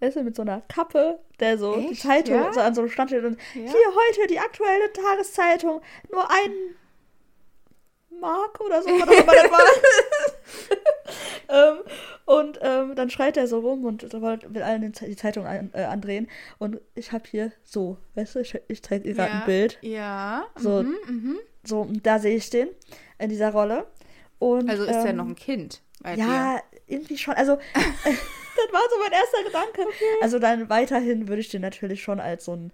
Weißt 0.01 0.17
du, 0.17 0.23
mit 0.23 0.37
so 0.37 0.43
einer 0.43 0.61
Kappe, 0.63 1.21
der 1.41 1.57
so 1.57 1.75
Echt? 1.77 1.91
die 1.91 1.95
Zeitung 1.97 2.35
ja? 2.35 2.53
so 2.53 2.61
an 2.61 2.75
so 2.75 2.83
einem 2.83 2.91
Stand 2.91 3.11
steht 3.11 3.25
und 3.25 3.39
ja? 3.55 3.61
hier 3.63 3.71
heute 3.71 4.27
die 4.29 4.39
aktuelle 4.39 4.93
Tageszeitung, 4.93 5.81
nur 6.11 6.31
ein 6.31 6.77
Mark 8.21 8.61
oder 8.61 8.83
so, 8.83 8.89
was 8.91 9.09
auch 9.09 9.23
immer 9.23 9.33
das 9.33 9.51
war. 9.51 9.61
ähm, 11.73 11.79
und 12.25 12.59
ähm, 12.63 12.95
dann 12.95 13.11
schreit 13.11 13.37
er 13.37 13.47
so 13.47 13.59
rum 13.59 13.85
und 13.85 14.03
will 14.13 14.63
allen 14.63 14.93
die 14.93 15.17
Zeitung 15.17 15.47
an, 15.47 15.71
äh, 15.75 15.85
andrehen. 15.85 16.29
Und 16.59 16.81
ich 16.95 17.13
habe 17.13 17.25
hier 17.29 17.53
so, 17.65 17.99
weißt 18.15 18.37
du, 18.37 18.41
ich, 18.41 18.59
ich 18.69 18.83
zeige 18.83 19.05
dir 19.05 19.15
gerade 19.15 19.33
ja, 19.33 19.41
ein 19.41 19.47
Bild. 19.47 19.79
Ja. 19.83 20.47
So, 20.57 20.83
mhm, 20.83 20.97
mhm. 21.09 21.39
so, 21.65 21.89
da 22.03 22.19
sehe 22.19 22.37
ich 22.37 22.49
den 22.51 22.69
in 23.19 23.29
dieser 23.29 23.51
Rolle. 23.51 23.87
Und, 24.39 24.71
also 24.71 24.85
ist 24.85 24.97
ähm, 24.97 25.07
er 25.07 25.13
noch 25.13 25.27
ein 25.27 25.37
Kind? 25.37 25.83
Ja, 26.05 26.57
dir. 26.57 26.63
irgendwie 26.87 27.19
schon. 27.19 27.35
Also, 27.35 27.57
das 27.75 28.73
war 28.73 28.83
so 28.91 28.99
mein 29.03 29.13
erster 29.13 29.45
Gedanke. 29.45 29.83
Okay. 29.83 30.05
Also 30.21 30.39
dann 30.39 30.69
weiterhin 30.69 31.29
würde 31.29 31.41
ich 31.41 31.49
den 31.49 31.63
natürlich 31.63 32.03
schon 32.03 32.21
als 32.21 32.45
so 32.45 32.55
ein. 32.57 32.73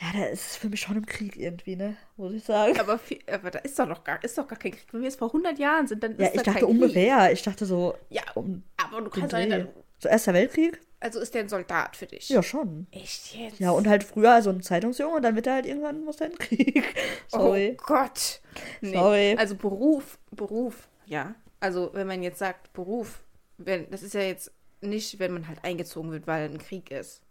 Ja, 0.00 0.12
der 0.16 0.30
ist 0.30 0.56
für 0.56 0.68
mich 0.68 0.80
schon 0.80 0.96
im 0.96 1.06
Krieg 1.06 1.36
irgendwie, 1.36 1.74
ne? 1.74 1.96
Muss 2.16 2.32
ich 2.32 2.44
sagen. 2.44 2.78
Aber, 2.78 2.98
viel, 3.00 3.18
aber 3.26 3.50
da 3.50 3.58
ist 3.58 3.76
doch 3.80 3.86
noch 3.86 4.04
gar, 4.04 4.22
ist 4.22 4.38
doch 4.38 4.46
gar 4.46 4.56
kein 4.56 4.70
Krieg. 4.70 4.86
Wenn 4.92 5.00
wir 5.00 5.08
jetzt 5.08 5.18
vor 5.18 5.28
100 5.28 5.58
Jahren 5.58 5.88
sind, 5.88 6.04
dann 6.04 6.12
ist 6.12 6.20
Ja, 6.20 6.30
ich 6.34 6.42
dachte 6.42 6.68
ungefähr. 6.68 7.32
Ich 7.32 7.42
dachte 7.42 7.66
so. 7.66 7.96
Ja, 8.08 8.22
um 8.34 8.62
aber 8.76 9.00
du 9.00 9.10
kannst 9.10 9.34
halt 9.34 9.50
dann, 9.50 9.68
So 9.98 10.08
Erster 10.08 10.34
Weltkrieg? 10.34 10.80
Also 11.00 11.20
ist 11.20 11.34
der 11.34 11.42
ein 11.42 11.48
Soldat 11.48 11.96
für 11.96 12.06
dich? 12.06 12.28
Ja, 12.28 12.42
schon. 12.42 12.88
Echt 12.90 13.34
jetzt? 13.34 13.60
Ja, 13.60 13.70
und 13.70 13.86
halt 13.86 14.02
früher 14.02 14.32
also 14.32 14.50
ein 14.50 14.62
Zeitungsjunge 14.62 15.16
und 15.16 15.22
dann 15.22 15.36
wird 15.36 15.46
er 15.46 15.54
halt 15.54 15.66
irgendwann 15.66 16.04
muss 16.04 16.20
er 16.20 16.26
in 16.26 16.32
den 16.32 16.38
Krieg. 16.38 16.84
Sorry. 17.28 17.76
Oh 17.78 17.84
Gott. 17.86 18.40
Nee. 18.80 18.92
Sorry. 18.92 19.36
Also 19.36 19.54
Beruf, 19.54 20.18
Beruf, 20.32 20.88
ja. 21.06 21.34
Also, 21.60 21.90
wenn 21.92 22.06
man 22.06 22.22
jetzt 22.22 22.38
sagt, 22.38 22.72
Beruf, 22.72 23.22
wenn, 23.56 23.90
das 23.90 24.02
ist 24.02 24.14
ja 24.14 24.20
jetzt 24.20 24.52
nicht, 24.80 25.18
wenn 25.18 25.32
man 25.32 25.48
halt 25.48 25.64
eingezogen 25.64 26.10
wird, 26.12 26.26
weil 26.26 26.48
ein 26.48 26.58
Krieg 26.58 26.90
ist. 26.90 27.22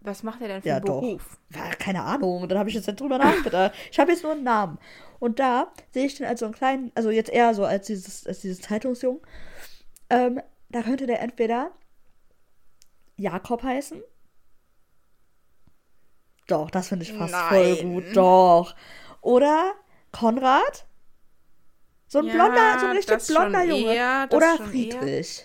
Was 0.00 0.22
macht 0.22 0.42
er 0.42 0.48
denn 0.48 0.62
für 0.62 0.68
ja, 0.68 0.76
einen 0.76 0.84
Beruf? 0.84 1.38
Ja, 1.54 1.70
keine 1.78 2.02
Ahnung. 2.02 2.46
Dann 2.48 2.58
habe 2.58 2.68
ich 2.68 2.74
jetzt 2.74 2.86
nicht 2.86 3.00
drüber 3.00 3.16
nachgedacht. 3.18 3.74
ich 3.90 3.98
habe 3.98 4.12
jetzt 4.12 4.22
nur 4.22 4.32
einen 4.32 4.44
Namen. 4.44 4.78
Und 5.18 5.38
da 5.38 5.72
sehe 5.92 6.04
ich 6.04 6.16
den 6.16 6.26
als 6.26 6.40
so 6.40 6.46
einen 6.46 6.54
kleinen, 6.54 6.92
also 6.94 7.10
jetzt 7.10 7.30
eher 7.30 7.54
so 7.54 7.64
als 7.64 7.86
dieses, 7.86 8.26
als 8.26 8.40
dieses 8.40 8.60
Zeitungsjung. 8.60 9.26
Ähm, 10.10 10.42
da 10.68 10.82
könnte 10.82 11.06
der 11.06 11.22
entweder 11.22 11.70
Jakob 13.16 13.62
heißen. 13.62 14.02
Doch, 16.48 16.70
das 16.70 16.88
finde 16.88 17.04
ich 17.04 17.12
fast 17.14 17.32
Nein. 17.32 17.48
voll 17.48 17.76
gut. 17.76 18.04
Doch. 18.14 18.74
Oder 19.22 19.72
Konrad. 20.12 20.86
So 22.14 22.20
ein 22.20 22.26
ja, 22.26 22.34
blonder, 22.34 22.78
so 22.78 22.86
ein 22.86 22.96
richtig 22.96 23.26
blonder 23.26 23.64
Junge. 23.64 23.92
Eher, 23.92 24.28
Oder 24.30 24.56
Friedrich. 24.58 25.44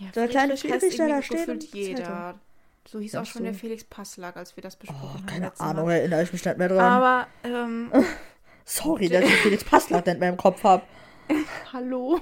Ja, 0.00 0.06
so 0.08 0.20
der 0.20 0.28
kleine 0.28 0.56
Friedrich, 0.56 0.96
der 0.96 1.08
da 1.08 1.22
steht. 1.22 1.62
jeder. 1.72 2.40
So 2.88 2.98
hieß 2.98 3.14
auch 3.14 3.24
schon 3.24 3.44
der 3.44 3.54
Felix 3.54 3.84
Passlag, 3.84 4.36
als 4.36 4.56
wir 4.56 4.64
das 4.64 4.74
besprochen 4.74 5.10
oh, 5.12 5.14
haben. 5.14 5.26
Keine 5.26 5.60
Ahnung, 5.60 5.86
Mal. 5.86 5.98
erinnere 5.98 6.24
ich 6.24 6.32
mich 6.32 6.44
nicht 6.44 6.58
mehr 6.58 6.68
dran. 6.68 6.80
Aber, 6.80 7.28
ähm. 7.44 7.92
Sorry, 8.64 9.08
dass 9.08 9.24
ich 9.24 9.32
Felix 9.36 9.62
Passlag 9.62 10.04
nicht 10.06 10.18
mehr 10.18 10.30
im 10.30 10.36
Kopf 10.36 10.64
habe. 10.64 10.82
Hallo? 11.72 12.20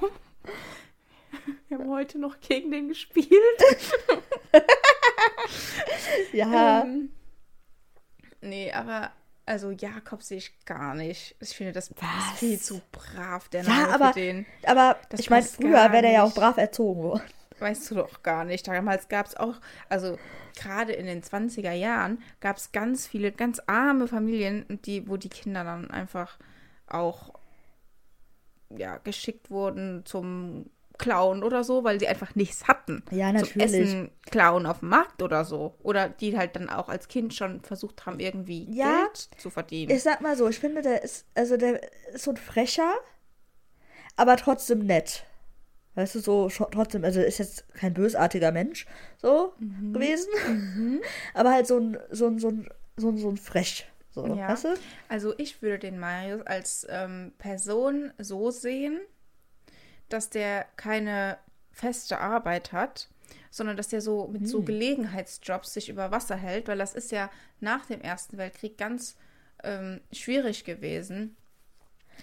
Wir 1.69 1.79
haben 1.79 1.89
heute 1.89 2.19
noch 2.19 2.39
gegen 2.41 2.71
den 2.71 2.89
gespielt. 2.89 3.31
ja. 6.35 6.83
Ähm, 6.83 7.13
nee, 8.43 8.71
aber 8.71 9.11
Also 9.51 9.73
Jakob 9.73 10.23
sehe 10.23 10.39
ich 10.39 10.65
gar 10.65 10.95
nicht. 10.95 11.35
Ich 11.41 11.57
finde 11.57 11.73
das 11.73 11.91
Was? 11.97 12.39
viel 12.39 12.57
zu 12.57 12.81
brav, 12.93 13.49
der 13.49 13.65
Name 13.65 13.81
ja, 13.81 13.89
aber, 13.93 14.13
für 14.13 14.21
den. 14.21 14.47
Aber 14.63 14.97
das 15.09 15.19
ich 15.19 15.29
meine, 15.29 15.43
früher 15.45 15.91
wäre 15.91 16.03
der 16.03 16.13
ja 16.13 16.23
auch 16.23 16.33
brav 16.33 16.57
erzogen 16.57 17.03
worden. 17.03 17.25
Weißt 17.59 17.91
du 17.91 17.97
doch 17.97 18.23
gar 18.23 18.45
nicht. 18.45 18.69
Damals 18.69 19.09
gab 19.09 19.27
es 19.27 19.37
auch, 19.37 19.57
also 19.89 20.21
gerade 20.57 20.93
in 20.93 21.07
den 21.07 21.21
20er 21.25 21.73
Jahren 21.73 22.23
gab 22.39 22.59
es 22.59 22.71
ganz 22.71 23.09
viele 23.09 23.33
ganz 23.33 23.61
arme 23.67 24.07
Familien, 24.07 24.67
die, 24.85 25.09
wo 25.09 25.17
die 25.17 25.29
Kinder 25.29 25.65
dann 25.65 25.91
einfach 25.91 26.39
auch 26.87 27.35
ja, 28.69 28.99
geschickt 28.99 29.51
wurden 29.51 30.07
zum 30.07 30.71
klauen 31.01 31.43
oder 31.43 31.65
so, 31.65 31.83
weil 31.83 31.99
sie 31.99 32.07
einfach 32.07 32.35
nichts 32.35 32.69
hatten. 32.69 33.03
Ja, 33.11 33.33
natürlich. 33.33 33.53
Zum 33.53 33.61
Essen 33.83 34.11
klauen 34.31 34.67
auf 34.67 34.81
dem 34.81 34.91
Markt 34.91 35.23
oder 35.23 35.45
so. 35.45 35.75
Oder 35.83 36.09
die 36.11 36.37
halt 36.37 36.55
dann 36.55 36.69
auch 36.69 36.89
als 36.89 37.09
Kind 37.09 37.35
schon 37.35 37.63
versucht 37.63 38.05
haben, 38.07 38.21
irgendwie 38.21 38.69
ja, 38.71 39.05
Geld 39.05 39.31
zu 39.39 39.51
verdienen. 39.51 39.91
Ich 39.91 40.03
sag 40.03 40.21
mal 40.21 40.37
so, 40.37 40.47
ich 40.49 40.59
finde, 40.59 40.83
der 40.83 41.03
ist, 41.03 41.27
also 41.35 41.57
der 41.57 41.81
ist 42.13 42.25
so 42.25 42.33
ein 42.33 42.37
frecher, 42.37 42.93
aber 44.17 44.37
trotzdem 44.37 44.81
nett. 44.81 45.25
Weißt 45.95 46.15
du, 46.15 46.21
so 46.21 46.49
trotzdem, 46.49 47.03
also 47.03 47.21
ist 47.21 47.39
jetzt 47.39 47.73
kein 47.75 47.95
bösartiger 47.95 48.53
Mensch 48.53 48.87
so 49.17 49.55
mhm. 49.59 49.95
gewesen. 49.95 50.31
Mhm. 50.47 51.01
aber 51.35 51.53
halt 51.53 51.67
so 51.67 51.79
ein, 51.79 51.99
so 52.11 52.27
ein, 52.27 52.39
so 52.39 52.49
ein, 52.49 52.69
so 52.97 53.09
ein, 53.09 53.17
so 53.17 53.29
ein 53.31 53.37
frech. 53.39 53.91
So, 54.11 54.27
ja. 54.27 54.49
weißt 54.49 54.65
du? 54.65 54.75
Also 55.09 55.35
ich 55.39 55.63
würde 55.63 55.79
den 55.79 55.99
Marius 55.99 56.43
als 56.43 56.87
ähm, 56.91 57.33
Person 57.39 58.13
so 58.19 58.51
sehen, 58.51 59.01
dass 60.13 60.31
der 60.31 60.67
keine 60.77 61.39
feste 61.73 62.19
Arbeit 62.19 62.73
hat, 62.73 63.09
sondern 63.51 63.77
dass 63.77 63.89
der 63.89 64.01
so 64.01 64.29
mit 64.29 64.43
hm. 64.43 64.47
so 64.47 64.63
Gelegenheitsjobs 64.63 65.73
sich 65.73 65.89
über 65.89 66.11
Wasser 66.11 66.37
hält, 66.37 66.69
weil 66.69 66.79
das 66.79 66.95
ist 66.95 67.11
ja 67.13 67.31
nach 67.61 67.87
dem 67.87 68.01
Ersten 68.01 68.39
Weltkrieg 68.39 68.79
ganz 68.79 69.17
ähm, 69.63 70.01
schwierig 70.13 70.65
gewesen. 70.65 71.37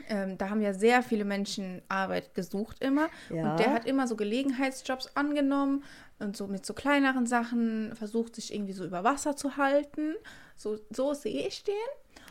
Ähm, 0.09 0.37
da 0.37 0.49
haben 0.49 0.61
ja 0.61 0.73
sehr 0.73 1.01
viele 1.01 1.25
Menschen 1.25 1.81
Arbeit 1.89 2.35
gesucht 2.35 2.83
immer. 2.83 3.09
Ja. 3.29 3.51
Und 3.51 3.59
der 3.59 3.73
hat 3.73 3.85
immer 3.85 4.07
so 4.07 4.15
Gelegenheitsjobs 4.15 5.15
angenommen 5.15 5.83
und 6.19 6.37
so 6.37 6.47
mit 6.47 6.65
so 6.65 6.73
kleineren 6.73 7.25
Sachen 7.25 7.95
versucht, 7.95 8.35
sich 8.35 8.53
irgendwie 8.53 8.73
so 8.73 8.85
über 8.85 9.03
Wasser 9.03 9.35
zu 9.35 9.57
halten. 9.57 10.15
So, 10.55 10.77
so 10.89 11.13
sehe 11.13 11.47
ich 11.47 11.63
den. 11.63 11.75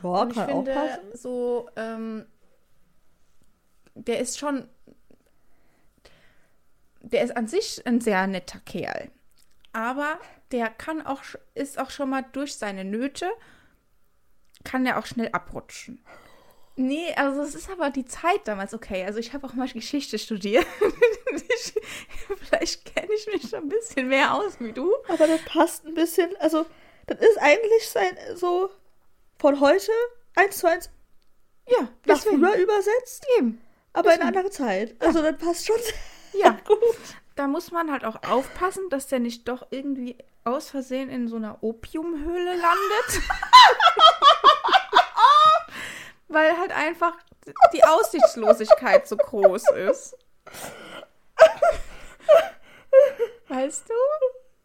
Boah, 0.03 0.23
und 0.23 0.37
ich 0.37 0.42
finde, 0.42 1.01
so, 1.14 1.69
ähm, 1.77 2.27
der 3.95 4.21
ist 4.21 4.38
schon 4.38 4.69
der 7.00 7.22
ist 7.22 7.37
an 7.37 7.48
sich 7.48 7.87
ein 7.87 8.00
sehr 8.00 8.26
netter 8.26 8.61
Kerl. 8.61 9.11
Aber 9.72 10.18
der 10.52 10.68
kann 10.70 11.04
auch, 11.04 11.22
ist 11.54 11.78
auch 11.78 11.90
schon 11.90 12.11
mal 12.11 12.24
durch 12.32 12.56
seine 12.56 12.85
Nöte, 12.85 13.30
kann 14.64 14.87
er 14.87 14.98
auch 14.98 15.06
schnell 15.06 15.28
abrutschen. 15.32 16.02
Nee, 16.78 17.14
also 17.16 17.40
es 17.40 17.54
ist 17.54 17.70
aber 17.70 17.90
die 17.90 18.04
Zeit 18.04 18.40
damals 18.44 18.74
okay. 18.74 19.04
Also 19.04 19.18
ich 19.18 19.32
habe 19.32 19.46
auch 19.46 19.54
mal 19.54 19.68
Geschichte 19.68 20.18
studiert. 20.18 20.66
ich, 21.32 21.74
vielleicht 22.38 22.94
kenne 22.94 23.12
ich 23.14 23.26
mich 23.32 23.50
schon 23.50 23.64
ein 23.64 23.68
bisschen 23.68 24.09
mehr 24.09 24.35
aus 24.35 24.61
wie 24.61 24.72
du. 24.72 24.92
Aber 25.09 25.26
das 25.26 25.42
passt 25.46 25.87
ein 25.87 25.94
bisschen, 25.94 26.37
also 26.38 26.66
das 27.06 27.18
ist 27.20 27.38
eigentlich 27.38 27.88
sein, 27.88 28.16
so 28.35 28.70
von 29.38 29.61
heute 29.61 29.90
eins 30.35 30.59
zu 30.59 30.68
eins 30.68 30.90
ja, 31.68 31.88
nach 32.04 32.18
früher 32.18 32.54
übersetzt. 32.54 33.26
Eben. 33.38 33.61
Aber 33.92 34.11
deswegen. 34.11 34.22
in 34.22 34.28
einer 34.28 34.38
andere 34.38 34.50
Zeit. 34.50 34.94
Also 34.98 35.22
das 35.22 35.37
passt 35.38 35.66
schon. 35.66 35.76
Ja, 36.42 36.51
gut. 36.66 36.81
Da 37.35 37.46
muss 37.46 37.70
man 37.70 37.90
halt 37.92 38.05
auch 38.05 38.22
aufpassen, 38.22 38.88
dass 38.88 39.09
der 39.09 39.18
nicht 39.18 39.46
doch 39.46 39.66
irgendwie 39.70 40.16
aus 40.44 40.70
Versehen 40.70 41.11
in 41.11 41.29
so 41.29 41.37
einer 41.37 41.62
Opiumhöhle 41.62 42.57
landet. 42.57 43.22
Weil 46.29 46.57
halt 46.59 46.72
einfach 46.72 47.16
die 47.72 47.85
Aussichtslosigkeit 47.85 49.07
so 49.07 49.16
groß 49.16 49.70
ist. 49.70 50.16
Weißt 53.49 53.88
du? 53.88 53.94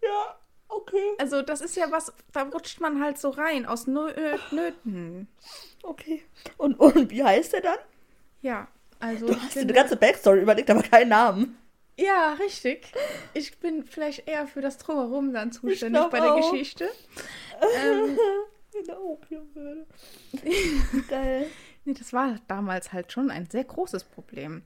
Ja, 0.05 0.35
okay. 0.69 1.15
Also 1.19 1.41
das 1.41 1.61
ist 1.61 1.75
ja 1.75 1.91
was, 1.91 2.13
da 2.31 2.43
rutscht 2.43 2.79
man 2.79 3.03
halt 3.03 3.17
so 3.17 3.29
rein 3.29 3.65
aus 3.65 3.85
Nö 3.85 4.11
Nöten. 4.51 5.27
Okay. 5.83 6.23
Und, 6.57 6.79
und 6.79 7.09
wie 7.11 7.23
heißt 7.23 7.53
der 7.53 7.61
dann? 7.61 7.79
Ja, 8.41 8.67
also. 8.99 9.27
Du 9.27 9.39
hast 9.39 9.55
dir 9.55 9.61
eine 9.61 9.73
ganze 9.73 9.97
Backstory 9.97 10.41
überlegt, 10.41 10.69
aber 10.69 10.83
keinen 10.83 11.09
Namen. 11.09 11.57
Ja, 12.01 12.33
richtig. 12.33 12.91
Ich 13.33 13.59
bin 13.59 13.83
vielleicht 13.85 14.27
eher 14.27 14.47
für 14.47 14.61
das 14.61 14.77
Drumherum 14.77 15.33
dann 15.33 15.51
zuständig 15.51 16.01
bei 16.09 16.19
der 16.19 16.33
auch. 16.33 16.51
Geschichte. 16.51 16.89
ähm, 17.85 18.17
In 18.79 18.85
der 18.85 19.01
Opiumhöhle. 19.01 19.85
Geil. 21.07 21.47
Nee, 21.83 21.95
das 21.95 22.13
war 22.13 22.35
damals 22.47 22.93
halt 22.93 23.11
schon 23.11 23.31
ein 23.31 23.49
sehr 23.49 23.63
großes 23.63 24.03
Problem. 24.03 24.61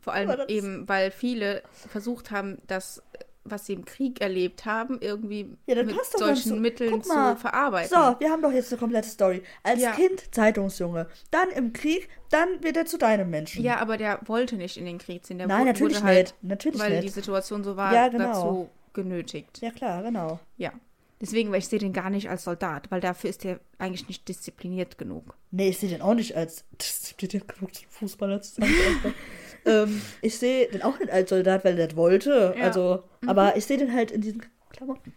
Vor 0.00 0.14
allem 0.14 0.48
eben, 0.48 0.88
weil 0.88 1.10
viele 1.10 1.62
versucht 1.90 2.30
haben, 2.30 2.56
das 2.66 3.02
was 3.44 3.66
sie 3.66 3.74
im 3.74 3.84
Krieg 3.84 4.20
erlebt 4.20 4.64
haben, 4.64 4.98
irgendwie 5.00 5.56
ja, 5.66 5.82
mit 5.82 5.94
solchen 6.16 6.48
so. 6.48 6.56
Mitteln 6.56 7.02
zu 7.02 7.36
verarbeiten. 7.36 7.90
So, 7.90 8.18
wir 8.18 8.30
haben 8.30 8.42
doch 8.42 8.52
jetzt 8.52 8.72
eine 8.72 8.78
komplette 8.78 9.08
Story. 9.08 9.42
Als 9.62 9.80
ja. 9.80 9.92
Kind 9.92 10.34
Zeitungsjunge, 10.34 11.06
dann 11.30 11.50
im 11.50 11.72
Krieg, 11.72 12.08
dann 12.30 12.62
wird 12.62 12.76
er 12.76 12.86
zu 12.86 12.98
deinem 12.98 13.30
Menschen. 13.30 13.62
Ja, 13.62 13.78
aber 13.78 13.96
der 13.96 14.20
wollte 14.26 14.56
nicht 14.56 14.76
in 14.76 14.86
den 14.86 14.98
Krieg 14.98 15.24
ziehen. 15.24 15.38
Der 15.38 15.46
Nein, 15.46 15.66
natürlich 15.66 16.02
halt, 16.02 16.34
nicht. 16.40 16.42
Natürlich 16.42 16.80
weil 16.80 16.90
nicht. 16.92 17.04
die 17.04 17.08
Situation 17.08 17.62
so 17.64 17.76
war, 17.76 17.92
ja, 17.92 18.08
genau. 18.08 18.24
dazu 18.26 18.70
genötigt. 18.92 19.60
Ja, 19.60 19.70
klar, 19.70 20.02
genau. 20.02 20.40
Ja. 20.56 20.72
Deswegen, 21.20 21.52
weil 21.52 21.58
ich 21.58 21.68
sehe 21.68 21.78
den 21.78 21.92
gar 21.92 22.10
nicht 22.10 22.28
als 22.28 22.44
Soldat, 22.44 22.90
weil 22.90 23.00
dafür 23.00 23.30
ist 23.30 23.44
er 23.44 23.60
eigentlich 23.78 24.08
nicht 24.08 24.28
diszipliniert 24.28 24.98
genug. 24.98 25.36
Nee, 25.50 25.68
ich 25.70 25.78
sehe 25.78 25.88
den 25.88 26.02
auch 26.02 26.14
nicht 26.14 26.36
als 26.36 26.64
diszipliniert 26.72 27.48
genug 27.48 27.70
Fußballer. 27.88 28.40
ähm, 29.64 30.02
ich 30.20 30.38
sehe 30.38 30.68
den 30.68 30.82
auch 30.82 30.98
nicht 30.98 31.10
als 31.10 31.30
Soldat, 31.30 31.64
weil 31.64 31.78
er 31.78 31.88
das 31.88 31.96
wollte. 31.96 32.54
Ja. 32.56 32.64
Also, 32.64 33.02
mhm. 33.20 33.28
aber 33.28 33.56
ich 33.56 33.66
sehe 33.66 33.78
den 33.78 33.92
halt 33.92 34.10
in 34.10 34.20
diesen 34.20 34.44
Klamotten. 34.70 35.12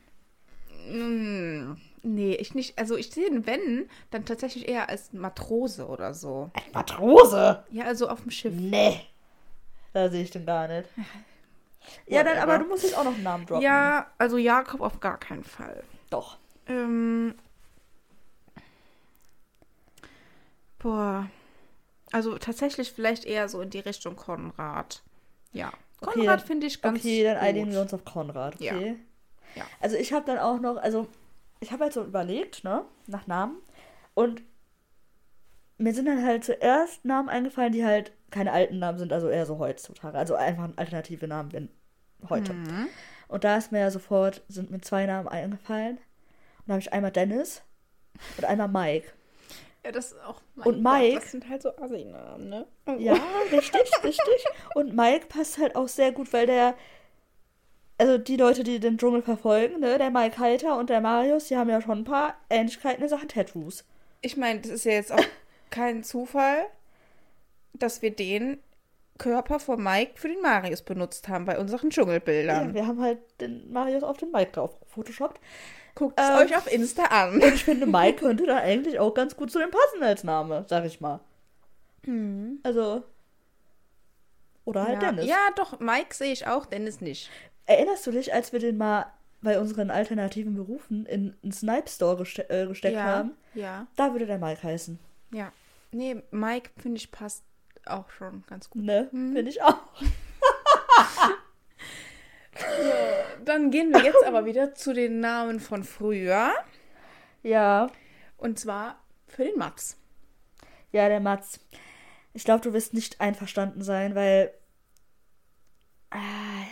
Mm, 0.89 1.75
nee, 2.03 2.35
ich 2.35 2.55
nicht. 2.55 2.77
Also 2.77 2.95
ich 2.95 3.11
sehe 3.11 3.29
den, 3.29 3.45
wenn, 3.45 3.89
dann 4.11 4.25
tatsächlich 4.25 4.67
eher 4.67 4.89
als 4.89 5.13
Matrose 5.13 5.87
oder 5.87 6.13
so. 6.13 6.49
Ein 6.53 6.71
Matrose? 6.73 7.63
Ja, 7.71 7.85
also 7.85 8.09
auf 8.09 8.21
dem 8.21 8.31
Schiff. 8.31 8.53
Nee. 8.55 9.01
Da 9.93 10.09
sehe 10.09 10.23
ich 10.23 10.31
den 10.31 10.45
gar 10.45 10.67
nicht. 10.67 10.89
Ja, 12.05 12.21
dann, 12.21 12.37
aber 12.39 12.59
du 12.59 12.65
musst 12.65 12.83
jetzt 12.83 12.97
auch 12.97 13.05
noch 13.05 13.13
einen 13.13 13.23
Namen 13.23 13.45
droppen. 13.45 13.63
Ja, 13.63 14.07
also 14.17 14.37
Jakob 14.37 14.81
auf 14.81 14.99
gar 14.99 15.17
keinen 15.17 15.45
Fall. 15.45 15.85
Doch. 16.09 16.37
Ähm. 16.67 17.33
Boah. 20.79 21.29
Also 22.11 22.37
tatsächlich 22.37 22.91
vielleicht 22.91 23.25
eher 23.25 23.49
so 23.49 23.61
in 23.61 23.69
die 23.69 23.79
Richtung 23.79 24.15
Konrad. 24.15 25.03
Ja. 25.51 25.71
Konrad 26.01 26.39
okay, 26.39 26.47
finde 26.47 26.67
ich 26.67 26.81
ganz 26.81 26.99
Okay, 26.99 27.23
dann 27.23 27.37
einigen 27.37 27.71
wir 27.71 27.81
uns 27.81 27.93
auf 27.93 28.05
Konrad. 28.05 28.55
Okay. 28.55 28.97
Ja. 29.55 29.61
ja. 29.61 29.67
Also 29.79 29.97
ich 29.97 30.13
habe 30.13 30.25
dann 30.25 30.37
auch 30.37 30.59
noch, 30.59 30.77
also 30.77 31.07
ich 31.59 31.71
habe 31.71 31.83
halt 31.83 31.93
so 31.93 32.03
überlegt, 32.03 32.63
ne, 32.63 32.85
nach 33.07 33.27
Namen. 33.27 33.57
Und 34.13 34.41
mir 35.77 35.93
sind 35.93 36.05
dann 36.05 36.23
halt 36.23 36.43
zuerst 36.43 37.05
Namen 37.05 37.29
eingefallen, 37.29 37.73
die 37.73 37.85
halt 37.85 38.11
keine 38.31 38.51
alten 38.51 38.79
Namen 38.79 38.97
sind, 38.97 39.13
also 39.13 39.29
eher 39.29 39.45
so 39.45 39.59
heutzutage. 39.59 40.17
Also 40.17 40.35
einfach 40.35 40.69
alternative 40.75 41.27
Namen 41.27 41.53
wenn 41.53 41.69
heute. 42.29 42.53
Mhm. 42.53 42.87
Und 43.27 43.43
da 43.43 43.57
ist 43.57 43.71
mir 43.71 43.79
ja 43.79 43.91
sofort, 43.91 44.43
sind 44.47 44.71
mir 44.71 44.81
zwei 44.81 45.05
Namen 45.05 45.27
eingefallen. 45.27 45.97
Und 45.97 46.67
da 46.67 46.73
habe 46.73 46.81
ich 46.81 46.93
einmal 46.93 47.11
Dennis 47.11 47.61
und 48.37 48.45
einmal 48.45 48.67
Mike. 48.67 49.11
Ja, 49.87 49.93
das 49.93 50.11
ist 50.11 50.21
auch 50.21 50.41
mein 50.55 50.67
Und 50.67 50.83
Mike. 50.83 51.13
Gott, 51.13 51.23
das 51.23 51.31
sind 51.31 51.47
halt 51.47 51.61
so 51.61 51.69
Assi-Namen, 51.77 52.49
ne? 52.49 52.67
Also. 52.83 53.01
Ja, 53.01 53.13
richtig, 53.53 53.89
richtig. 54.03 54.45
Und 54.75 54.93
Mike 54.93 55.27
passt 55.27 55.57
halt 55.59 55.77
auch 55.77 55.87
sehr 55.87 56.11
gut, 56.11 56.33
weil 56.33 56.45
der. 56.45 56.75
Also 57.97 58.17
die 58.17 58.35
Leute, 58.35 58.65
die 58.65 58.81
den 58.81 58.97
Dschungel 58.97 59.21
verfolgen, 59.21 59.79
ne, 59.79 59.97
der 59.97 60.11
Mike 60.11 60.39
Halter 60.39 60.77
und 60.77 60.89
der 60.89 60.99
Marius, 60.99 61.47
die 61.47 61.55
haben 61.55 61.69
ja 61.69 61.81
schon 61.81 61.99
ein 61.99 62.03
paar 62.03 62.35
Ähnlichkeiten 62.49 63.01
in 63.01 63.09
Sachen 63.09 63.29
Tattoos. 63.29 63.85
Ich 64.21 64.35
meine, 64.35 64.59
das 64.59 64.71
ist 64.71 64.83
ja 64.83 64.91
jetzt 64.91 65.13
auch 65.13 65.23
kein 65.69 66.03
Zufall, 66.03 66.65
dass 67.73 68.01
wir 68.01 68.11
den 68.11 68.59
Körper 69.17 69.59
von 69.59 69.81
Mike 69.81 70.11
für 70.15 70.27
den 70.27 70.41
Marius 70.41 70.81
benutzt 70.81 71.29
haben 71.29 71.45
bei 71.45 71.57
unseren 71.57 71.89
Dschungelbildern. 71.91 72.67
Ja, 72.67 72.73
wir 72.73 72.87
haben 72.87 73.01
halt 73.01 73.19
den 73.39 73.71
Marius 73.71 74.03
auf 74.03 74.17
den 74.17 74.31
Mike 74.31 74.51
drauf 74.51 74.79
gefotoshoppt. 74.81 75.39
Guckt 75.97 76.19
es 76.19 76.29
ähm, 76.29 76.35
euch 76.37 76.55
auf 76.55 76.71
Insta 76.71 77.05
an. 77.05 77.41
Und 77.41 77.53
ich 77.53 77.63
finde, 77.63 77.87
Mike 77.87 78.19
könnte 78.19 78.45
da 78.45 78.57
eigentlich 78.57 78.99
auch 78.99 79.15
ganz 79.15 79.35
gut 79.35 79.49
zu 79.49 79.57
dem 79.57 79.71
passen 79.71 80.03
als 80.03 80.23
Name, 80.23 80.63
sag 80.69 80.85
ich 80.85 81.01
mal. 81.01 81.21
Mhm. 82.05 82.59
Also. 82.61 83.03
Oder 84.63 84.83
halt 84.83 85.01
ja. 85.01 85.11
Dennis. 85.11 85.25
Ja, 85.25 85.49
doch, 85.55 85.79
Mike 85.79 86.13
sehe 86.13 86.31
ich 86.31 86.45
auch, 86.45 86.67
Dennis 86.67 87.01
nicht. 87.01 87.31
Erinnerst 87.65 88.05
du 88.05 88.11
dich, 88.11 88.31
als 88.31 88.53
wir 88.53 88.59
den 88.59 88.77
mal 88.77 89.11
bei 89.41 89.59
unseren 89.59 89.89
alternativen 89.89 90.55
Berufen 90.55 91.07
in 91.07 91.35
einen 91.41 91.51
Snipe 91.51 91.89
Store 91.89 92.17
geste 92.17 92.47
äh, 92.49 92.67
gesteckt 92.67 92.95
ja, 92.95 93.03
haben? 93.03 93.31
Ja. 93.55 93.87
Da 93.95 94.11
würde 94.11 94.27
der 94.27 94.37
Mike 94.37 94.61
heißen. 94.61 94.99
Ja. 95.31 95.51
Nee, 95.91 96.21
Mike, 96.29 96.69
finde 96.77 96.97
ich, 96.97 97.11
passt 97.11 97.43
auch 97.85 98.11
schon 98.11 98.43
ganz 98.47 98.69
gut. 98.69 98.83
Ne, 98.83 99.09
mhm. 99.11 99.33
finde 99.33 99.49
ich 99.49 99.63
auch. 99.63 99.79
so, 102.53 103.36
dann 103.47 103.71
gehen 103.71 103.91
wir 103.91 104.03
jetzt 104.03 104.23
aber 104.25 104.45
wieder 104.45 104.73
zu 104.73 104.93
den 104.93 105.19
Namen 105.19 105.59
von 105.59 105.83
früher. 105.83 106.51
Ja. 107.43 107.89
Und 108.37 108.59
zwar 108.59 109.01
für 109.27 109.43
den 109.43 109.57
Mats. 109.57 109.97
Ja, 110.91 111.07
der 111.09 111.19
Mats. 111.19 111.59
Ich 112.33 112.43
glaube, 112.43 112.61
du 112.61 112.73
wirst 112.73 112.93
nicht 112.93 113.19
einverstanden 113.19 113.81
sein, 113.81 114.15
weil. 114.15 114.53
Äh, 116.11 116.65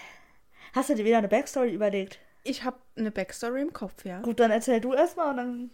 hast 0.73 0.89
du 0.89 0.95
dir 0.95 1.05
wieder 1.05 1.17
eine 1.17 1.28
Backstory 1.28 1.73
überlegt? 1.73 2.19
Ich 2.43 2.63
habe 2.63 2.78
eine 2.95 3.11
Backstory 3.11 3.61
im 3.61 3.73
Kopf, 3.73 4.05
ja. 4.05 4.21
Gut, 4.21 4.39
dann 4.39 4.51
erzähl 4.51 4.80
du 4.80 4.93
erstmal 4.93 5.32
und 5.32 5.38
dann. 5.38 5.71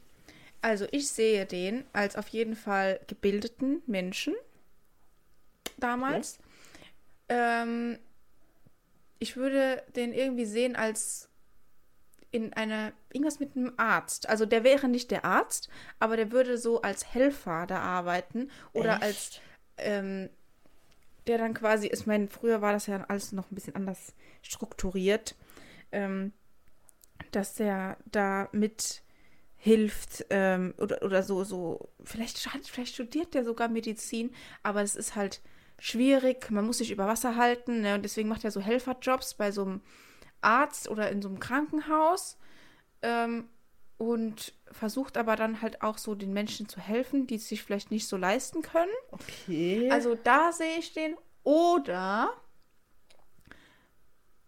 Also, 0.61 0.87
ich 0.91 1.09
sehe 1.09 1.45
den 1.45 1.85
als 1.91 2.15
auf 2.15 2.27
jeden 2.29 2.55
Fall 2.55 2.99
gebildeten 3.07 3.81
Menschen 3.87 4.35
damals. 5.77 6.39
Okay. 7.27 7.39
Ähm, 7.39 7.99
ich 9.21 9.37
würde 9.37 9.83
den 9.95 10.13
irgendwie 10.13 10.45
sehen 10.45 10.75
als 10.75 11.29
in 12.31 12.53
einer, 12.53 12.91
irgendwas 13.13 13.39
mit 13.39 13.55
einem 13.55 13.73
Arzt. 13.77 14.27
Also 14.27 14.47
der 14.47 14.63
wäre 14.63 14.87
nicht 14.87 15.11
der 15.11 15.25
Arzt, 15.25 15.69
aber 15.99 16.17
der 16.17 16.31
würde 16.31 16.57
so 16.57 16.81
als 16.81 17.13
Helfer 17.13 17.67
da 17.67 17.79
arbeiten 17.79 18.49
oder 18.73 18.93
Echt? 18.93 19.03
als, 19.03 19.41
ähm, 19.77 20.29
der 21.27 21.37
dann 21.37 21.53
quasi, 21.53 21.87
ich 21.87 22.07
meine, 22.07 22.29
früher 22.29 22.61
war 22.61 22.73
das 22.73 22.87
ja 22.87 23.05
alles 23.09 23.31
noch 23.31 23.51
ein 23.51 23.55
bisschen 23.55 23.75
anders 23.75 24.15
strukturiert, 24.41 25.35
ähm, 25.91 26.33
dass 27.31 27.53
der 27.53 27.97
da 28.05 28.49
mit 28.53 29.03
hilft 29.57 30.25
ähm, 30.31 30.73
oder, 30.77 31.03
oder 31.03 31.21
so, 31.21 31.43
so, 31.43 31.89
vielleicht, 32.03 32.39
vielleicht 32.39 32.95
studiert 32.95 33.35
der 33.35 33.43
sogar 33.43 33.67
Medizin, 33.67 34.33
aber 34.63 34.81
es 34.81 34.95
ist 34.95 35.15
halt 35.15 35.41
schwierig, 35.81 36.51
man 36.51 36.67
muss 36.67 36.77
sich 36.77 36.91
über 36.91 37.07
Wasser 37.07 37.35
halten 37.35 37.81
ne, 37.81 37.95
und 37.95 38.03
deswegen 38.03 38.29
macht 38.29 38.43
er 38.43 38.51
so 38.51 38.61
Helferjobs 38.61 39.33
bei 39.33 39.51
so 39.51 39.63
einem 39.63 39.81
Arzt 40.39 40.87
oder 40.87 41.09
in 41.09 41.23
so 41.23 41.27
einem 41.27 41.39
Krankenhaus 41.39 42.37
ähm, 43.01 43.49
und 43.97 44.53
versucht 44.71 45.17
aber 45.17 45.35
dann 45.35 45.63
halt 45.63 45.81
auch 45.81 45.97
so 45.97 46.13
den 46.13 46.33
Menschen 46.33 46.69
zu 46.69 46.79
helfen, 46.79 47.25
die 47.25 47.35
es 47.35 47.49
sich 47.49 47.63
vielleicht 47.63 47.89
nicht 47.89 48.07
so 48.07 48.15
leisten 48.15 48.61
können. 48.61 48.91
Okay. 49.09 49.89
Also 49.91 50.13
da 50.13 50.51
sehe 50.51 50.77
ich 50.77 50.93
den. 50.93 51.15
Oder 51.43 52.29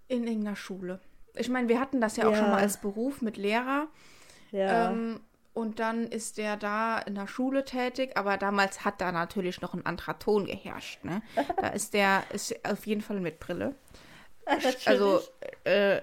in 0.08 0.28
irgendeiner 0.28 0.56
Schule. 0.56 1.00
Ich 1.34 1.50
meine, 1.50 1.68
wir 1.68 1.80
hatten 1.80 2.00
das 2.00 2.16
ja, 2.16 2.26
ja, 2.26 2.30
auch 2.30 2.36
schon 2.36 2.52
mal 2.52 2.60
als 2.60 2.80
Beruf 2.80 3.24
mit 3.24 3.38
Lehrer. 3.38 3.88
Ja. 4.52 4.92
Ähm, 4.92 5.20
und 5.54 5.80
dann 5.80 6.08
ist 6.08 6.38
der 6.38 6.58
da 6.58 7.00
in 7.00 7.16
der 7.16 7.28
Schule 7.28 7.64
tätig, 7.64 8.18
aber 8.18 8.38
damals 8.38 8.84
hat 8.84 9.02
da 9.02 9.12
natürlich 9.12 9.62
noch 9.62 9.74
ein 9.74 9.86
anderer 9.86 10.18
Ton 10.18 10.46
geherrscht. 10.46 11.04
Ne? 11.04 11.22
Da 11.58 11.68
ist 11.68 11.94
der 11.94 12.24
ist 12.32 12.54
auf 12.66 12.86
jeden 12.88 13.02
Fall 13.02 13.20
mit 13.20 13.40
Brille. 13.40 13.76
also, 14.86 15.22
äh, 15.64 16.02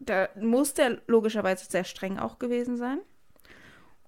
da 0.00 0.28
muss 0.38 0.74
der 0.74 1.00
logischerweise 1.06 1.70
sehr 1.70 1.84
streng 1.84 2.18
auch 2.18 2.38
gewesen 2.38 2.76
sein. 2.76 3.00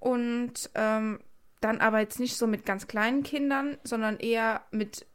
Und 0.01 0.71
ähm, 0.75 1.21
dann 1.61 1.81
aber 1.81 2.01
jetzt 2.01 2.21
nicht 2.21 2.37
so 2.37 2.47
mit 2.47 2.67
ganz 2.67 2.87
kleinen 2.87 3.23
Kindern, 3.23 3.79
sondern 3.83 4.19
eher 4.19 4.63
mit 4.71 5.07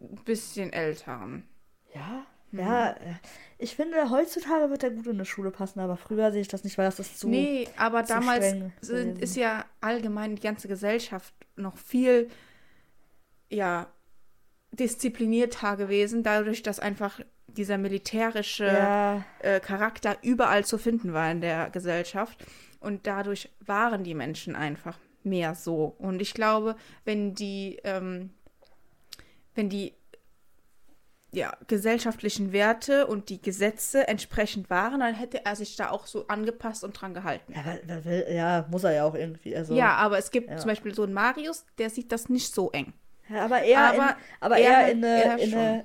ein 0.00 0.16
bisschen 0.24 0.72
älteren. 0.72 1.48
Ja, 1.94 2.26
mhm. 2.52 2.60
ja. 2.60 2.90
Äh, 2.90 3.14
ich 3.58 3.76
finde, 3.76 4.10
heutzutage 4.10 4.70
wird 4.70 4.82
er 4.82 4.90
gut 4.90 5.06
in 5.06 5.12
eine 5.12 5.24
Schule 5.24 5.52
passen, 5.52 5.78
aber 5.78 5.96
früher 5.96 6.32
sehe 6.32 6.40
ich 6.40 6.48
das 6.48 6.64
nicht, 6.64 6.78
weil 6.78 6.86
das 6.86 6.98
ist 6.98 7.20
zu. 7.20 7.28
Nee, 7.28 7.68
aber 7.76 8.02
damals 8.02 8.54
sind, 8.80 9.20
ist 9.20 9.36
ja 9.36 9.64
allgemein 9.80 10.34
die 10.34 10.42
ganze 10.42 10.66
Gesellschaft 10.66 11.32
noch 11.54 11.76
viel, 11.76 12.28
ja, 13.50 13.86
disziplinierter 14.72 15.76
gewesen, 15.76 16.22
dadurch, 16.22 16.62
dass 16.62 16.80
einfach 16.80 17.20
dieser 17.46 17.78
militärische 17.78 18.66
ja. 18.66 19.24
äh, 19.40 19.60
Charakter 19.60 20.16
überall 20.22 20.64
zu 20.64 20.78
finden 20.78 21.12
war 21.12 21.30
in 21.30 21.40
der 21.40 21.70
Gesellschaft. 21.70 22.44
Und 22.80 23.06
dadurch 23.06 23.48
waren 23.60 24.02
die 24.02 24.14
Menschen 24.14 24.56
einfach 24.56 24.98
mehr 25.22 25.54
so. 25.54 25.94
Und 25.98 26.20
ich 26.20 26.34
glaube, 26.34 26.74
wenn 27.04 27.34
die, 27.34 27.78
ähm, 27.84 28.30
wenn 29.54 29.68
die 29.68 29.94
ja, 31.34 31.56
gesellschaftlichen 31.66 32.52
Werte 32.52 33.06
und 33.06 33.30
die 33.30 33.40
Gesetze 33.40 34.06
entsprechend 34.06 34.68
waren, 34.68 35.00
dann 35.00 35.14
hätte 35.14 35.44
er 35.46 35.56
sich 35.56 35.76
da 35.76 35.90
auch 35.90 36.06
so 36.06 36.26
angepasst 36.28 36.84
und 36.84 36.92
dran 36.92 37.14
gehalten. 37.14 37.54
Ja, 37.54 37.98
ja 38.30 38.66
muss 38.70 38.84
er 38.84 38.92
ja 38.92 39.04
auch 39.04 39.14
irgendwie. 39.14 39.56
Also, 39.56 39.74
ja, 39.74 39.94
aber 39.94 40.18
es 40.18 40.30
gibt 40.30 40.50
ja. 40.50 40.58
zum 40.58 40.68
Beispiel 40.68 40.94
so 40.94 41.04
einen 41.04 41.14
Marius, 41.14 41.64
der 41.78 41.88
sieht 41.88 42.12
das 42.12 42.28
nicht 42.28 42.54
so 42.54 42.70
eng. 42.72 42.92
Ja, 43.30 43.46
aber 43.46 43.62
eher, 43.62 43.80
aber 43.80 43.94
in, 43.96 44.14
aber 44.40 44.58
eher, 44.58 44.70
eher 44.70 44.92
in, 44.92 45.04
eine, 45.04 45.84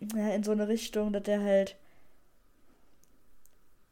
in, 0.00 0.12
eine, 0.12 0.34
in 0.34 0.42
so 0.42 0.50
eine 0.50 0.66
Richtung, 0.66 1.12
dass 1.12 1.22
der 1.22 1.40
halt. 1.40 1.76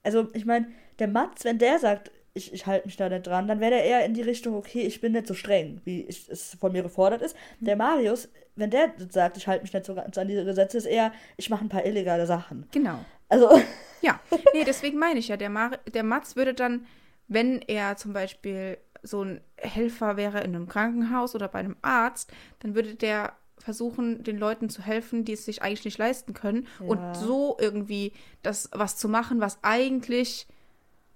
Also, 0.02 0.28
ich 0.32 0.44
meine, 0.44 0.66
der 0.98 1.06
Mats, 1.06 1.44
wenn 1.44 1.58
der 1.58 1.78
sagt, 1.78 2.10
ich, 2.34 2.52
ich 2.52 2.66
halte 2.66 2.86
mich 2.86 2.96
da 2.96 3.08
nicht 3.08 3.26
dran, 3.26 3.46
dann 3.46 3.60
wäre 3.60 3.72
der 3.72 3.84
eher 3.84 4.04
in 4.04 4.14
die 4.14 4.22
Richtung, 4.22 4.54
okay, 4.54 4.82
ich 4.82 5.00
bin 5.00 5.12
nicht 5.12 5.26
so 5.26 5.34
streng, 5.34 5.80
wie 5.84 6.02
ich, 6.02 6.28
es 6.28 6.56
von 6.58 6.72
mir 6.72 6.82
gefordert 6.82 7.20
ist. 7.20 7.36
Mhm. 7.60 7.66
Der 7.66 7.76
Marius, 7.76 8.28
wenn 8.56 8.70
der 8.70 8.92
sagt, 9.10 9.36
ich 9.36 9.46
halte 9.46 9.62
mich 9.62 9.72
nicht 9.72 9.84
so 9.84 9.94
ganz 9.94 10.16
an 10.16 10.28
diese 10.28 10.44
Gesetze, 10.44 10.78
ist 10.78 10.86
eher, 10.86 11.12
ich 11.36 11.50
mache 11.50 11.64
ein 11.64 11.68
paar 11.68 11.84
illegale 11.84 12.26
Sachen. 12.26 12.66
Genau. 12.72 13.04
Also. 13.28 13.50
Ja, 14.04 14.18
nee, 14.52 14.64
deswegen 14.64 14.98
meine 14.98 15.20
ich 15.20 15.28
ja, 15.28 15.36
der, 15.36 15.48
Mar 15.48 15.78
der 15.94 16.02
Mats 16.02 16.34
würde 16.34 16.54
dann, 16.54 16.86
wenn 17.28 17.62
er 17.62 17.96
zum 17.96 18.12
Beispiel 18.12 18.78
so 19.04 19.22
ein 19.22 19.40
Helfer 19.56 20.16
wäre 20.16 20.40
in 20.40 20.56
einem 20.56 20.66
Krankenhaus 20.66 21.36
oder 21.36 21.46
bei 21.46 21.60
einem 21.60 21.76
Arzt, 21.82 22.32
dann 22.58 22.74
würde 22.74 22.96
der 22.96 23.34
versuchen, 23.58 24.24
den 24.24 24.38
Leuten 24.38 24.68
zu 24.70 24.82
helfen, 24.82 25.24
die 25.24 25.34
es 25.34 25.44
sich 25.44 25.62
eigentlich 25.62 25.84
nicht 25.84 25.98
leisten 25.98 26.34
können 26.34 26.66
ja. 26.80 26.86
und 26.86 27.14
so 27.16 27.56
irgendwie 27.60 28.12
das 28.42 28.68
was 28.72 28.96
zu 28.96 29.08
machen, 29.08 29.40
was 29.40 29.60
eigentlich 29.62 30.48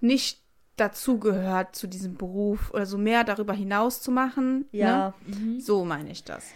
nicht 0.00 0.45
dazugehört 0.76 1.74
zu 1.74 1.86
diesem 1.86 2.16
Beruf 2.16 2.70
oder 2.72 2.86
so 2.86 2.98
mehr 2.98 3.24
darüber 3.24 3.54
hinaus 3.54 4.00
zu 4.00 4.10
machen. 4.10 4.66
Ja. 4.72 5.14
Ne? 5.26 5.34
Mhm. 5.34 5.60
So 5.60 5.84
meine 5.84 6.10
ich 6.10 6.24
das. 6.24 6.50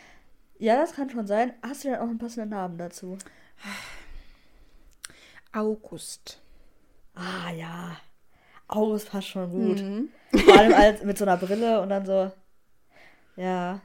Ja, 0.59 0.77
das 0.77 0.93
kann 0.93 1.09
schon 1.09 1.27
sein. 1.27 1.55
Hast 1.63 1.85
du 1.85 1.89
denn 1.89 1.99
auch 1.99 2.09
einen 2.09 2.19
passenden 2.19 2.51
Namen 2.51 2.77
dazu? 2.77 3.17
August. 5.53 6.41
Ah 7.15 7.51
ja. 7.51 7.97
August 8.69 9.11
passt 9.11 9.29
schon 9.29 9.51
gut. 9.51 9.81
Mhm. 9.81 10.09
Vor 10.45 10.59
allem 10.59 10.75
als, 10.75 11.03
mit 11.03 11.19
so 11.19 11.25
einer 11.25 11.37
Brille 11.37 11.81
und 11.81 11.89
dann 11.89 12.05
so. 12.07 12.31
Ja. 13.37 13.81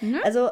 Mhm. 0.00 0.20
Also, 0.24 0.50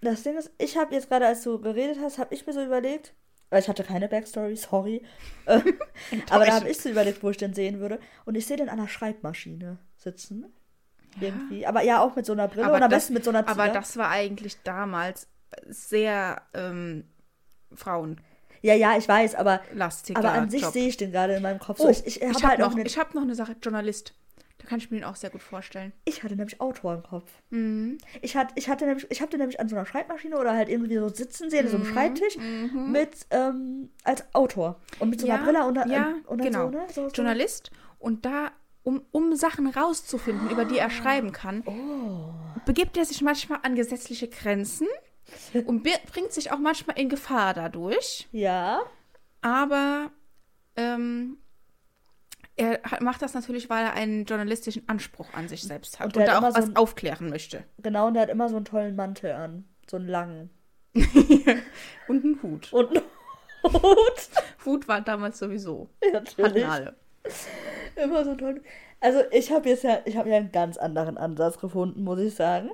das 0.00 0.22
Ding 0.22 0.36
ist, 0.36 0.50
ich 0.58 0.76
habe 0.76 0.94
jetzt 0.94 1.08
gerade, 1.08 1.26
als 1.26 1.42
du 1.42 1.60
geredet 1.60 1.98
hast, 2.00 2.18
habe 2.18 2.34
ich 2.34 2.46
mir 2.46 2.52
so 2.52 2.64
überlegt, 2.64 3.14
weil 3.54 3.62
ich 3.62 3.68
hatte 3.68 3.84
keine 3.84 4.08
Backstory, 4.08 4.56
sorry. 4.56 5.02
Ähm, 5.46 5.74
aber 6.30 6.46
da 6.46 6.54
habe 6.54 6.70
ich 6.70 6.78
so 6.78 6.88
überlegt, 6.88 7.22
wo 7.22 7.28
ich 7.28 7.36
den 7.36 7.52
sehen 7.52 7.78
würde. 7.78 8.00
Und 8.24 8.34
ich 8.34 8.46
sehe 8.46 8.56
den 8.56 8.70
an 8.70 8.78
der 8.78 8.88
Schreibmaschine 8.88 9.76
sitzen. 9.98 10.46
Ja. 11.20 11.28
Irgendwie. 11.28 11.66
Aber 11.66 11.82
ja, 11.82 12.02
auch 12.02 12.16
mit 12.16 12.24
so 12.24 12.32
einer 12.32 12.48
Brille 12.48 12.64
aber 12.64 12.76
und 12.76 12.82
am 12.82 12.90
das, 12.90 13.02
besten 13.02 13.12
mit 13.12 13.24
so 13.24 13.30
einer 13.30 13.46
Aber 13.46 13.68
das 13.68 13.98
war 13.98 14.08
eigentlich 14.08 14.62
damals 14.62 15.28
sehr 15.66 16.40
ähm, 16.54 17.04
Frauen. 17.74 18.22
Ja, 18.62 18.74
ja, 18.74 18.96
ich 18.96 19.06
weiß, 19.06 19.34
aber, 19.34 19.60
aber 20.14 20.32
an 20.32 20.48
sich 20.48 20.64
sehe 20.64 20.88
ich 20.88 20.96
den 20.96 21.12
gerade 21.12 21.34
in 21.34 21.42
meinem 21.42 21.58
Kopf. 21.58 21.78
Oh, 21.80 21.84
so, 21.84 21.90
ich, 21.90 22.22
ich, 22.22 22.22
habe 22.22 22.48
halt 22.48 22.60
noch, 22.60 22.74
hab 22.74 23.14
noch 23.14 23.22
eine 23.22 23.34
Sache, 23.34 23.54
Journalist. 23.62 24.14
Da 24.64 24.70
kann 24.70 24.78
ich 24.78 24.90
mir 24.90 24.96
den 24.96 25.04
auch 25.04 25.16
sehr 25.16 25.28
gut 25.28 25.42
vorstellen. 25.42 25.92
Ich 26.06 26.22
hatte 26.22 26.36
nämlich 26.36 26.58
Autor 26.58 26.94
im 26.94 27.02
Kopf. 27.02 27.30
Mhm. 27.50 27.98
Ich, 28.22 28.34
hatte, 28.34 28.54
ich 28.56 28.70
hatte 28.70 28.86
nämlich, 28.86 29.06
ich 29.10 29.20
habe 29.20 29.30
den 29.30 29.40
nämlich 29.40 29.60
an 29.60 29.68
so 29.68 29.76
einer 29.76 29.84
Schreibmaschine 29.84 30.38
oder 30.38 30.54
halt 30.54 30.70
irgendwie 30.70 30.96
so 30.96 31.10
sitzen 31.10 31.50
sehen, 31.50 31.66
mhm. 31.66 31.70
so 31.70 31.76
einem 31.76 31.84
Schreibtisch 31.84 32.38
mhm. 32.38 32.90
mit 32.90 33.26
ähm, 33.28 33.90
als 34.04 34.24
Autor 34.34 34.80
und 35.00 35.10
mit 35.10 35.20
so 35.20 35.26
einer 35.26 35.36
ja, 35.36 35.44
Brille 35.44 35.66
und, 35.66 35.90
ja, 35.90 36.14
und 36.26 36.40
genau. 36.40 36.64
so, 36.64 36.70
ne? 36.70 36.86
so, 36.88 37.08
so. 37.08 37.14
Journalist 37.14 37.72
und 37.98 38.24
da 38.24 38.52
um, 38.84 39.02
um 39.12 39.36
Sachen 39.36 39.66
rauszufinden, 39.66 40.48
oh. 40.48 40.52
über 40.52 40.64
die 40.64 40.78
er 40.78 40.88
schreiben 40.88 41.32
kann, 41.32 41.62
oh. 41.66 42.32
begibt 42.64 42.96
er 42.96 43.04
sich 43.04 43.20
manchmal 43.20 43.58
an 43.64 43.74
gesetzliche 43.74 44.28
Grenzen 44.28 44.86
und 45.66 45.82
bringt 45.82 46.32
sich 46.32 46.52
auch 46.52 46.58
manchmal 46.58 46.98
in 46.98 47.10
Gefahr 47.10 47.52
dadurch. 47.52 48.28
Ja. 48.32 48.80
Aber 49.42 50.10
ähm, 50.76 51.36
er 52.56 52.80
macht 53.00 53.22
das 53.22 53.34
natürlich, 53.34 53.68
weil 53.68 53.84
er 53.84 53.94
einen 53.94 54.24
journalistischen 54.24 54.88
Anspruch 54.88 55.32
an 55.32 55.48
sich 55.48 55.62
selbst 55.62 55.98
hat 55.98 56.06
und, 56.06 56.16
und 56.16 56.26
da 56.26 56.38
auch 56.38 56.42
was 56.42 56.54
so 56.54 56.62
ein, 56.62 56.76
aufklären 56.76 57.28
möchte. 57.28 57.64
Genau, 57.82 58.06
und 58.06 58.16
er 58.16 58.22
hat 58.22 58.30
immer 58.30 58.48
so 58.48 58.56
einen 58.56 58.64
tollen 58.64 58.94
Mantel 58.94 59.32
an. 59.32 59.64
So 59.90 59.96
einen 59.96 60.08
langen. 60.08 60.50
und 62.08 62.24
einen 62.24 62.42
Hut. 62.42 62.72
Und 62.72 62.90
einen 62.90 63.02
Hut. 63.64 64.28
Hut 64.64 64.88
war 64.88 65.00
damals 65.00 65.38
sowieso. 65.38 65.88
Ja, 66.02 66.12
natürlich. 66.12 66.64
Hatten 66.64 66.86
alle. 66.86 66.96
Immer 67.96 68.24
so 68.24 68.34
toll. 68.34 68.62
Also 69.00 69.20
ich 69.32 69.50
habe 69.50 69.68
jetzt 69.68 69.84
ja, 69.84 69.98
ich 70.04 70.16
habe 70.16 70.30
ja 70.30 70.36
einen 70.36 70.52
ganz 70.52 70.76
anderen 70.76 71.18
Ansatz 71.18 71.58
gefunden, 71.58 72.04
muss 72.04 72.20
ich 72.20 72.34
sagen. 72.34 72.70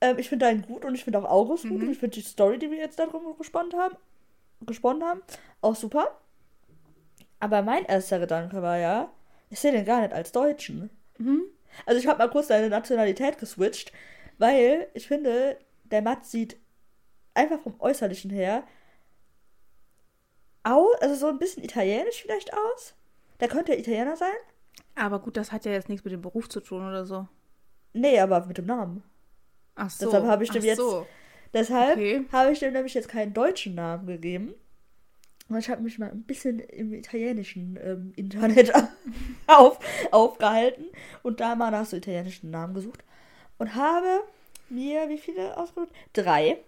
Ähm, 0.00 0.18
ich 0.18 0.28
finde 0.28 0.46
deinen 0.46 0.62
gut 0.62 0.84
und 0.84 0.94
ich 0.94 1.04
finde 1.04 1.18
auch 1.18 1.24
August 1.24 1.64
mhm. 1.64 1.70
gut 1.70 1.82
und 1.82 1.90
ich 1.90 1.98
finde 1.98 2.14
die 2.14 2.22
Story, 2.22 2.58
die 2.58 2.70
wir 2.70 2.78
jetzt 2.78 2.98
darum 2.98 3.36
gespannt 3.38 3.74
haben, 3.74 3.96
gesponnen 4.60 5.02
haben, 5.02 5.22
auch 5.62 5.74
super. 5.74 6.20
Aber 7.38 7.62
mein 7.62 7.84
erster 7.84 8.18
Gedanke 8.18 8.62
war 8.62 8.78
ja, 8.78 9.12
ich 9.50 9.60
sehe 9.60 9.72
den 9.72 9.84
gar 9.84 10.00
nicht 10.00 10.12
als 10.12 10.32
Deutschen. 10.32 10.90
Mhm. 11.18 11.42
Also 11.84 12.00
ich 12.00 12.06
habe 12.06 12.18
mal 12.18 12.30
kurz 12.30 12.48
deine 12.48 12.68
Nationalität 12.68 13.38
geswitcht, 13.38 13.92
weil 14.38 14.88
ich 14.94 15.06
finde, 15.06 15.58
der 15.84 16.02
Matt 16.02 16.24
sieht 16.24 16.56
einfach 17.34 17.60
vom 17.60 17.78
Äußerlichen 17.78 18.30
her 18.30 18.64
aus, 20.62 20.96
also 21.00 21.14
so 21.14 21.26
ein 21.28 21.38
bisschen 21.38 21.62
italienisch 21.62 22.22
vielleicht 22.22 22.52
aus. 22.52 22.94
Der 23.40 23.48
könnte 23.48 23.74
Italiener 23.74 24.16
sein. 24.16 24.28
Aber 24.94 25.20
gut, 25.20 25.36
das 25.36 25.52
hat 25.52 25.64
ja 25.64 25.72
jetzt 25.72 25.88
nichts 25.88 26.04
mit 26.04 26.12
dem 26.12 26.22
Beruf 26.22 26.48
zu 26.48 26.60
tun 26.60 26.86
oder 26.86 27.04
so. 27.04 27.28
Nee, 27.92 28.18
aber 28.18 28.44
mit 28.46 28.58
dem 28.58 28.66
Namen. 28.66 29.02
Ach 29.74 29.90
so. 29.90 30.06
Deshalb 30.06 30.24
habe 30.24 30.42
ich 30.42 30.50
dem 30.50 30.64
jetzt. 30.64 30.78
So. 30.78 31.06
Deshalb 31.52 31.96
okay. 31.96 32.24
habe 32.32 32.52
ich 32.52 32.58
dem 32.58 32.72
nämlich 32.72 32.94
jetzt 32.94 33.08
keinen 33.08 33.32
deutschen 33.32 33.74
Namen 33.74 34.06
gegeben. 34.06 34.54
Und 35.48 35.58
ich 35.58 35.70
habe 35.70 35.82
mich 35.82 35.98
mal 35.98 36.10
ein 36.10 36.22
bisschen 36.22 36.58
im 36.58 36.92
italienischen 36.92 37.78
ähm, 37.82 38.12
Internet 38.16 38.72
auf, 39.46 39.78
aufgehalten 40.10 40.86
und 41.22 41.40
da 41.40 41.54
mal 41.54 41.70
nach 41.70 41.86
so 41.86 41.96
italienischen 41.96 42.50
Namen 42.50 42.74
gesucht. 42.74 43.04
Und 43.58 43.74
habe 43.74 44.22
mir 44.68 45.08
wie 45.08 45.18
viele 45.18 45.56
ausgesucht? 45.56 45.92
Drei. 46.12 46.58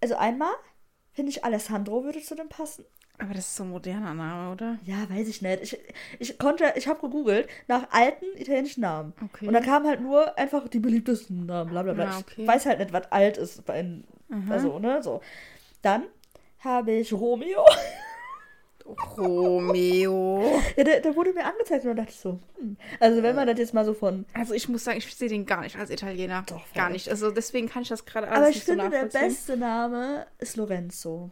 Also 0.00 0.16
einmal 0.16 0.52
finde 1.12 1.30
ich 1.30 1.44
Alessandro 1.44 2.04
würde 2.04 2.20
zu 2.20 2.34
dem 2.34 2.48
passen. 2.48 2.84
Aber 3.20 3.34
das 3.34 3.46
ist 3.46 3.56
so 3.56 3.64
ein 3.64 3.70
moderner 3.70 4.14
Name, 4.14 4.52
oder? 4.52 4.78
Ja, 4.84 5.08
weiß 5.10 5.26
ich 5.26 5.42
nicht. 5.42 5.62
Ich, 5.62 5.78
ich 6.20 6.38
konnte, 6.38 6.72
ich 6.76 6.86
habe 6.86 7.00
gegoogelt 7.00 7.48
nach 7.66 7.88
alten 7.90 8.26
italienischen 8.36 8.82
Namen. 8.82 9.12
Okay. 9.24 9.48
Und 9.48 9.54
da 9.54 9.60
kamen 9.60 9.88
halt 9.88 10.00
nur 10.00 10.38
einfach 10.38 10.68
die 10.68 10.78
beliebtesten 10.78 11.46
Namen, 11.46 11.70
bla 11.70 11.82
bla 11.82 11.94
bla. 11.94 12.04
Ja, 12.04 12.18
okay. 12.18 12.42
Ich 12.42 12.46
weiß 12.46 12.66
halt 12.66 12.78
nicht, 12.78 12.92
was 12.92 13.10
alt 13.10 13.36
ist 13.36 13.64
bei 13.66 13.74
einem, 13.74 14.04
also, 14.48 14.78
ne, 14.78 15.02
so. 15.02 15.20
Dann 15.82 16.04
habe 16.60 16.92
ich 16.92 17.12
Romeo. 17.12 17.64
Romeo. 19.16 20.50
ja, 20.76 20.84
der, 20.84 21.00
der, 21.00 21.14
wurde 21.14 21.32
mir 21.32 21.44
angezeigt 21.44 21.84
und 21.84 21.90
da 21.90 22.02
dachte 22.02 22.12
ich 22.12 22.20
so, 22.20 22.38
hm. 22.58 22.76
Also 23.00 23.22
wenn 23.22 23.36
man 23.36 23.46
das 23.46 23.58
jetzt 23.58 23.74
mal 23.74 23.84
so 23.84 23.94
von. 23.94 24.24
Also 24.32 24.54
ich 24.54 24.68
muss 24.68 24.84
sagen, 24.84 24.98
ich 24.98 25.14
sehe 25.14 25.28
den 25.28 25.46
gar 25.46 25.60
nicht 25.60 25.76
als 25.76 25.90
Italiener. 25.90 26.44
Doch, 26.46 26.64
gar 26.74 26.90
nicht. 26.90 27.08
Also 27.08 27.30
deswegen 27.30 27.68
kann 27.68 27.82
ich 27.82 27.88
das 27.88 28.04
gerade 28.04 28.28
alles 28.28 28.38
Aber 28.38 28.48
ich 28.48 28.64
finde, 28.64 28.84
so 28.84 28.90
der 28.90 29.04
beste 29.04 29.56
Name 29.56 30.26
ist 30.38 30.56
Lorenzo. 30.56 31.30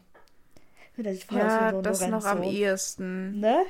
Das 0.97 1.27
ja, 1.31 1.73
so 1.73 1.83
das 1.83 2.01
Lorenzo. 2.01 2.17
noch 2.17 2.25
am 2.25 2.43
ehesten. 2.43 3.41
Ne? 3.41 3.65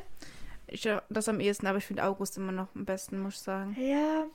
Ich, 0.68 0.88
das 1.08 1.28
am 1.28 1.40
ehesten, 1.40 1.66
aber 1.66 1.78
ich 1.78 1.86
finde 1.86 2.04
August 2.04 2.36
immer 2.36 2.52
noch 2.52 2.68
am 2.74 2.84
besten, 2.84 3.20
muss 3.20 3.34
ich 3.34 3.40
sagen. 3.40 3.76
Ja. 3.78 4.26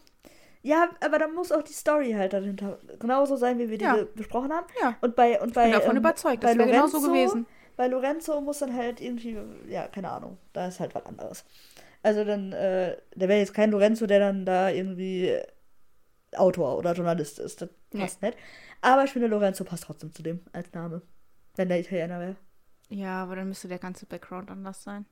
Ja, 0.64 0.90
aber 1.04 1.18
da 1.18 1.28
muss 1.28 1.52
auch 1.52 1.64
die 1.64 1.74
Story 1.74 2.12
halt 2.12 2.34
dahinter 2.34 2.78
genauso 3.00 3.36
sein, 3.36 3.58
wie 3.58 3.70
wir 3.70 3.80
ja. 3.80 3.98
die 3.98 4.06
besprochen 4.16 4.52
haben. 4.52 4.68
Ja. 4.82 4.96
Und 5.02 5.16
bei, 5.16 5.42
und 5.42 5.54
bei, 5.54 5.68
ich 5.68 5.72
bin 5.72 5.80
davon 5.80 5.96
ähm, 5.96 6.02
überzeugt, 6.02 6.44
das 6.44 6.58
wäre 6.58 6.70
genauso 6.70 7.02
gewesen. 7.02 7.48
Bei 7.78 7.88
Lorenzo 7.88 8.40
muss 8.42 8.60
dann 8.60 8.76
halt 8.76 9.02
irgendwie, 9.02 9.38
ja, 9.68 9.88
keine 9.88 10.12
Ahnung, 10.12 10.38
da 10.54 10.68
ist 10.68 10.80
halt 10.80 10.94
was 10.94 11.06
anderes. 11.06 11.46
Also 12.04 12.24
dann, 12.24 12.52
äh, 12.52 12.98
der 13.16 13.28
wäre 13.28 13.40
jetzt 13.40 13.54
kein 13.54 13.72
Lorenzo, 13.72 14.06
der 14.06 14.20
dann 14.20 14.46
da 14.46 14.70
irgendwie 14.70 15.40
Autor 16.36 16.78
oder 16.78 16.94
Journalist 16.94 17.40
ist. 17.40 17.62
Das 17.62 17.70
passt 17.92 18.22
nee. 18.22 18.30
nicht. 18.30 18.40
Aber 18.82 19.04
ich 19.04 19.12
finde, 19.12 19.28
Lorenzo 19.28 19.64
passt 19.64 19.84
trotzdem 19.84 20.14
zu 20.14 20.24
dem 20.24 20.42
als 20.54 20.72
Name. 20.74 21.02
Wenn 21.56 21.70
der 21.70 21.80
Italiener 21.80 22.20
wäre. 22.20 22.36
Ja, 22.90 23.24
aber 23.24 23.36
dann 23.36 23.48
müsste 23.48 23.68
der 23.68 23.80
ganze 23.80 24.06
Background 24.06 24.50
anders 24.50 24.84
sein. 24.84 25.06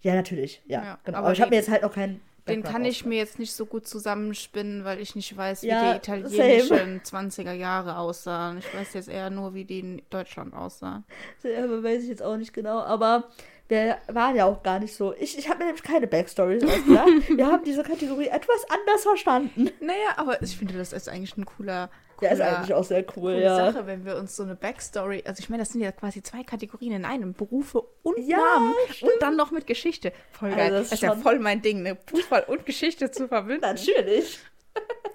Ja, 0.00 0.14
natürlich. 0.14 0.62
Ja, 0.66 0.82
ja 0.82 0.98
genau. 1.04 1.18
Aber, 1.18 1.26
aber 1.26 1.32
ich 1.34 1.40
habe 1.40 1.50
mir 1.50 1.56
jetzt 1.56 1.70
halt 1.70 1.82
noch 1.82 1.92
keinen. 1.92 2.20
Den 2.48 2.62
kann 2.62 2.84
ich 2.84 3.04
mir 3.04 3.18
jetzt 3.18 3.38
nicht 3.38 3.52
so 3.52 3.66
gut 3.66 3.86
zusammenspinnen, 3.86 4.84
weil 4.84 5.00
ich 5.00 5.14
nicht 5.14 5.36
weiß, 5.36 5.62
wie 5.62 5.68
ja, 5.68 5.92
die 5.92 5.98
italienischen 5.98 7.00
same. 7.04 7.28
20er 7.28 7.52
Jahre 7.52 7.98
aussahen. 7.98 8.58
Ich 8.58 8.74
weiß 8.74 8.94
jetzt 8.94 9.08
eher 9.08 9.30
nur, 9.30 9.54
wie 9.54 9.64
die 9.64 9.80
in 9.80 10.02
Deutschland 10.10 10.54
aussahen. 10.54 11.04
Ja, 11.42 11.82
weiß 11.82 12.02
ich 12.02 12.08
jetzt 12.08 12.22
auch 12.22 12.36
nicht 12.36 12.52
genau. 12.52 12.80
Aber 12.80 13.30
wir 13.68 13.98
waren 14.08 14.34
ja 14.34 14.46
auch 14.46 14.62
gar 14.62 14.80
nicht 14.80 14.94
so. 14.94 15.14
Ich, 15.14 15.38
ich 15.38 15.48
habe 15.48 15.60
mir 15.60 15.66
nämlich 15.66 15.84
keine 15.84 16.06
Backstories 16.06 16.64
ausgedacht. 16.64 17.28
wir 17.28 17.46
haben 17.46 17.64
diese 17.64 17.82
Kategorie 17.82 18.26
etwas 18.26 18.66
anders 18.68 19.02
verstanden. 19.02 19.70
Naja, 19.80 20.16
aber 20.16 20.42
ich 20.42 20.56
finde, 20.56 20.76
das 20.76 20.92
ist 20.92 21.08
eigentlich 21.08 21.36
ein 21.36 21.46
cooler. 21.46 21.88
Ja, 22.20 22.30
ist 22.30 22.40
eigentlich 22.40 22.74
auch 22.74 22.84
sehr 22.84 23.04
cool, 23.16 23.34
ja. 23.34 23.72
Sache, 23.72 23.86
wenn 23.86 24.04
wir 24.04 24.16
uns 24.16 24.36
so 24.36 24.42
eine 24.42 24.54
Backstory. 24.54 25.22
Also, 25.26 25.40
ich 25.40 25.48
meine, 25.48 25.62
das 25.62 25.72
sind 25.72 25.80
ja 25.80 25.92
quasi 25.92 26.22
zwei 26.22 26.42
Kategorien 26.42 26.92
in 26.92 27.04
einem: 27.04 27.32
Berufe 27.32 27.82
und 28.02 28.18
ja, 28.18 28.36
Namen. 28.36 28.74
Stimmt. 28.90 29.12
Und 29.12 29.22
dann 29.22 29.36
noch 29.36 29.50
mit 29.50 29.66
Geschichte. 29.66 30.12
Voll 30.32 30.50
geil. 30.50 30.60
Also 30.60 30.76
das, 30.78 30.90
das 30.90 30.98
ist 30.98 31.02
ja 31.02 31.14
voll 31.16 31.38
mein 31.38 31.62
Ding, 31.62 31.82
ne? 31.82 31.96
Fußball 32.06 32.44
und 32.44 32.66
Geschichte 32.66 33.10
zu 33.10 33.28
verbinden. 33.28 33.62
Natürlich. 33.62 34.38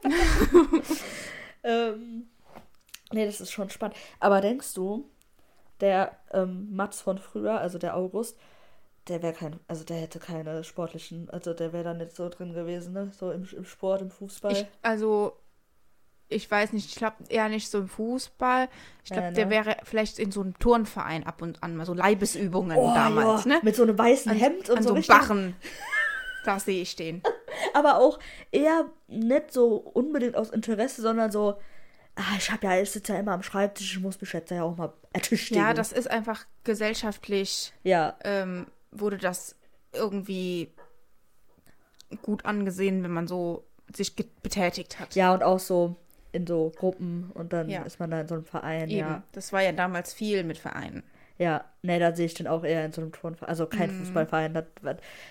ähm, 1.64 2.28
nee, 3.12 3.26
das 3.26 3.41
ist 3.41 3.51
schon 3.51 3.70
spannend. 3.70 3.97
Aber 4.20 4.41
denkst 4.41 4.74
du, 4.74 5.10
der 5.82 6.18
ähm, 6.32 6.76
Mats 6.76 7.01
von 7.01 7.18
früher, 7.18 7.60
also 7.60 7.78
der 7.78 7.95
August, 7.95 8.38
der 9.08 9.22
wäre 9.22 9.34
kein, 9.34 9.60
also 9.68 9.84
der 9.84 9.97
hätte 9.97 10.20
keine 10.20 10.64
sportlichen, 10.64 11.30
also 11.30 11.53
der 11.53 11.74
wäre 11.74 11.84
da 11.84 11.93
nicht 11.93 12.16
so 12.16 12.28
drin 12.30 12.53
gewesen, 12.53 12.93
ne? 12.93 13.12
So 13.18 13.32
im, 13.32 13.47
im 13.56 13.66
Sport, 13.66 14.01
im 14.01 14.10
Fußball. 14.10 14.53
Ich, 14.53 14.66
also, 14.82 15.38
ich 16.28 16.49
weiß 16.49 16.73
nicht, 16.73 16.89
ich 16.89 16.95
glaube 16.95 17.15
eher 17.30 17.49
nicht 17.49 17.69
so 17.69 17.80
im 17.80 17.88
Fußball. 17.88 18.67
Ich 19.03 19.11
glaube, 19.11 19.23
ja, 19.23 19.30
ne? 19.30 19.36
der 19.36 19.49
wäre 19.49 19.78
vielleicht 19.84 20.19
in 20.19 20.32
so 20.32 20.41
einem 20.41 20.57
Turnverein 20.57 21.26
ab 21.26 21.41
und 21.41 21.61
an 21.61 21.76
mal 21.76 21.86
so 21.86 21.93
Leibesübungen 21.93 22.78
oh, 22.78 22.93
damals, 22.93 23.45
ja. 23.45 23.55
ne? 23.55 23.59
Mit 23.63 23.76
so 23.76 23.84
einem 23.84 23.97
weißen 23.97 24.32
an, 24.32 24.38
Hemd 24.38 24.69
und 24.69 24.78
an 24.78 24.84
so, 24.84 24.95
so 24.95 25.07
Barren. 25.07 25.55
da 26.45 26.59
sehe 26.59 26.82
ich 26.82 26.95
den. 26.95 27.21
Aber 27.73 27.99
auch 27.99 28.19
eher 28.51 28.86
nicht 29.07 29.53
so 29.53 29.76
unbedingt 29.76 30.36
aus 30.36 30.49
Interesse, 30.49 31.01
sondern 31.01 31.32
so, 31.32 31.59
ah, 32.15 32.36
ich 32.38 32.51
habe 32.51 32.65
ja, 32.65 32.82
ich 32.82 32.91
sitze 32.91 33.13
ja 33.13 33.19
immer 33.19 33.34
am 33.34 33.43
Schreibtisch, 33.43 33.95
ich 33.95 34.01
muss 34.01 34.19
mich 34.19 34.34
jetzt 34.34 34.49
ja 34.49 34.63
auch 34.63 34.76
mal 34.76 34.93
ertüchtigen. 35.13 35.61
Ja, 35.61 35.73
das 35.73 35.91
ist 35.91 36.09
einfach 36.09 36.45
gesellschaftlich, 36.63 37.71
ja. 37.84 38.15
Ähm, 38.23 38.67
wurde 38.91 39.17
das 39.17 39.55
irgendwie 39.93 40.73
gut 42.21 42.45
angesehen, 42.45 43.03
wenn 43.03 43.11
man 43.11 43.28
so 43.28 43.65
sich 43.93 44.15
betätigt 44.15 44.99
hat. 44.99 45.15
Ja, 45.15 45.34
und 45.34 45.43
auch 45.43 45.59
so 45.59 45.95
in 46.36 46.45
so 46.45 46.71
Gruppen 46.75 47.31
und 47.33 47.53
dann 47.53 47.69
ja. 47.69 47.83
ist 47.83 47.99
man 47.99 48.11
da 48.11 48.21
in 48.21 48.27
so 48.27 48.36
einem 48.36 48.45
Verein, 48.45 48.89
Eben. 48.89 48.99
ja. 48.99 49.23
Das 49.31 49.53
war 49.53 49.61
ja 49.61 49.71
damals 49.71 50.13
viel 50.13 50.43
mit 50.43 50.57
Vereinen. 50.57 51.03
Ja, 51.38 51.65
ne, 51.81 51.99
da 51.99 52.13
sehe 52.13 52.27
ich 52.27 52.33
den 52.33 52.47
auch 52.47 52.63
eher 52.63 52.86
in 52.86 52.91
so 52.91 53.01
einem 53.01 53.11
Turnverein, 53.11 53.49
also 53.49 53.65
kein 53.65 53.89
mm. 53.89 53.99
Fußballverein, 53.99 54.53
das, 54.53 54.65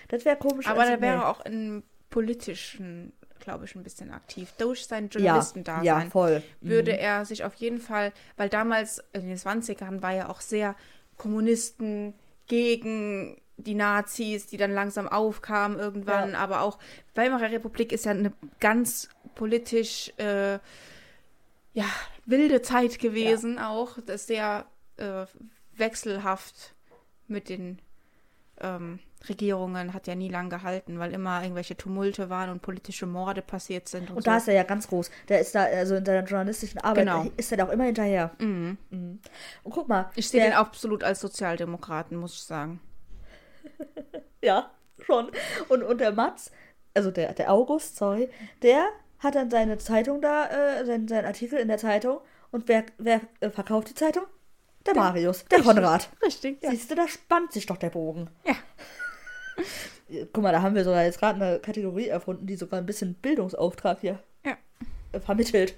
das 0.07 0.25
wäre 0.25 0.35
komisch. 0.35 0.67
Aber 0.67 0.81
also, 0.81 0.93
da 0.93 1.01
wäre 1.01 1.27
auch 1.27 1.45
in 1.45 1.83
politischen 2.09 3.13
glaube 3.39 3.65
ich, 3.65 3.75
ein 3.75 3.83
bisschen 3.83 4.11
aktiv. 4.11 4.53
Durch 4.57 4.87
sein 4.87 5.09
Journalistendasein 5.09 5.83
ja, 5.83 5.99
ja, 5.99 6.09
voll. 6.09 6.41
würde 6.61 6.93
mhm. 6.93 6.99
er 6.99 7.25
sich 7.25 7.43
auf 7.43 7.53
jeden 7.55 7.79
Fall, 7.79 8.11
weil 8.37 8.49
damals 8.49 9.03
in 9.13 9.27
den 9.27 9.37
20ern 9.37 10.01
war 10.01 10.13
ja 10.13 10.29
auch 10.29 10.41
sehr 10.41 10.75
Kommunisten 11.17 12.15
gegen 12.47 13.37
die 13.57 13.75
Nazis, 13.75 14.47
die 14.47 14.57
dann 14.57 14.71
langsam 14.71 15.07
aufkamen 15.07 15.79
irgendwann, 15.79 16.31
ja. 16.31 16.39
aber 16.39 16.61
auch 16.61 16.79
Weimarer 17.13 17.51
Republik 17.51 17.91
ist 17.91 18.05
ja 18.05 18.11
eine 18.11 18.33
ganz 18.59 19.09
politisch 19.35 20.11
äh, 20.17 20.59
ja, 21.75 21.85
wilde 22.25 22.61
Zeit 22.61 22.99
gewesen 22.99 23.55
ja. 23.55 23.69
auch, 23.69 23.99
das 24.05 24.21
ist 24.21 24.27
sehr 24.27 24.65
äh, 24.97 25.25
wechselhaft 25.73 26.73
mit 27.27 27.49
den 27.49 27.79
ähm, 28.61 28.99
Regierungen 29.27 29.93
hat 29.93 30.07
ja 30.07 30.15
nie 30.15 30.29
lang 30.29 30.49
gehalten, 30.49 30.99
weil 30.99 31.11
immer 31.11 31.41
irgendwelche 31.41 31.75
Tumulte 31.75 32.29
waren 32.29 32.49
und 32.49 32.61
politische 32.61 33.05
Morde 33.05 33.41
passiert 33.41 33.89
sind. 33.89 34.09
Und, 34.09 34.17
und 34.17 34.23
so. 34.23 34.31
da 34.31 34.37
ist 34.37 34.47
er 34.47 34.53
ja 34.53 34.63
ganz 34.63 34.87
groß. 34.87 35.11
Der 35.27 35.41
ist 35.41 35.53
da, 35.53 35.63
also 35.63 35.95
in 35.95 36.05
seiner 36.05 36.25
journalistischen 36.25 36.79
Arbeit, 36.79 37.05
genau. 37.05 37.25
ist 37.35 37.51
er 37.51 37.57
da 37.57 37.65
auch 37.65 37.71
immer 37.71 37.85
hinterher. 37.85 38.31
Mhm. 38.39 38.77
Mhm. 38.89 39.19
Und 39.63 39.71
guck 39.71 39.89
mal. 39.89 40.09
Ich 40.15 40.29
sehe 40.29 40.41
den 40.41 40.53
absolut 40.53 41.03
als 41.03 41.19
Sozialdemokraten, 41.19 42.17
muss 42.17 42.35
ich 42.35 42.43
sagen. 42.43 42.79
ja, 44.41 44.71
schon. 44.99 45.31
Und, 45.67 45.83
und 45.83 45.99
der 45.99 46.13
Mats, 46.13 46.51
also 46.93 47.11
der, 47.11 47.33
der 47.33 47.51
August, 47.51 47.97
sorry, 47.97 48.29
der 48.61 48.87
hat 49.25 49.35
dann 49.35 49.49
seine 49.49 49.77
Zeitung 49.77 50.21
da, 50.21 50.47
äh, 50.47 50.85
seinen, 50.85 51.07
seinen 51.07 51.25
Artikel 51.25 51.59
in 51.59 51.67
der 51.67 51.77
Zeitung. 51.77 52.19
Und 52.51 52.67
wer, 52.67 52.85
wer 52.97 53.21
äh, 53.41 53.49
verkauft 53.49 53.89
die 53.89 53.95
Zeitung? 53.95 54.23
Der, 54.85 54.93
der 54.93 55.03
Marius, 55.03 55.45
der 55.45 55.59
richtig, 55.59 55.75
Konrad. 55.75 56.09
Richtig. 56.23 56.63
Ja. 56.63 56.69
Siehst 56.69 56.91
du, 56.91 56.95
da 56.95 57.07
spannt 57.07 57.51
sich 57.51 57.65
doch 57.65 57.77
der 57.77 57.89
Bogen. 57.89 58.29
Ja. 58.45 58.55
Guck 60.31 60.43
mal, 60.43 60.51
da 60.51 60.61
haben 60.61 60.75
wir 60.75 60.83
sogar 60.83 61.03
jetzt 61.03 61.19
gerade 61.19 61.43
eine 61.43 61.59
Kategorie 61.59 62.07
erfunden, 62.07 62.45
die 62.45 62.55
sogar 62.55 62.79
ein 62.79 62.85
bisschen 62.85 63.15
Bildungsauftrag 63.15 63.99
hier 64.01 64.19
ja. 64.45 64.55
vermittelt. 65.19 65.75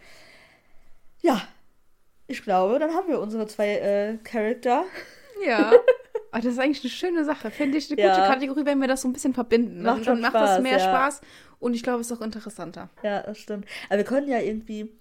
Ja, 1.22 1.42
ich 2.28 2.44
glaube, 2.44 2.78
dann 2.80 2.94
haben 2.94 3.08
wir 3.08 3.22
unsere 3.22 3.48
zwei 3.48 3.78
äh, 3.78 4.18
Charakter. 4.18 4.84
Ja. 5.46 5.72
Aber 6.32 6.42
das 6.42 6.46
ist 6.46 6.60
eigentlich 6.60 6.84
eine 6.84 6.92
schöne 6.92 7.26
Sache. 7.26 7.50
Finde 7.52 7.78
ich 7.78 7.90
eine 7.90 8.02
ja. 8.02 8.14
gute 8.14 8.28
Kategorie, 8.28 8.66
wenn 8.66 8.80
wir 8.80 8.90
das 8.90 9.02
so 9.02 9.08
ein 9.08 9.14
bisschen 9.14 9.34
verbinden. 9.34 9.84
Macht 9.84 10.06
dann 10.06 10.20
macht 10.20 10.32
Spaß, 10.32 10.50
das 10.56 10.62
mehr 10.62 10.78
ja. 10.78 10.80
Spaß 10.80 11.22
und 11.60 11.74
ich 11.74 11.84
glaube, 11.84 12.02
es 12.02 12.12
ist 12.12 12.18
auch 12.18 12.22
interessanter. 12.22 12.90
Ja, 13.04 13.22
das 13.24 13.38
stimmt. 13.38 13.66
Aber 13.90 13.98
wir 13.98 14.06
können 14.06 14.28
ja 14.28 14.40
irgendwie, 14.40 14.92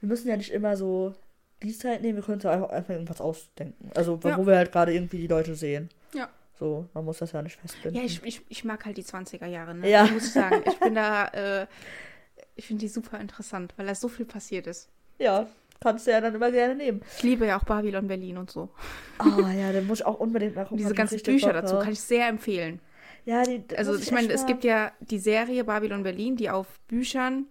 wir 0.00 0.08
müssen 0.08 0.28
ja 0.28 0.36
nicht 0.36 0.52
immer 0.52 0.76
so 0.76 1.14
die 1.62 1.76
Zeit 1.76 2.02
nehmen, 2.02 2.16
wir 2.16 2.24
können 2.24 2.36
uns 2.36 2.44
ja 2.44 2.50
einfach, 2.50 2.70
einfach 2.70 2.90
irgendwas 2.90 3.20
ausdenken. 3.20 3.90
Also, 3.94 4.18
ja. 4.24 4.36
wo 4.36 4.46
wir 4.46 4.56
halt 4.56 4.72
gerade 4.72 4.92
irgendwie 4.92 5.18
die 5.18 5.26
Leute 5.28 5.54
sehen. 5.54 5.90
Ja. 6.14 6.28
So, 6.58 6.88
man 6.94 7.04
muss 7.04 7.18
das 7.18 7.32
ja 7.32 7.42
nicht 7.42 7.56
festbinden. 7.56 8.00
Ja, 8.00 8.06
ich, 8.06 8.22
ich, 8.24 8.42
ich 8.48 8.64
mag 8.64 8.84
halt 8.84 8.96
die 8.96 9.04
20er 9.04 9.46
Jahre, 9.46 9.74
ne? 9.74 9.88
Ja. 9.88 10.06
Muss 10.06 10.26
ich 10.26 10.32
sagen. 10.32 10.62
Ich 10.66 10.78
bin 10.78 10.94
da, 10.94 11.26
äh, 11.28 11.66
ich 12.56 12.66
finde 12.66 12.80
die 12.80 12.88
super 12.88 13.18
interessant, 13.20 13.74
weil 13.76 13.86
da 13.86 13.94
so 13.94 14.08
viel 14.08 14.26
passiert 14.26 14.66
ist. 14.66 14.88
Ja, 15.18 15.46
kannst 15.80 16.06
du 16.06 16.10
ja 16.10 16.20
dann 16.20 16.34
immer 16.34 16.50
gerne 16.50 16.74
nehmen. 16.74 17.02
Ich 17.16 17.22
liebe 17.22 17.46
ja 17.46 17.58
auch 17.58 17.64
Babylon 17.64 18.06
Berlin 18.06 18.38
und 18.38 18.50
so. 18.50 18.70
Ah, 19.18 19.36
oh, 19.38 19.48
ja, 19.48 19.72
den 19.72 19.86
muss 19.86 20.00
ich 20.00 20.06
auch 20.06 20.18
unbedingt 20.18 20.54
mal 20.54 20.64
gucken. 20.64 20.78
Diese 20.78 20.94
ganzen 20.94 21.20
Bücher 21.22 21.52
dazu 21.52 21.78
kann 21.78 21.92
ich 21.92 22.00
sehr 22.00 22.28
empfehlen. 22.28 22.80
Ja, 23.24 23.42
die. 23.44 23.62
Also, 23.76 23.94
ich, 23.94 24.02
ich 24.02 24.10
meine, 24.10 24.32
es 24.32 24.46
gibt 24.46 24.64
ja 24.64 24.92
die 25.00 25.18
Serie 25.18 25.64
Babylon 25.64 26.02
Berlin, 26.02 26.36
die 26.36 26.50
auf 26.50 26.80
Büchern 26.88 27.46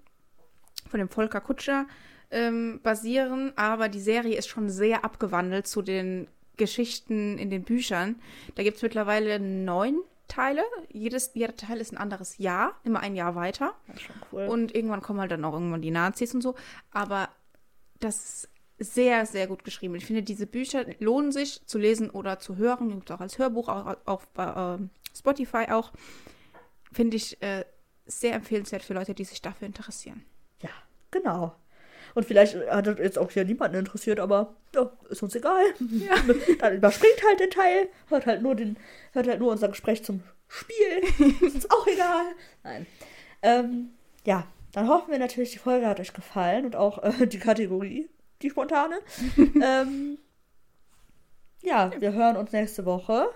von 0.89 0.99
dem 0.99 1.09
Volker 1.09 1.41
Kutscher 1.41 1.85
ähm, 2.29 2.79
basieren, 2.83 3.53
aber 3.55 3.89
die 3.89 3.99
Serie 3.99 4.37
ist 4.37 4.47
schon 4.47 4.69
sehr 4.69 5.05
abgewandelt 5.05 5.67
zu 5.67 5.81
den 5.81 6.27
Geschichten 6.57 7.37
in 7.37 7.49
den 7.49 7.63
Büchern. 7.63 8.21
Da 8.55 8.63
gibt 8.63 8.77
es 8.77 8.83
mittlerweile 8.83 9.39
neun 9.39 10.01
Teile. 10.27 10.63
Jedes, 10.89 11.31
jeder 11.33 11.55
Teil 11.55 11.79
ist 11.79 11.91
ein 11.91 11.97
anderes 11.97 12.37
Jahr, 12.37 12.79
immer 12.83 13.01
ein 13.01 13.15
Jahr 13.15 13.35
weiter. 13.35 13.73
Cool. 14.31 14.47
Und 14.47 14.73
irgendwann 14.73 15.01
kommen 15.01 15.19
halt 15.19 15.31
dann 15.31 15.43
auch 15.43 15.53
irgendwann 15.53 15.81
die 15.81 15.91
Nazis 15.91 16.33
und 16.33 16.41
so. 16.41 16.55
Aber 16.91 17.29
das 17.99 18.47
ist 18.77 18.95
sehr, 18.95 19.25
sehr 19.25 19.47
gut 19.47 19.63
geschrieben. 19.63 19.95
Ich 19.95 20.05
finde, 20.05 20.23
diese 20.23 20.47
Bücher 20.47 20.85
lohnen 20.99 21.31
sich 21.31 21.65
zu 21.65 21.77
lesen 21.77 22.09
oder 22.09 22.39
zu 22.39 22.55
hören. 22.55 22.89
Gibt 22.89 23.11
auch 23.11 23.19
als 23.19 23.37
Hörbuch, 23.37 23.67
auch, 23.67 23.97
auch 24.05 24.25
bei 24.33 24.77
äh, 24.77 24.87
Spotify 25.15 25.65
auch. 25.69 25.91
Finde 26.91 27.17
ich 27.17 27.41
äh, 27.41 27.65
sehr 28.05 28.33
empfehlenswert 28.33 28.83
für 28.83 28.93
Leute, 28.93 29.13
die 29.13 29.23
sich 29.23 29.41
dafür 29.41 29.67
interessieren. 29.67 30.25
Ja, 30.61 30.69
genau. 31.09 31.55
Und 32.13 32.25
vielleicht 32.25 32.55
hat 32.69 32.87
das 32.87 32.99
jetzt 32.99 33.17
auch 33.17 33.31
hier 33.31 33.45
niemanden 33.45 33.77
interessiert, 33.77 34.19
aber 34.19 34.55
ja, 34.75 34.91
ist 35.09 35.23
uns 35.23 35.35
egal. 35.35 35.63
Ja. 35.79 36.15
Dann 36.59 36.75
überspringt 36.75 37.23
halt 37.25 37.39
den 37.39 37.49
Teil, 37.49 37.89
hört 38.09 38.25
halt 38.25 38.41
nur 38.41 38.55
den, 38.55 38.77
hört 39.13 39.27
halt 39.27 39.39
nur 39.39 39.51
unser 39.51 39.69
Gespräch 39.69 40.03
zum 40.03 40.21
Spiel. 40.47 41.31
ist 41.41 41.55
uns 41.55 41.71
auch 41.71 41.87
egal. 41.87 42.25
Nein. 42.63 42.85
Ähm, 43.41 43.89
ja, 44.25 44.45
dann 44.73 44.87
hoffen 44.87 45.11
wir 45.11 45.19
natürlich, 45.19 45.51
die 45.51 45.57
Folge 45.57 45.87
hat 45.87 45.99
euch 45.99 46.13
gefallen 46.13 46.65
und 46.65 46.75
auch 46.75 47.03
äh, 47.03 47.27
die 47.27 47.39
Kategorie, 47.39 48.09
die 48.41 48.49
spontane. 48.49 48.99
ähm, 49.37 50.17
ja, 51.61 51.91
wir 51.99 52.13
hören 52.13 52.37
uns 52.37 52.51
nächste 52.51 52.85
Woche. 52.85 53.29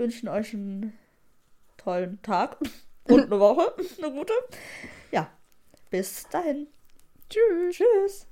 Wünschen 0.00 0.30
euch 0.30 0.54
einen 0.54 0.98
tollen 1.76 2.22
Tag 2.22 2.56
und 3.04 3.24
eine 3.24 3.38
Woche, 3.38 3.74
eine 3.98 4.10
gute. 4.10 4.32
Ja, 5.12 5.30
bis 5.90 6.26
dahin. 6.30 6.68
Tschüss. 7.28 7.76
Tschüss. 7.76 8.26